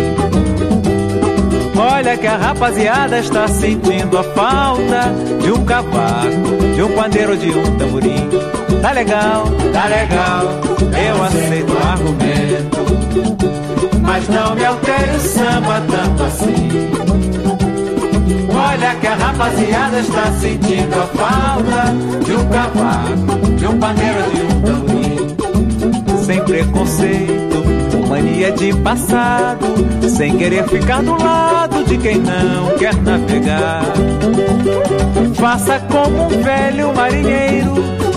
Olha 1.76 2.16
que 2.16 2.26
a 2.26 2.36
rapaziada 2.36 3.20
está 3.20 3.46
sentindo 3.48 4.18
a 4.18 4.24
falta 4.24 5.14
de 5.40 5.52
um 5.52 5.64
cavaco, 5.64 6.74
de 6.74 6.82
um 6.82 6.92
pandeiro, 6.94 7.36
de 7.36 7.50
um 7.50 7.76
tamborim. 7.76 8.28
Tá 8.80 8.92
legal, 8.92 9.44
tá 9.72 9.86
legal, 9.86 10.60
eu 10.98 11.22
aceito 11.22 11.72
o 11.72 11.78
argumento. 11.78 12.82
Mas 14.02 14.28
não 14.28 14.54
me 14.54 14.64
altere 14.64 15.16
o 15.16 15.20
samba 15.20 15.82
tanto 15.88 16.22
assim. 16.24 17.31
Olha 18.72 18.94
que 18.94 19.06
a 19.06 19.14
rapaziada 19.14 20.00
está 20.00 20.32
sentindo 20.32 20.94
a 20.94 21.06
falta 21.06 21.94
de 22.24 22.32
um 22.32 22.48
cavaco, 22.48 23.50
de 23.54 23.66
um 23.66 23.78
pandeiro, 23.78 24.22
de 24.32 24.40
um 24.40 24.60
tamborim. 24.62 25.36
Sem 26.24 26.42
preconceito, 26.42 27.62
com 27.92 28.08
mania 28.08 28.50
de 28.50 28.74
passado, 28.76 29.66
sem 30.08 30.38
querer 30.38 30.66
ficar 30.68 31.02
do 31.02 31.22
lado 31.22 31.84
de 31.84 31.98
quem 31.98 32.16
não 32.16 32.78
quer 32.78 32.94
navegar. 32.96 33.84
Faça 35.34 35.78
como 35.90 36.24
um 36.24 36.42
velho 36.42 36.94
marinheiro 36.94 37.74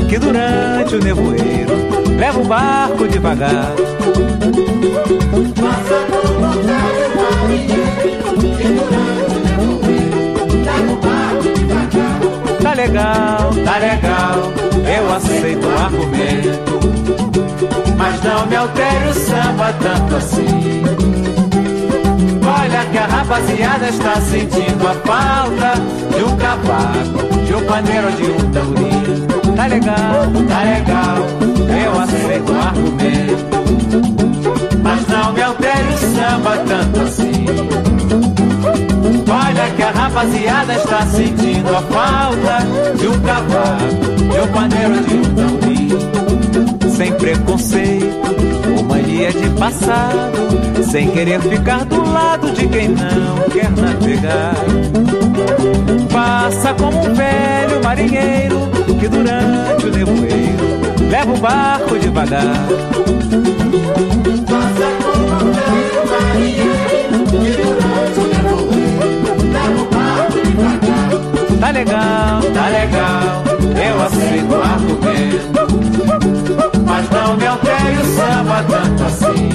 que 0.07 0.17
durante 0.17 0.95
o 0.95 1.03
nevoeiro 1.03 1.73
leva 2.17 2.39
o 2.39 2.45
barco 2.45 3.05
devagar. 3.09 3.73
Faça 5.53 6.05
como 6.09 6.45
um 6.47 6.51
velho 6.63 7.09
marinheiro 7.17 8.55
que 8.57 8.67
durante 8.69 9.04
legal, 12.85 13.51
tá 13.63 13.77
legal, 13.79 14.53
eu 14.85 15.13
aceito 15.13 15.67
o 15.67 15.77
argumento. 15.77 16.79
Mas 17.97 18.21
não 18.23 18.45
me 18.45 18.55
altere 18.55 19.09
o 19.09 19.13
samba 19.13 19.73
tanto 19.81 20.15
assim. 20.15 20.83
Olha 22.45 22.85
que 22.91 22.97
a 22.97 23.07
rapaziada 23.07 23.89
está 23.89 24.21
sentindo 24.21 24.87
a 24.87 24.93
falta 24.93 25.73
de 26.15 26.23
um 26.23 26.37
cavaco, 26.37 27.45
de 27.45 27.53
um 27.55 27.65
pandeiro, 27.65 28.11
de 28.11 28.23
um 28.23 28.51
tamborim. 28.51 29.25
Tá 29.55 29.67
legal, 29.67 30.27
tá 30.47 30.63
legal, 30.63 31.17
eu 31.83 31.99
aceito 32.01 32.51
o 32.51 32.61
argumento. 32.61 33.45
Mas 34.83 35.07
não 35.07 35.33
me 35.33 35.41
altere 35.41 35.93
o 35.93 35.97
samba 35.97 36.57
tanto 36.67 37.01
assim. 37.01 37.84
Que 39.75 39.83
a 39.83 39.91
rapaziada 39.91 40.75
está 40.75 41.05
sentindo 41.05 41.75
a 41.75 41.81
falta 41.81 42.59
de 42.97 43.07
um 43.07 43.19
cavaco, 43.21 44.05
de 44.31 44.39
um 44.39 44.47
pandeiro, 44.47 45.03
de 45.03 45.13
um 45.15 45.35
tamborim. 45.35 46.89
Sem 46.95 47.11
preconceito 47.13 48.15
ou 48.77 48.83
mania 48.85 49.31
de 49.31 49.49
passado, 49.51 50.83
sem 50.89 51.11
querer 51.11 51.41
ficar 51.41 51.83
do 51.85 52.09
lado 52.09 52.51
de 52.51 52.67
quem 52.67 52.89
não 52.89 53.49
quer 53.51 53.69
navegar. 53.71 54.55
Passa 56.11 56.73
como 56.75 56.97
um 56.97 57.13
velho 57.13 57.83
marinheiro 57.83 58.69
que 58.99 59.07
durante 59.09 59.85
o 59.85 59.91
nevoeiro 59.91 61.09
leva 61.09 61.33
o 61.33 61.37
barco 61.37 61.99
devagar. 61.99 62.65
Faça 64.47 64.87
como 65.03 65.35
um 65.35 65.51
velho 65.51 66.03
marinheiro 66.09 67.25
que 67.29 67.51
durante 67.61 68.14
Tá 71.65 71.71
legal, 71.71 72.41
tá 72.53 72.69
legal, 72.69 73.43
eu 73.75 73.99
aceito 74.03 74.53
o. 74.53 74.59
Mas 76.85 77.09
não 77.09 77.35
me 77.35 77.47
altere 77.47 77.97
o 77.97 78.05
samba 78.05 78.63
tanto 78.69 79.03
assim. 79.03 79.49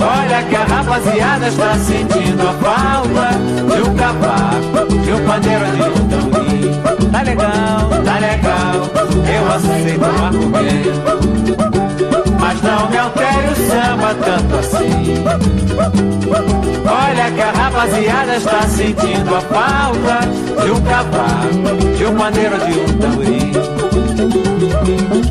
Olha 0.00 0.42
que 0.44 0.56
a 0.56 0.64
rapaziada 0.64 1.48
está 1.48 1.74
sentindo 1.74 2.48
a 2.48 2.54
falta 2.54 3.32
de 3.74 3.82
um 3.82 3.94
cavaco, 3.94 4.88
de 5.04 5.12
um 5.12 5.22
pandeiro, 5.26 5.66
de 5.66 5.82
um. 5.82 7.10
Tá 7.10 7.20
legal, 7.20 7.90
tá 8.02 8.18
legal, 8.18 8.88
eu 9.28 9.52
aceito 9.52 10.00
o 10.00 10.24
argumento. 10.24 11.91
Mas 12.52 12.60
não 12.60 12.86
me 12.90 12.98
altere 12.98 13.48
o 13.48 13.56
samba 13.56 14.14
tanto 14.14 14.56
assim. 14.58 15.24
Olha 16.84 17.30
que 17.30 17.40
a 17.40 17.50
rapaziada 17.50 18.36
está 18.36 18.60
sentindo 18.68 19.34
a 19.34 19.40
falta 19.40 20.20
de 20.62 20.70
um 20.70 20.80
cavaco, 20.82 21.48
de 21.96 22.04
um 22.04 22.14
pandeiro, 22.14 22.58
de 22.58 22.78
um 22.78 22.98
tamborim. 22.98 23.52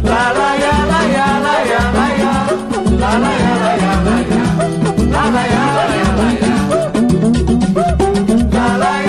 La 0.04 0.32
la 0.32 0.56
ya 0.56 0.86
la 0.90 1.04
ya 1.04 1.40
la 1.46 1.62
ya 1.62 1.92
la 1.94 2.08
ya, 2.18 2.34
la 2.98 3.12
la 3.20 3.32
ya 3.38 3.54
la 3.62 3.72
ya 3.78 3.94
la 4.02 4.18
ya, 4.32 4.42
la 5.12 5.24
la 5.30 5.44
ya 5.46 5.66
la 5.78 5.86
ya 5.94 6.10
la 6.18 6.30
ya. 6.42 6.56
La 8.52 8.68
la 8.78 9.01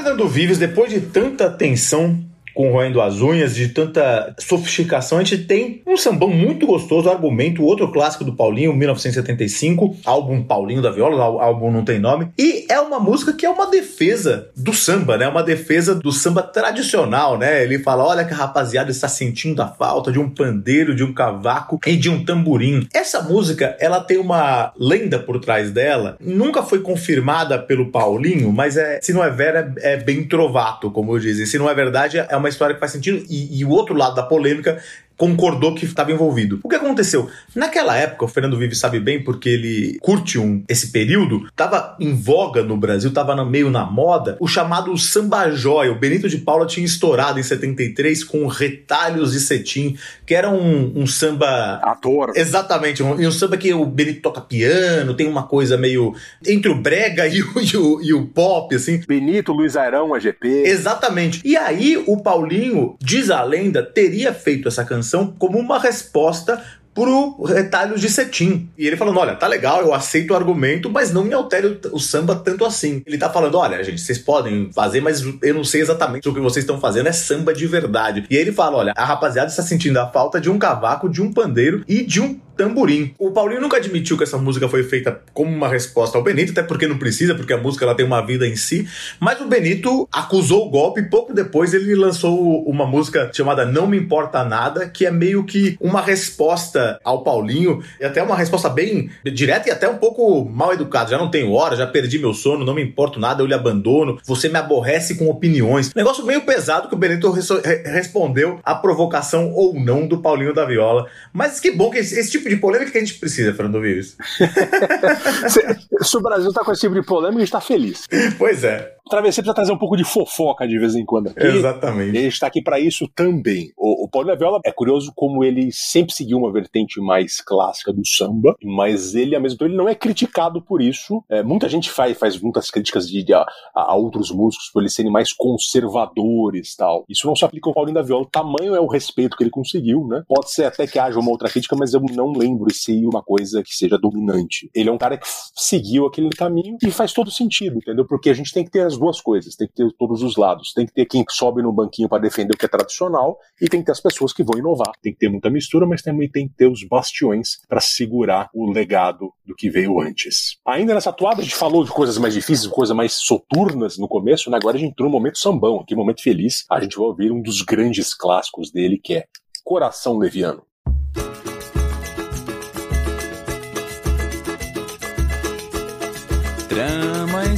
Fernando 0.00 0.26
Vives, 0.26 0.56
depois 0.56 0.90
de 0.90 0.98
tanta 0.98 1.50
tensão 1.50 2.18
com 2.60 2.72
roendo 2.72 3.00
as 3.00 3.22
unhas, 3.22 3.54
de 3.54 3.68
tanta 3.68 4.34
sofisticação, 4.38 5.16
a 5.16 5.24
gente 5.24 5.44
tem 5.44 5.80
um 5.86 5.96
sambão 5.96 6.28
muito 6.28 6.66
gostoso, 6.66 7.08
Argumento, 7.08 7.64
outro 7.64 7.90
clássico 7.90 8.22
do 8.22 8.34
Paulinho, 8.34 8.76
1975, 8.76 9.96
álbum 10.04 10.42
Paulinho 10.42 10.82
da 10.82 10.90
Viola, 10.90 11.22
álbum 11.42 11.70
não 11.70 11.82
tem 11.82 11.98
nome, 11.98 12.28
e 12.38 12.66
é 12.68 12.78
uma 12.78 13.00
música 13.00 13.32
que 13.32 13.46
é 13.46 13.48
uma 13.48 13.70
defesa 13.70 14.50
do 14.54 14.74
samba, 14.74 15.16
né? 15.16 15.26
Uma 15.26 15.42
defesa 15.42 15.94
do 15.94 16.12
samba 16.12 16.42
tradicional, 16.42 17.38
né? 17.38 17.64
Ele 17.64 17.78
fala: 17.78 18.04
olha 18.04 18.26
que 18.26 18.34
a 18.34 18.36
rapaziada 18.36 18.90
está 18.90 19.08
sentindo 19.08 19.62
a 19.62 19.66
falta 19.66 20.12
de 20.12 20.18
um 20.18 20.28
pandeiro, 20.28 20.94
de 20.94 21.02
um 21.02 21.14
cavaco 21.14 21.80
e 21.86 21.96
de 21.96 22.10
um 22.10 22.22
tamborim. 22.22 22.86
Essa 22.92 23.22
música, 23.22 23.74
ela 23.80 24.00
tem 24.00 24.18
uma 24.18 24.70
lenda 24.78 25.18
por 25.18 25.40
trás 25.40 25.70
dela, 25.70 26.18
nunca 26.20 26.62
foi 26.62 26.80
confirmada 26.80 27.58
pelo 27.58 27.90
Paulinho, 27.90 28.52
mas 28.52 28.76
é, 28.76 29.00
se 29.00 29.14
não 29.14 29.24
é 29.24 29.30
vera, 29.30 29.72
é 29.78 29.96
bem 29.96 30.24
trovato, 30.24 30.90
como 30.90 31.18
dizem. 31.18 31.46
Se 31.46 31.58
não 31.58 31.70
é 31.70 31.74
verdade, 31.74 32.18
é 32.18 32.36
uma 32.36 32.49
história 32.50 32.74
que 32.74 32.80
faz 32.80 32.92
sentido. 32.92 33.24
E, 33.28 33.60
e 33.60 33.64
o 33.64 33.70
outro 33.70 33.94
lado 33.94 34.14
da 34.14 34.22
polêmica 34.22 34.82
concordou 35.20 35.74
que 35.74 35.84
estava 35.84 36.10
envolvido. 36.10 36.60
O 36.62 36.68
que 36.68 36.76
aconteceu? 36.76 37.28
Naquela 37.54 37.94
época, 37.94 38.24
o 38.24 38.28
Fernando 38.28 38.56
Vives 38.56 38.78
sabe 38.78 38.98
bem 38.98 39.22
porque 39.22 39.50
ele 39.50 39.98
curte 40.00 40.38
um, 40.38 40.64
esse 40.66 40.90
período, 40.90 41.46
estava 41.46 41.94
em 42.00 42.14
voga 42.14 42.62
no 42.62 42.74
Brasil, 42.74 43.10
estava 43.10 43.36
no 43.36 43.44
meio 43.44 43.68
na 43.68 43.84
moda, 43.84 44.38
o 44.40 44.48
chamado 44.48 44.96
samba 44.96 45.50
joia. 45.50 45.92
O 45.92 45.98
Benito 45.98 46.26
de 46.26 46.38
Paula 46.38 46.64
tinha 46.64 46.86
estourado 46.86 47.38
em 47.38 47.42
73 47.42 48.24
com 48.24 48.46
retalhos 48.46 49.32
de 49.32 49.40
cetim, 49.40 49.94
que 50.24 50.34
era 50.34 50.48
um, 50.48 50.90
um 50.96 51.06
samba 51.06 51.74
Ator. 51.82 52.32
Exatamente, 52.34 53.02
um, 53.02 53.12
um 53.12 53.30
samba 53.30 53.58
que 53.58 53.74
o 53.74 53.84
Benito 53.84 54.22
toca 54.22 54.40
piano, 54.40 55.12
tem 55.12 55.28
uma 55.28 55.42
coisa 55.42 55.76
meio 55.76 56.14
entre 56.46 56.70
o 56.70 56.80
brega 56.80 57.26
e 57.26 57.42
o, 57.42 57.60
e 57.60 57.76
o, 57.76 58.02
e 58.02 58.14
o 58.14 58.24
pop, 58.24 58.74
assim. 58.74 59.02
Benito, 59.06 59.52
Luiz 59.52 59.76
Airão, 59.76 60.14
AGP. 60.14 60.48
Exatamente. 60.64 61.42
E 61.44 61.58
aí 61.58 62.02
o 62.06 62.22
Paulinho, 62.22 62.96
diz 62.98 63.28
a 63.28 63.42
lenda, 63.42 63.82
teria 63.82 64.32
feito 64.32 64.66
essa 64.66 64.82
canção 64.82 65.09
como 65.38 65.58
uma 65.58 65.78
resposta 65.78 66.62
pro 66.94 67.42
retalhos 67.44 68.00
de 68.00 68.08
cetim. 68.08 68.68
E 68.76 68.86
ele 68.86 68.96
falando, 68.96 69.18
olha, 69.18 69.34
tá 69.34 69.46
legal, 69.46 69.80
eu 69.80 69.94
aceito 69.94 70.32
o 70.32 70.36
argumento, 70.36 70.90
mas 70.90 71.12
não 71.12 71.24
me 71.24 71.34
altere 71.34 71.66
o, 71.66 71.96
o 71.96 72.00
samba 72.00 72.34
tanto 72.34 72.64
assim. 72.64 73.02
Ele 73.06 73.18
tá 73.18 73.30
falando, 73.30 73.56
olha, 73.56 73.82
gente, 73.82 74.00
vocês 74.00 74.18
podem 74.18 74.70
fazer, 74.72 75.00
mas 75.00 75.22
eu 75.42 75.54
não 75.54 75.64
sei 75.64 75.80
exatamente 75.80 76.28
o 76.28 76.34
que 76.34 76.40
vocês 76.40 76.64
estão 76.64 76.80
fazendo, 76.80 77.08
é 77.08 77.12
samba 77.12 77.54
de 77.54 77.66
verdade. 77.66 78.26
E 78.30 78.36
ele 78.36 78.52
fala, 78.52 78.76
olha, 78.76 78.92
a 78.96 79.04
rapaziada 79.04 79.48
está 79.48 79.62
sentindo 79.62 79.98
a 79.98 80.06
falta 80.06 80.40
de 80.40 80.50
um 80.50 80.58
cavaco, 80.58 81.08
de 81.08 81.22
um 81.22 81.32
pandeiro 81.32 81.84
e 81.88 82.04
de 82.04 82.20
um 82.20 82.38
tamborim. 82.60 83.14
O 83.18 83.30
Paulinho 83.30 83.60
nunca 83.60 83.78
admitiu 83.78 84.18
que 84.18 84.24
essa 84.24 84.36
música 84.36 84.68
foi 84.68 84.82
feita 84.82 85.22
como 85.32 85.50
uma 85.50 85.68
resposta 85.68 86.18
ao 86.18 86.24
Benito, 86.24 86.52
até 86.52 86.62
porque 86.62 86.86
não 86.86 86.98
precisa, 86.98 87.34
porque 87.34 87.54
a 87.54 87.56
música 87.56 87.86
ela 87.86 87.94
tem 87.94 88.04
uma 88.04 88.24
vida 88.24 88.46
em 88.46 88.54
si. 88.54 88.86
Mas 89.18 89.40
o 89.40 89.46
Benito 89.46 90.06
acusou 90.12 90.66
o 90.66 90.70
golpe 90.70 91.00
e 91.00 91.08
pouco 91.08 91.32
depois 91.32 91.72
ele 91.72 91.94
lançou 91.94 92.62
uma 92.64 92.84
música 92.84 93.30
chamada 93.32 93.64
Não 93.64 93.86
Me 93.86 93.96
Importa 93.96 94.44
Nada, 94.44 94.86
que 94.86 95.06
é 95.06 95.10
meio 95.10 95.44
que 95.44 95.76
uma 95.80 96.02
resposta 96.02 96.79
ao 97.04 97.22
Paulinho, 97.22 97.82
e 98.00 98.04
até 98.04 98.22
uma 98.22 98.36
resposta 98.36 98.68
bem 98.68 99.10
direta 99.24 99.68
e 99.68 99.72
até 99.72 99.88
um 99.88 99.98
pouco 99.98 100.44
mal 100.44 100.72
educada. 100.72 101.10
Já 101.10 101.18
não 101.18 101.30
tenho 101.30 101.52
hora, 101.52 101.76
já 101.76 101.86
perdi 101.86 102.18
meu 102.18 102.34
sono, 102.34 102.64
não 102.64 102.74
me 102.74 102.82
importo 102.82 103.18
nada, 103.18 103.42
eu 103.42 103.46
lhe 103.46 103.54
abandono, 103.54 104.18
você 104.24 104.48
me 104.48 104.58
aborrece 104.58 105.16
com 105.16 105.28
opiniões. 105.28 105.94
Negócio 105.94 106.24
meio 106.24 106.42
pesado 106.42 106.88
que 106.88 106.94
o 106.94 106.98
Benito 106.98 107.30
re 107.30 107.42
respondeu 107.84 108.60
à 108.64 108.74
provocação 108.74 109.52
ou 109.52 109.74
não 109.74 110.06
do 110.06 110.18
Paulinho 110.18 110.54
da 110.54 110.64
Viola. 110.64 111.06
Mas 111.32 111.60
que 111.60 111.70
bom 111.70 111.90
que 111.90 111.98
esse, 111.98 112.18
esse 112.18 112.30
tipo 112.30 112.48
de 112.48 112.56
polêmica 112.56 112.90
que 112.90 112.98
a 112.98 113.00
gente 113.00 113.14
precisa, 113.14 113.52
Fernando 113.52 113.80
Vives. 113.80 114.16
Se 116.02 116.16
o 116.16 116.20
Brasil 116.20 116.52
tá 116.52 116.64
com 116.64 116.72
esse 116.72 116.80
tipo 116.80 116.94
de 116.94 117.02
polêmica, 117.02 117.38
a 117.38 117.44
gente 117.44 117.52
tá 117.52 117.60
feliz. 117.60 118.06
Pois 118.38 118.64
é. 118.64 118.99
Travessia 119.10 119.42
precisa 119.42 119.54
trazer 119.54 119.72
um 119.72 119.78
pouco 119.78 119.96
de 119.96 120.04
fofoca 120.04 120.66
de 120.66 120.78
vez 120.78 120.94
em 120.94 121.04
quando 121.04 121.28
aqui. 121.28 121.44
Exatamente. 121.44 122.14
E 122.14 122.18
a 122.18 122.22
gente 122.22 122.38
tá 122.38 122.46
aqui 122.46 122.62
para 122.62 122.78
isso 122.78 123.08
também. 123.14 123.72
O, 123.76 124.04
o 124.04 124.08
Paulinho 124.08 124.32
da 124.32 124.38
Viola 124.38 124.60
é 124.64 124.72
curioso 124.72 125.12
como 125.14 125.44
ele 125.44 125.70
sempre 125.72 126.14
seguiu 126.14 126.38
uma 126.38 126.52
vertente 126.52 127.00
mais 127.00 127.40
clássica 127.40 127.92
do 127.92 128.06
samba, 128.06 128.54
mas 128.62 129.14
ele, 129.14 129.34
ao 129.34 129.42
mesmo 129.42 129.58
tempo, 129.58 129.70
ele 129.70 129.76
não 129.76 129.88
é 129.88 129.94
criticado 129.94 130.62
por 130.62 130.80
isso. 130.80 131.22
É, 131.28 131.42
muita 131.42 131.68
gente 131.68 131.90
faz, 131.90 132.16
faz 132.16 132.40
muitas 132.40 132.70
críticas 132.70 133.08
de, 133.08 133.22
de 133.22 133.34
a, 133.34 133.44
a, 133.74 133.94
outros 133.96 134.30
músicos 134.30 134.70
por 134.72 134.80
eles 134.82 134.94
serem 134.94 135.10
mais 135.10 135.32
conservadores 135.32 136.76
tal. 136.76 137.04
Isso 137.08 137.26
não 137.26 137.34
se 137.34 137.44
aplica 137.44 137.68
ao 137.68 137.74
Paulinho 137.74 137.94
da 137.94 138.02
Viola. 138.02 138.22
O 138.22 138.30
tamanho 138.30 138.74
é 138.74 138.80
o 138.80 138.86
respeito 138.86 139.36
que 139.36 139.42
ele 139.42 139.50
conseguiu, 139.50 140.06
né? 140.06 140.22
Pode 140.28 140.52
ser 140.52 140.64
até 140.64 140.86
que 140.86 140.98
haja 140.98 141.18
uma 141.18 141.30
outra 141.30 141.48
crítica, 141.48 141.76
mas 141.76 141.92
eu 141.92 142.00
não 142.00 142.32
lembro 142.32 142.72
se 142.72 143.04
uma 143.04 143.22
coisa 143.22 143.62
que 143.62 143.74
seja 143.74 143.98
dominante. 143.98 144.70
Ele 144.74 144.88
é 144.88 144.92
um 144.92 144.98
cara 144.98 145.18
que 145.18 145.26
seguiu 145.54 146.06
aquele 146.06 146.30
caminho 146.30 146.76
e 146.82 146.90
faz 146.90 147.12
todo 147.12 147.30
sentido, 147.30 147.78
entendeu? 147.78 148.06
Porque 148.06 148.30
a 148.30 148.34
gente 148.34 148.52
tem 148.52 148.64
que 148.64 148.70
ter 148.70 148.86
as 148.86 148.96
duas 149.00 149.20
coisas, 149.20 149.56
tem 149.56 149.66
que 149.66 149.74
ter 149.74 149.90
todos 149.98 150.22
os 150.22 150.36
lados. 150.36 150.72
Tem 150.72 150.86
que 150.86 150.92
ter 150.92 151.06
quem 151.06 151.24
sobe 151.28 151.62
no 151.62 151.72
banquinho 151.72 152.08
para 152.08 152.22
defender 152.22 152.54
o 152.54 152.56
que 152.56 152.66
é 152.66 152.68
tradicional 152.68 153.38
e 153.60 153.68
tem 153.68 153.80
que 153.80 153.86
ter 153.86 153.92
as 153.92 154.00
pessoas 154.00 154.32
que 154.32 154.44
vão 154.44 154.58
inovar. 154.58 154.92
Tem 155.02 155.12
que 155.12 155.18
ter 155.18 155.28
muita 155.28 155.50
mistura, 155.50 155.86
mas 155.86 156.02
também 156.02 156.30
tem 156.30 156.46
que 156.46 156.54
ter 156.54 156.68
os 156.68 156.84
bastiões 156.84 157.58
para 157.68 157.80
segurar 157.80 158.50
o 158.54 158.70
legado 158.70 159.32
do 159.44 159.54
que 159.54 159.70
veio 159.70 160.00
antes. 160.00 160.58
Ainda 160.66 160.94
nessa 160.94 161.10
atuada 161.10 161.40
a 161.40 161.44
gente 161.44 161.56
falou 161.56 161.84
de 161.84 161.90
coisas 161.90 162.18
mais 162.18 162.34
difíceis, 162.34 162.70
coisas 162.70 162.94
mais 162.94 163.14
soturnas 163.14 163.98
no 163.98 164.06
começo, 164.06 164.50
né? 164.50 164.56
agora 164.56 164.76
a 164.76 164.80
gente 164.80 164.90
entrou 164.90 165.08
no 165.08 165.12
momento 165.12 165.38
sambão, 165.38 165.80
aqui 165.80 165.94
momento 165.94 166.22
feliz, 166.22 166.64
a 166.70 166.80
gente 166.80 166.96
vai 166.96 167.06
ouvir 167.06 167.32
um 167.32 167.40
dos 167.40 167.62
grandes 167.62 168.14
clássicos 168.14 168.70
dele 168.70 168.98
que 169.02 169.14
é 169.14 169.24
Coração 169.64 170.18
Leviano. 170.18 170.69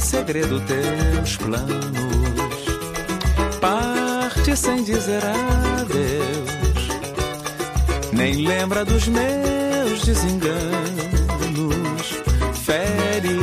Segredo 0.03 0.59
teus 0.61 1.37
planos, 1.37 2.65
parte 3.61 4.55
sem 4.55 4.83
dizer 4.83 5.23
adeus, 5.79 6.87
nem 8.11 8.45
lembra 8.45 8.83
dos 8.83 9.07
meus 9.07 10.03
desenganos, 10.03 10.53
fere 12.65 13.39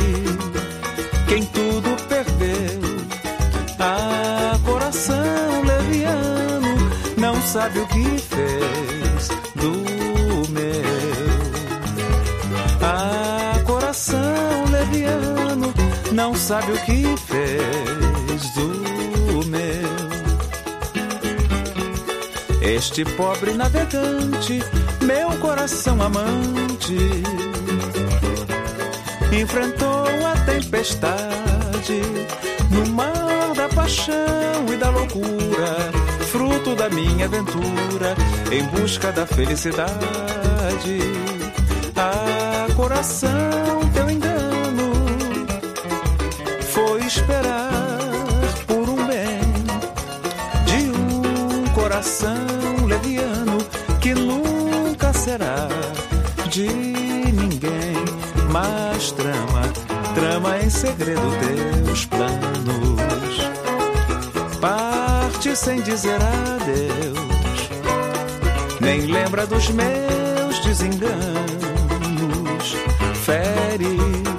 quem 1.27 1.43
tudo 1.45 1.97
perdeu. 2.07 2.81
Ah, 3.79 4.59
coração 4.63 5.63
leviano, 5.65 6.91
não 7.17 7.41
sabe 7.41 7.79
o 7.79 7.87
que 7.87 8.17
fez 8.19 9.00
não 16.21 16.35
sabe 16.35 16.71
o 16.71 16.77
que 16.85 17.03
fez 17.17 18.51
do 18.53 19.47
meu. 19.47 19.91
Este 22.61 23.03
pobre 23.03 23.53
navegante, 23.53 24.61
meu 25.01 25.31
coração 25.39 25.99
amante, 25.99 26.95
enfrentou 29.31 30.05
a 30.31 30.37
tempestade 30.45 32.01
no 32.69 32.85
mar 32.91 33.55
da 33.55 33.67
paixão 33.69 34.71
e 34.71 34.77
da 34.77 34.91
loucura, 34.91 35.75
fruto 36.31 36.75
da 36.75 36.87
minha 36.89 37.25
aventura 37.25 38.15
em 38.51 38.63
busca 38.65 39.11
da 39.11 39.25
felicidade. 39.25 40.99
Ah, 41.95 42.67
coração, 42.75 43.70
esperar 47.11 47.69
por 48.65 48.87
um 48.89 49.05
bem 49.05 49.41
de 50.65 50.89
um 50.97 51.65
coração 51.73 52.85
leviano 52.87 53.57
que 53.99 54.13
nunca 54.13 55.11
será 55.11 55.67
de 56.49 56.69
ninguém, 56.69 57.95
mas 58.49 59.11
trama, 59.11 59.61
trama 60.15 60.57
em 60.59 60.69
segredo 60.69 61.21
teus 61.41 62.05
planos. 62.05 63.41
Parte 64.61 65.53
sem 65.53 65.81
dizer 65.81 66.15
adeus, 66.15 67.69
nem 68.79 69.01
lembra 69.01 69.45
dos 69.45 69.69
meus 69.69 70.59
desenganos. 70.63 71.11
Fere 73.25 74.30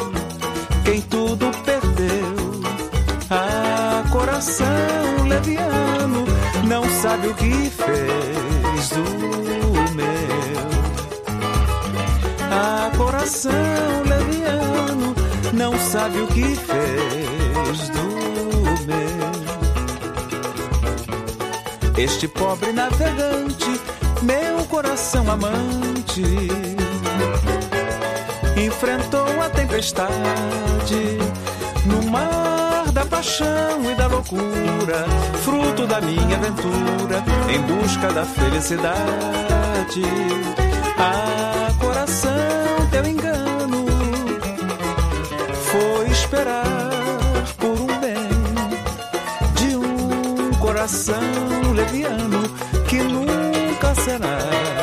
coração 4.42 5.28
leviano, 5.28 6.24
não 6.66 6.82
sabe 7.00 7.28
o 7.28 7.34
que 7.34 7.70
fez 7.70 8.88
do 8.88 9.04
meu. 9.94 10.08
Ah, 12.50 12.90
coração 12.96 13.52
leviano, 14.04 15.14
não 15.52 15.78
sabe 15.78 16.22
o 16.22 16.26
que 16.26 16.56
fez 16.56 17.88
do 17.90 18.02
meu. 18.84 19.32
Este 21.96 22.26
pobre 22.26 22.72
navegante, 22.72 23.80
meu 24.22 24.64
coração 24.64 25.30
amante, 25.30 26.24
enfrentou 28.56 29.40
a 29.40 29.48
tempestade 29.50 31.18
no 31.86 32.02
mar 32.10 32.90
da 32.92 33.06
paixão 33.06 33.91
loucura, 34.30 35.04
fruto 35.42 35.86
da 35.86 36.00
minha 36.00 36.36
aventura 36.36 37.22
em 37.52 37.60
busca 37.62 38.12
da 38.12 38.24
felicidade. 38.24 40.02
Ah, 40.98 41.68
coração, 41.80 42.30
teu 42.90 43.04
engano 43.06 43.86
foi 45.64 46.06
esperar 46.08 47.44
por 47.58 47.80
um 47.80 48.00
bem 48.00 48.28
de 49.56 49.76
um 49.76 50.50
coração 50.60 51.72
leviano 51.74 52.42
que 52.86 53.02
nunca 53.02 53.94
será 53.96 54.81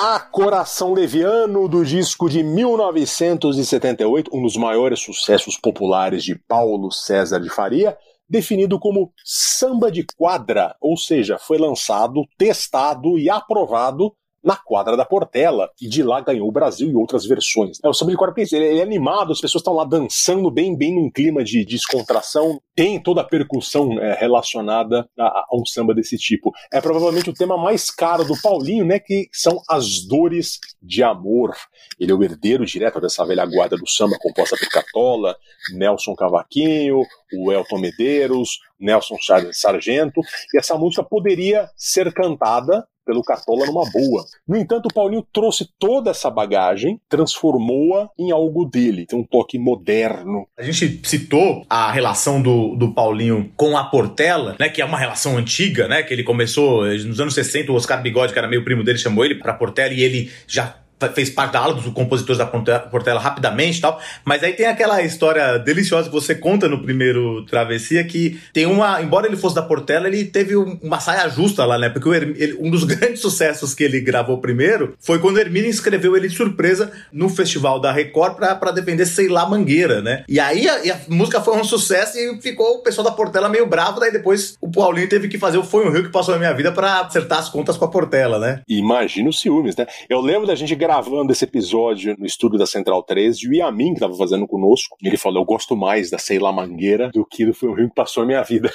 A 0.00 0.20
Coração 0.20 0.92
Leviano, 0.92 1.68
do 1.68 1.84
disco 1.84 2.30
de 2.30 2.40
1978, 2.40 4.30
um 4.32 4.40
dos 4.40 4.56
maiores 4.56 5.00
sucessos 5.00 5.58
populares 5.58 6.22
de 6.22 6.36
Paulo 6.36 6.92
César 6.92 7.40
de 7.40 7.50
Faria, 7.50 7.98
definido 8.30 8.78
como 8.78 9.12
samba 9.24 9.90
de 9.90 10.06
quadra, 10.16 10.76
ou 10.80 10.96
seja, 10.96 11.36
foi 11.36 11.58
lançado, 11.58 12.22
testado 12.38 13.18
e 13.18 13.28
aprovado 13.28 14.14
na 14.48 14.56
quadra 14.56 14.96
da 14.96 15.04
Portela, 15.04 15.70
e 15.78 15.86
de 15.86 16.02
lá 16.02 16.22
ganhou 16.22 16.48
o 16.48 16.50
Brasil 16.50 16.88
e 16.88 16.96
outras 16.96 17.26
versões. 17.26 17.78
É, 17.84 17.88
o 17.88 17.92
samba 17.92 18.12
de 18.12 18.16
quadra 18.16 18.34
ele, 18.38 18.64
ele 18.64 18.78
é 18.78 18.82
animado, 18.82 19.30
as 19.30 19.42
pessoas 19.42 19.60
estão 19.60 19.74
lá 19.74 19.84
dançando 19.84 20.50
bem, 20.50 20.74
bem 20.74 20.94
num 20.94 21.10
clima 21.10 21.44
de 21.44 21.66
descontração, 21.66 22.58
tem 22.74 22.98
toda 22.98 23.20
a 23.20 23.24
percussão 23.24 24.00
é, 24.00 24.18
relacionada 24.18 25.06
a, 25.18 25.24
a, 25.24 25.46
um 25.52 25.66
samba 25.66 25.94
desse 25.94 26.16
tipo. 26.16 26.50
É 26.72 26.80
provavelmente 26.80 27.28
o 27.28 27.34
tema 27.34 27.58
mais 27.58 27.90
caro 27.90 28.24
do 28.24 28.40
Paulinho, 28.40 28.86
né, 28.86 28.98
que 28.98 29.28
são 29.34 29.60
as 29.68 30.06
dores 30.06 30.58
de 30.82 31.02
amor. 31.02 31.54
Ele 32.00 32.10
é 32.10 32.14
o 32.14 32.24
herdeiro 32.24 32.64
direto 32.64 33.02
dessa 33.02 33.26
velha 33.26 33.44
guarda 33.44 33.76
do 33.76 33.86
samba 33.86 34.16
composta 34.18 34.56
por 34.56 34.68
Catola, 34.70 35.36
Nelson 35.74 36.14
Cavaquinho, 36.14 37.02
o 37.34 37.52
Elton 37.52 37.80
Medeiros, 37.80 38.60
Nelson 38.80 39.16
Sargento, 39.52 40.22
e 40.54 40.58
essa 40.58 40.78
música 40.78 41.02
poderia 41.02 41.68
ser 41.76 42.10
cantada 42.14 42.86
pelo 43.08 43.22
Cartola 43.22 43.64
numa 43.64 43.90
boa. 43.90 44.22
No 44.46 44.54
entanto, 44.54 44.84
o 44.84 44.92
Paulinho 44.92 45.26
trouxe 45.32 45.66
toda 45.78 46.10
essa 46.10 46.28
bagagem, 46.28 47.00
transformou-a 47.08 48.10
em 48.18 48.30
algo 48.30 48.66
dele, 48.66 49.06
tem 49.06 49.18
um 49.18 49.24
toque 49.24 49.58
moderno. 49.58 50.46
A 50.58 50.62
gente 50.62 51.00
citou 51.08 51.64
a 51.70 51.90
relação 51.90 52.42
do, 52.42 52.76
do 52.76 52.92
Paulinho 52.92 53.50
com 53.56 53.78
a 53.78 53.84
Portela, 53.84 54.54
né, 54.60 54.68
que 54.68 54.82
é 54.82 54.84
uma 54.84 54.98
relação 54.98 55.38
antiga, 55.38 55.88
né, 55.88 56.02
que 56.02 56.12
ele 56.12 56.22
começou 56.22 56.84
nos 56.84 57.18
anos 57.18 57.32
60, 57.32 57.72
o 57.72 57.76
Oscar 57.76 58.02
Bigode, 58.02 58.34
que 58.34 58.38
era 58.38 58.46
meio 58.46 58.62
primo 58.62 58.84
dele, 58.84 58.98
chamou 58.98 59.24
ele 59.24 59.36
pra 59.36 59.54
Portela 59.54 59.94
e 59.94 60.02
ele 60.02 60.30
já 60.46 60.76
fez 61.14 61.30
parte 61.30 61.52
da 61.52 61.60
ala 61.60 61.74
dos 61.74 61.86
compositores 61.92 62.38
da 62.38 62.46
Portela 62.46 63.20
rapidamente 63.20 63.78
e 63.78 63.80
tal, 63.80 64.00
mas 64.24 64.42
aí 64.42 64.52
tem 64.52 64.66
aquela 64.66 65.00
história 65.02 65.58
deliciosa 65.58 66.08
que 66.08 66.14
você 66.14 66.34
conta 66.34 66.68
no 66.68 66.82
primeiro 66.82 67.44
Travessia, 67.46 68.02
que 68.04 68.40
tem 68.52 68.66
uma, 68.66 69.00
embora 69.00 69.26
ele 69.26 69.36
fosse 69.36 69.54
da 69.54 69.62
Portela, 69.62 70.08
ele 70.08 70.24
teve 70.24 70.56
uma 70.56 70.98
saia 70.98 71.28
justa 71.28 71.64
lá, 71.64 71.78
né, 71.78 71.88
porque 71.88 72.08
ele, 72.08 72.56
um 72.60 72.70
dos 72.70 72.84
grandes 72.84 73.20
sucessos 73.20 73.74
que 73.74 73.84
ele 73.84 74.00
gravou 74.00 74.38
primeiro 74.38 74.94
foi 74.98 75.18
quando 75.18 75.36
o 75.36 75.40
Hermínio 75.40 75.70
escreveu 75.70 76.16
ele 76.16 76.28
de 76.28 76.36
surpresa 76.36 76.90
no 77.12 77.28
festival 77.28 77.80
da 77.80 77.92
Record 77.92 78.34
pra, 78.36 78.54
pra 78.54 78.72
defender 78.72 79.06
Sei 79.06 79.28
Lá 79.28 79.48
Mangueira, 79.48 80.00
né, 80.00 80.24
e 80.28 80.40
aí 80.40 80.68
a, 80.68 80.74
a 80.74 80.98
música 81.08 81.40
foi 81.40 81.56
um 81.56 81.64
sucesso 81.64 82.18
e 82.18 82.40
ficou 82.40 82.76
o 82.76 82.82
pessoal 82.82 83.04
da 83.04 83.12
Portela 83.12 83.48
meio 83.48 83.66
bravo, 83.66 84.00
daí 84.00 84.10
depois 84.10 84.56
o 84.60 84.70
Paulinho 84.70 85.08
teve 85.08 85.28
que 85.28 85.38
fazer 85.38 85.58
o 85.58 85.62
Foi 85.62 85.86
um 85.86 85.90
Rio 85.90 86.04
que 86.04 86.10
passou 86.10 86.34
na 86.34 86.40
minha 86.40 86.54
vida 86.54 86.72
pra 86.72 87.00
acertar 87.00 87.38
as 87.38 87.48
contas 87.48 87.76
com 87.76 87.84
a 87.84 87.88
Portela, 87.88 88.38
né. 88.38 88.60
Imagina 88.68 89.28
os 89.28 89.40
ciúmes, 89.40 89.76
né, 89.76 89.86
eu 90.08 90.20
lembro 90.20 90.46
da 90.46 90.54
gente 90.54 90.74
gravando 90.88 91.30
esse 91.32 91.44
episódio 91.44 92.16
no 92.18 92.24
estúdio 92.24 92.58
da 92.58 92.64
Central 92.64 93.02
3 93.02 93.36
e 93.42 93.48
o 93.48 93.54
Yamin, 93.54 93.92
que 93.92 94.00
tava 94.00 94.14
fazendo 94.14 94.46
conosco, 94.46 94.96
ele 95.04 95.18
falou: 95.18 95.42
Eu 95.42 95.44
gosto 95.44 95.76
mais 95.76 96.08
da 96.08 96.16
Sei 96.16 96.38
lá 96.38 96.50
Mangueira 96.50 97.10
do 97.12 97.26
que 97.26 97.44
do 97.44 97.52
filme 97.52 97.88
que 97.88 97.94
passou 97.94 98.22
a 98.22 98.26
minha 98.26 98.42
vida. 98.42 98.70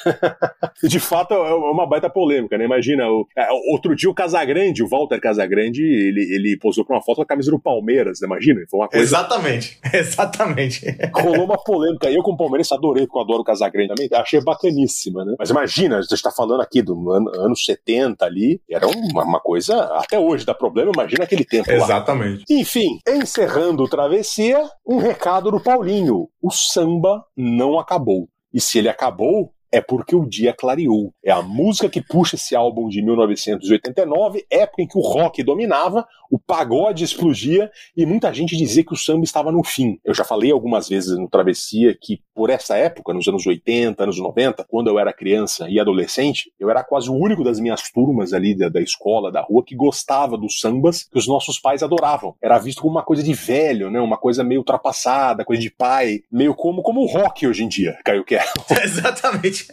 e 0.84 0.88
de 0.88 1.00
fato 1.00 1.34
é 1.34 1.54
uma 1.56 1.88
baita 1.88 2.12
polêmica, 2.12 2.56
né? 2.56 2.66
Imagina, 2.66 3.10
o, 3.10 3.28
é, 3.36 3.48
outro 3.72 3.96
dia 3.96 4.08
o 4.08 4.14
Casagrande, 4.14 4.84
o 4.84 4.88
Walter 4.88 5.20
Casagrande, 5.20 5.82
ele, 5.82 6.22
ele 6.36 6.58
posou 6.58 6.86
pra 6.86 6.98
uma 6.98 7.02
foto 7.02 7.16
com 7.16 7.22
a 7.24 7.26
camisa 7.26 7.50
do 7.50 7.60
Palmeiras, 7.60 8.22
né? 8.22 8.28
imagina? 8.28 8.62
Foi 8.70 8.82
uma 8.82 8.88
coisa. 8.88 9.04
Exatamente, 9.04 9.80
exatamente. 9.92 10.86
Rolou 11.16 11.46
uma 11.46 11.58
polêmica. 11.58 12.12
Eu, 12.12 12.22
como 12.22 12.38
palmeirense, 12.38 12.76
adorei, 12.76 13.08
porque 13.08 13.18
eu 13.18 13.24
adoro 13.24 13.42
o 13.42 13.46
Casagrande 13.46 13.88
também, 13.88 14.08
achei 14.14 14.40
bacaníssima, 14.40 15.26
né? 15.26 15.34
Mas 15.40 15.50
imagina, 15.50 16.00
você 16.00 16.14
está 16.14 16.30
falando 16.30 16.62
aqui 16.62 16.84
do 16.84 17.12
ano, 17.12 17.32
anos 17.36 17.66
70 17.66 18.24
ali, 18.24 18.62
era 18.70 18.86
uma, 18.88 19.24
uma 19.24 19.40
coisa, 19.40 19.84
até 19.96 20.20
hoje 20.20 20.46
dá 20.46 20.54
problema, 20.54 20.92
imagina 20.94 21.24
aquele 21.24 21.44
tempo 21.44 21.72
lá. 21.72 22.03
Exatamente. 22.04 22.44
Enfim, 22.50 23.00
encerrando 23.08 23.84
o 23.84 23.90
Travessia, 23.90 24.70
um 24.86 24.98
recado 24.98 25.50
do 25.50 25.60
Paulinho. 25.60 26.28
O 26.42 26.52
samba 26.52 27.26
não 27.36 27.80
acabou. 27.80 28.28
E 28.54 28.60
se 28.60 28.78
ele 28.78 28.90
acabou, 28.90 29.52
é 29.72 29.82
porque 29.82 30.16
o 30.16 30.28
dia 30.28 30.54
clareou. 30.54 31.12
É 31.26 31.32
a 31.32 31.42
música 31.42 31.90
que 31.90 32.00
puxa 32.00 32.36
esse 32.36 32.56
álbum 32.56 32.88
de 32.88 33.02
1989, 33.02 34.46
época 34.52 34.84
em 34.84 34.88
que 34.88 34.98
o 34.98 35.02
rock 35.02 35.42
dominava, 35.42 36.06
o 36.34 36.40
pagode 36.40 37.04
explodia 37.04 37.70
e 37.96 38.08
muita 38.08 38.34
gente 38.34 38.58
dizia 38.58 38.84
que 38.84 38.92
o 38.92 38.98
samba 38.98 39.24
estava 39.24 39.52
no 39.52 39.64
fim. 39.64 40.00
Eu 40.04 40.16
já 40.16 40.24
falei 40.24 40.52
algumas 40.52 40.90
vezes 40.90 41.16
no 41.16 41.30
Travessia 41.30 41.96
que 42.02 42.24
por 42.34 42.50
essa 42.50 42.76
época, 42.76 43.14
nos 43.14 43.28
anos 43.28 43.46
80, 43.46 44.02
anos 44.02 44.18
90, 44.18 44.66
quando 44.68 44.88
eu 44.88 44.98
era 44.98 45.14
criança 45.14 45.68
e 45.70 45.80
adolescente, 45.80 46.52
eu 46.60 46.70
era 46.70 46.84
quase 46.84 47.08
o 47.10 47.14
único 47.14 47.44
das 47.44 47.60
minhas 47.60 47.92
turmas 47.92 48.34
ali 48.34 48.58
da, 48.58 48.70
da 48.70 48.82
escola, 48.82 49.32
da 49.32 49.42
rua, 49.42 49.64
que 49.64 49.76
gostava 49.76 50.36
dos 50.36 50.60
sambas 50.60 51.04
que 51.04 51.18
os 51.18 51.28
nossos 51.28 51.60
pais 51.60 51.84
adoravam. 51.84 52.36
Era 52.42 52.58
visto 52.58 52.82
como 52.82 52.96
uma 52.96 53.04
coisa 53.04 53.22
de 53.22 53.34
velho, 53.34 53.92
né? 53.92 54.00
Uma 54.00 54.18
coisa 54.18 54.44
meio 54.44 54.62
ultrapassada, 54.62 55.46
coisa 55.46 55.62
de 55.62 55.70
pai, 55.70 56.22
meio 56.32 56.56
como, 56.56 56.82
como 56.82 57.02
o 57.02 57.06
rock 57.06 57.46
hoje 57.46 57.64
em 57.64 57.68
dia, 57.68 57.96
Caio 58.04 58.26
Quero. 58.26 58.50
Exatamente. 58.84 59.68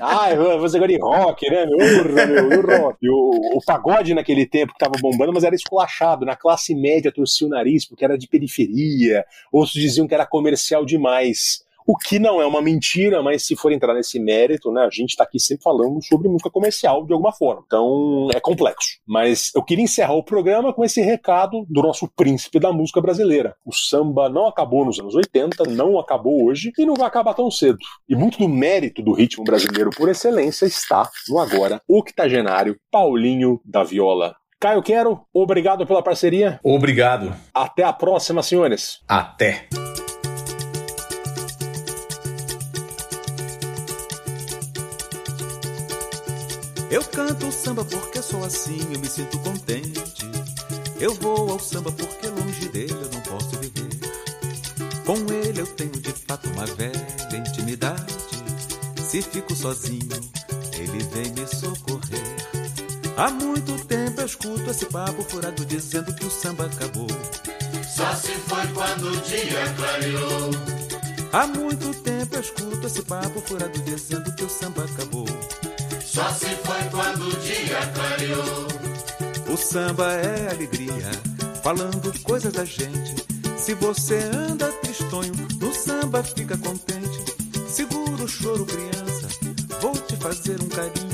ah, 0.00 0.34
você 0.58 0.78
gosta 0.78 0.88
de 0.88 0.98
rock, 0.98 1.48
né? 1.48 1.64
Urra, 1.66 2.26
meu, 2.26 2.48
o 2.48 2.66
rock. 2.66 2.98
E 3.00 3.08
o, 3.08 3.58
o 3.58 3.60
pagode 3.64 4.14
naquele 4.14 4.46
tempo 4.46 4.72
que 4.72 4.78
tava 4.78 4.94
bombando, 5.00 5.32
mas 5.32 5.44
era 5.44 5.54
esculachado. 5.84 6.24
Na 6.24 6.36
classe 6.36 6.74
média 6.74 7.12
torcia 7.12 7.46
o 7.46 7.50
nariz 7.50 7.86
porque 7.86 8.04
era 8.04 8.18
de 8.18 8.28
periferia. 8.28 9.24
Outros 9.52 9.74
diziam 9.74 10.06
que 10.06 10.14
era 10.14 10.26
comercial 10.26 10.84
demais. 10.84 11.62
O 11.86 11.98
que 11.98 12.18
não 12.18 12.40
é 12.40 12.46
uma 12.46 12.62
mentira, 12.62 13.22
mas 13.22 13.44
se 13.44 13.54
for 13.54 13.70
entrar 13.70 13.92
nesse 13.92 14.18
mérito, 14.18 14.72
né, 14.72 14.80
a 14.86 14.90
gente 14.90 15.10
está 15.10 15.24
aqui 15.24 15.38
sempre 15.38 15.62
falando 15.62 16.02
sobre 16.02 16.30
música 16.30 16.48
comercial 16.48 17.04
de 17.04 17.12
alguma 17.12 17.30
forma. 17.30 17.62
Então 17.66 18.28
é 18.34 18.40
complexo. 18.40 18.98
Mas 19.06 19.50
eu 19.54 19.62
queria 19.62 19.84
encerrar 19.84 20.14
o 20.14 20.24
programa 20.24 20.72
com 20.72 20.82
esse 20.82 21.02
recado 21.02 21.66
do 21.68 21.82
nosso 21.82 22.08
príncipe 22.16 22.58
da 22.58 22.72
música 22.72 23.02
brasileira. 23.02 23.54
O 23.66 23.72
samba 23.74 24.30
não 24.30 24.46
acabou 24.46 24.86
nos 24.86 24.98
anos 24.98 25.14
80, 25.14 25.64
não 25.68 25.98
acabou 25.98 26.46
hoje 26.46 26.72
e 26.78 26.86
não 26.86 26.94
vai 26.94 27.06
acabar 27.06 27.34
tão 27.34 27.50
cedo. 27.50 27.76
E 28.08 28.16
muito 28.16 28.38
do 28.38 28.48
mérito 28.48 29.02
do 29.02 29.12
ritmo 29.12 29.44
brasileiro 29.44 29.90
por 29.90 30.08
excelência 30.08 30.64
está 30.64 31.10
no 31.28 31.38
agora 31.38 31.82
octogenário 31.86 32.78
Paulinho 32.90 33.60
da 33.62 33.84
Viola. 33.84 34.34
Caio 34.64 34.82
Quero, 34.82 35.20
obrigado 35.30 35.86
pela 35.86 36.02
parceria. 36.02 36.58
Obrigado. 36.64 37.36
Até 37.52 37.84
a 37.84 37.92
próxima, 37.92 38.42
senhores. 38.42 39.02
Até. 39.06 39.68
Eu 46.90 47.04
canto 47.04 47.52
samba 47.52 47.84
porque 47.84 48.22
sou 48.22 48.42
assim, 48.42 48.80
eu 48.90 48.98
me 48.98 49.06
sinto 49.06 49.38
contente. 49.40 50.30
Eu 50.98 51.12
vou 51.12 51.50
ao 51.50 51.58
samba 51.58 51.92
porque 51.92 52.26
longe 52.28 52.66
dele 52.70 52.90
eu 52.90 53.10
não 53.12 53.20
posso 53.20 53.58
viver. 53.58 54.00
Com 55.04 55.30
ele 55.30 55.60
eu 55.60 55.66
tenho 55.66 55.90
de 55.90 56.12
fato 56.26 56.48
uma 56.48 56.64
velha 56.64 57.06
intimidade. 57.36 58.14
Se 58.96 59.20
fico 59.20 59.54
sozinho, 59.54 60.08
ele 60.72 61.04
vem 61.12 61.30
me 61.32 61.46
socorrer. 61.46 62.64
Há 63.16 63.30
muito 63.30 63.84
tempo 63.84 64.03
eu 64.24 64.26
escuto 64.26 64.70
esse 64.70 64.86
papo 64.86 65.22
furado 65.22 65.66
dizendo 65.66 66.10
que 66.14 66.24
o 66.24 66.30
samba 66.30 66.64
acabou. 66.64 67.06
Só 67.86 68.14
se 68.14 68.32
foi 68.32 68.66
quando 68.68 69.08
o 69.08 69.16
dia 69.20 69.74
clareou. 69.76 70.50
Há 71.30 71.46
muito 71.46 71.92
tempo 72.02 72.34
eu 72.34 72.40
escuto 72.40 72.86
esse 72.86 73.02
papo 73.02 73.42
furado 73.42 73.78
dizendo 73.80 74.34
que 74.34 74.44
o 74.44 74.48
samba 74.48 74.84
acabou. 74.84 75.26
Só 76.02 76.26
se 76.32 76.46
foi 76.64 76.82
quando 76.90 77.28
o 77.28 77.36
dia 77.40 77.86
clareou. 77.94 79.52
O 79.52 79.56
samba 79.58 80.14
é 80.14 80.50
alegria, 80.52 81.10
falando 81.62 82.18
coisas 82.22 82.52
da 82.54 82.64
gente. 82.64 83.14
Se 83.58 83.74
você 83.74 84.30
anda 84.34 84.72
tristonho, 84.72 85.34
no 85.60 85.74
samba 85.74 86.24
fica 86.24 86.56
contente. 86.56 87.24
Segura 87.68 88.24
o 88.24 88.28
choro, 88.28 88.64
criança, 88.64 89.28
vou 89.82 89.92
te 89.92 90.16
fazer 90.16 90.62
um 90.62 90.68
carinho. 90.68 91.13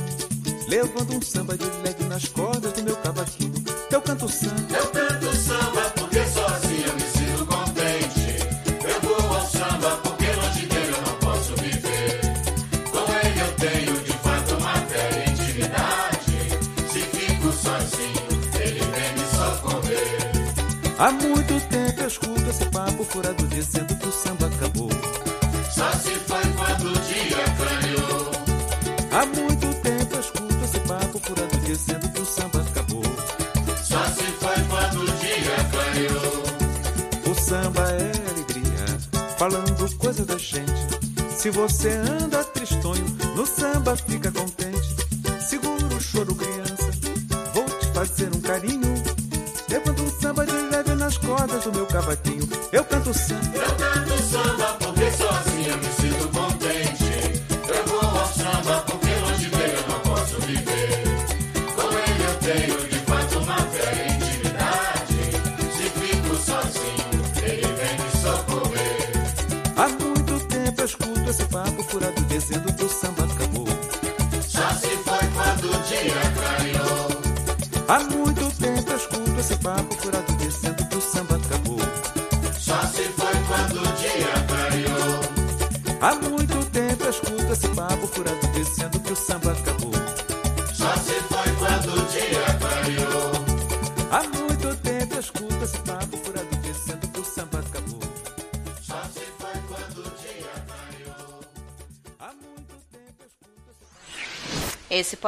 Levando 0.70 1.16
um 1.16 1.20
samba 1.20 1.58
de 1.58 1.64
leve 1.82 2.04
nas 2.04 2.28
cordas 2.28 2.72
do 2.74 2.84
meu 2.84 2.96
cavaquinho. 2.98 3.52
Eu 3.90 4.00
canto 4.02 4.28
samba, 4.28 4.54
Eu 4.72 4.86
canto 4.86 5.36
samba 5.36 5.82
porque 5.96 6.24
sozinho 6.26 6.86
eu 6.86 6.94
me 6.94 7.00
sinto 7.00 7.46
contente. 7.46 8.36
Eu 8.88 9.00
vou 9.00 9.36
ao 9.36 9.46
samba 9.48 10.00
porque 10.04 10.26
longe 10.26 10.66
dele 10.66 10.92
eu 10.96 11.02
não 11.02 11.18
posso 11.18 11.56
viver. 11.56 12.20
Com 12.92 13.12
ele 13.18 13.40
eu 13.40 13.52
tenho 13.56 14.00
de 14.04 14.12
fato 14.12 14.54
uma 14.54 14.74
velha 14.74 15.30
intimidade. 15.32 16.38
Se 16.92 17.00
fico 17.00 17.52
sozinho, 17.52 18.28
ele 18.62 18.80
vem 18.80 19.12
me 19.18 19.26
socorrer. 19.34 21.00
há 21.00 21.10
muito 21.10 21.68
tempo 21.68 22.00
eu 22.00 22.06
escuto 22.06 22.48
esse 22.48 22.64
papo 22.66 23.02
furado 23.02 23.44
dizendo 23.48 23.96
que 23.96 24.06
o 24.06 24.12
samba 24.12 24.46
acabou. 24.46 24.90
Só 25.74 25.90
se 25.94 26.10
foi 26.10 26.44
quando 26.56 26.99
O 37.26 37.34
samba 37.34 37.80
é 37.90 38.12
alegria, 38.30 38.86
falando 39.38 39.84
coisas 39.94 40.26
da 40.26 40.38
gente. 40.38 40.72
Se 41.36 41.50
você 41.50 41.90
anda 41.90 42.44
tristonho, 42.44 43.04
no 43.36 43.46
samba 43.46 43.96
fica 43.96 44.29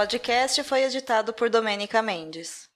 podcast 0.02 0.64
foi 0.64 0.82
editado 0.82 1.32
por 1.32 1.48
Domênica 1.48 2.02
Mendes. 2.02 2.71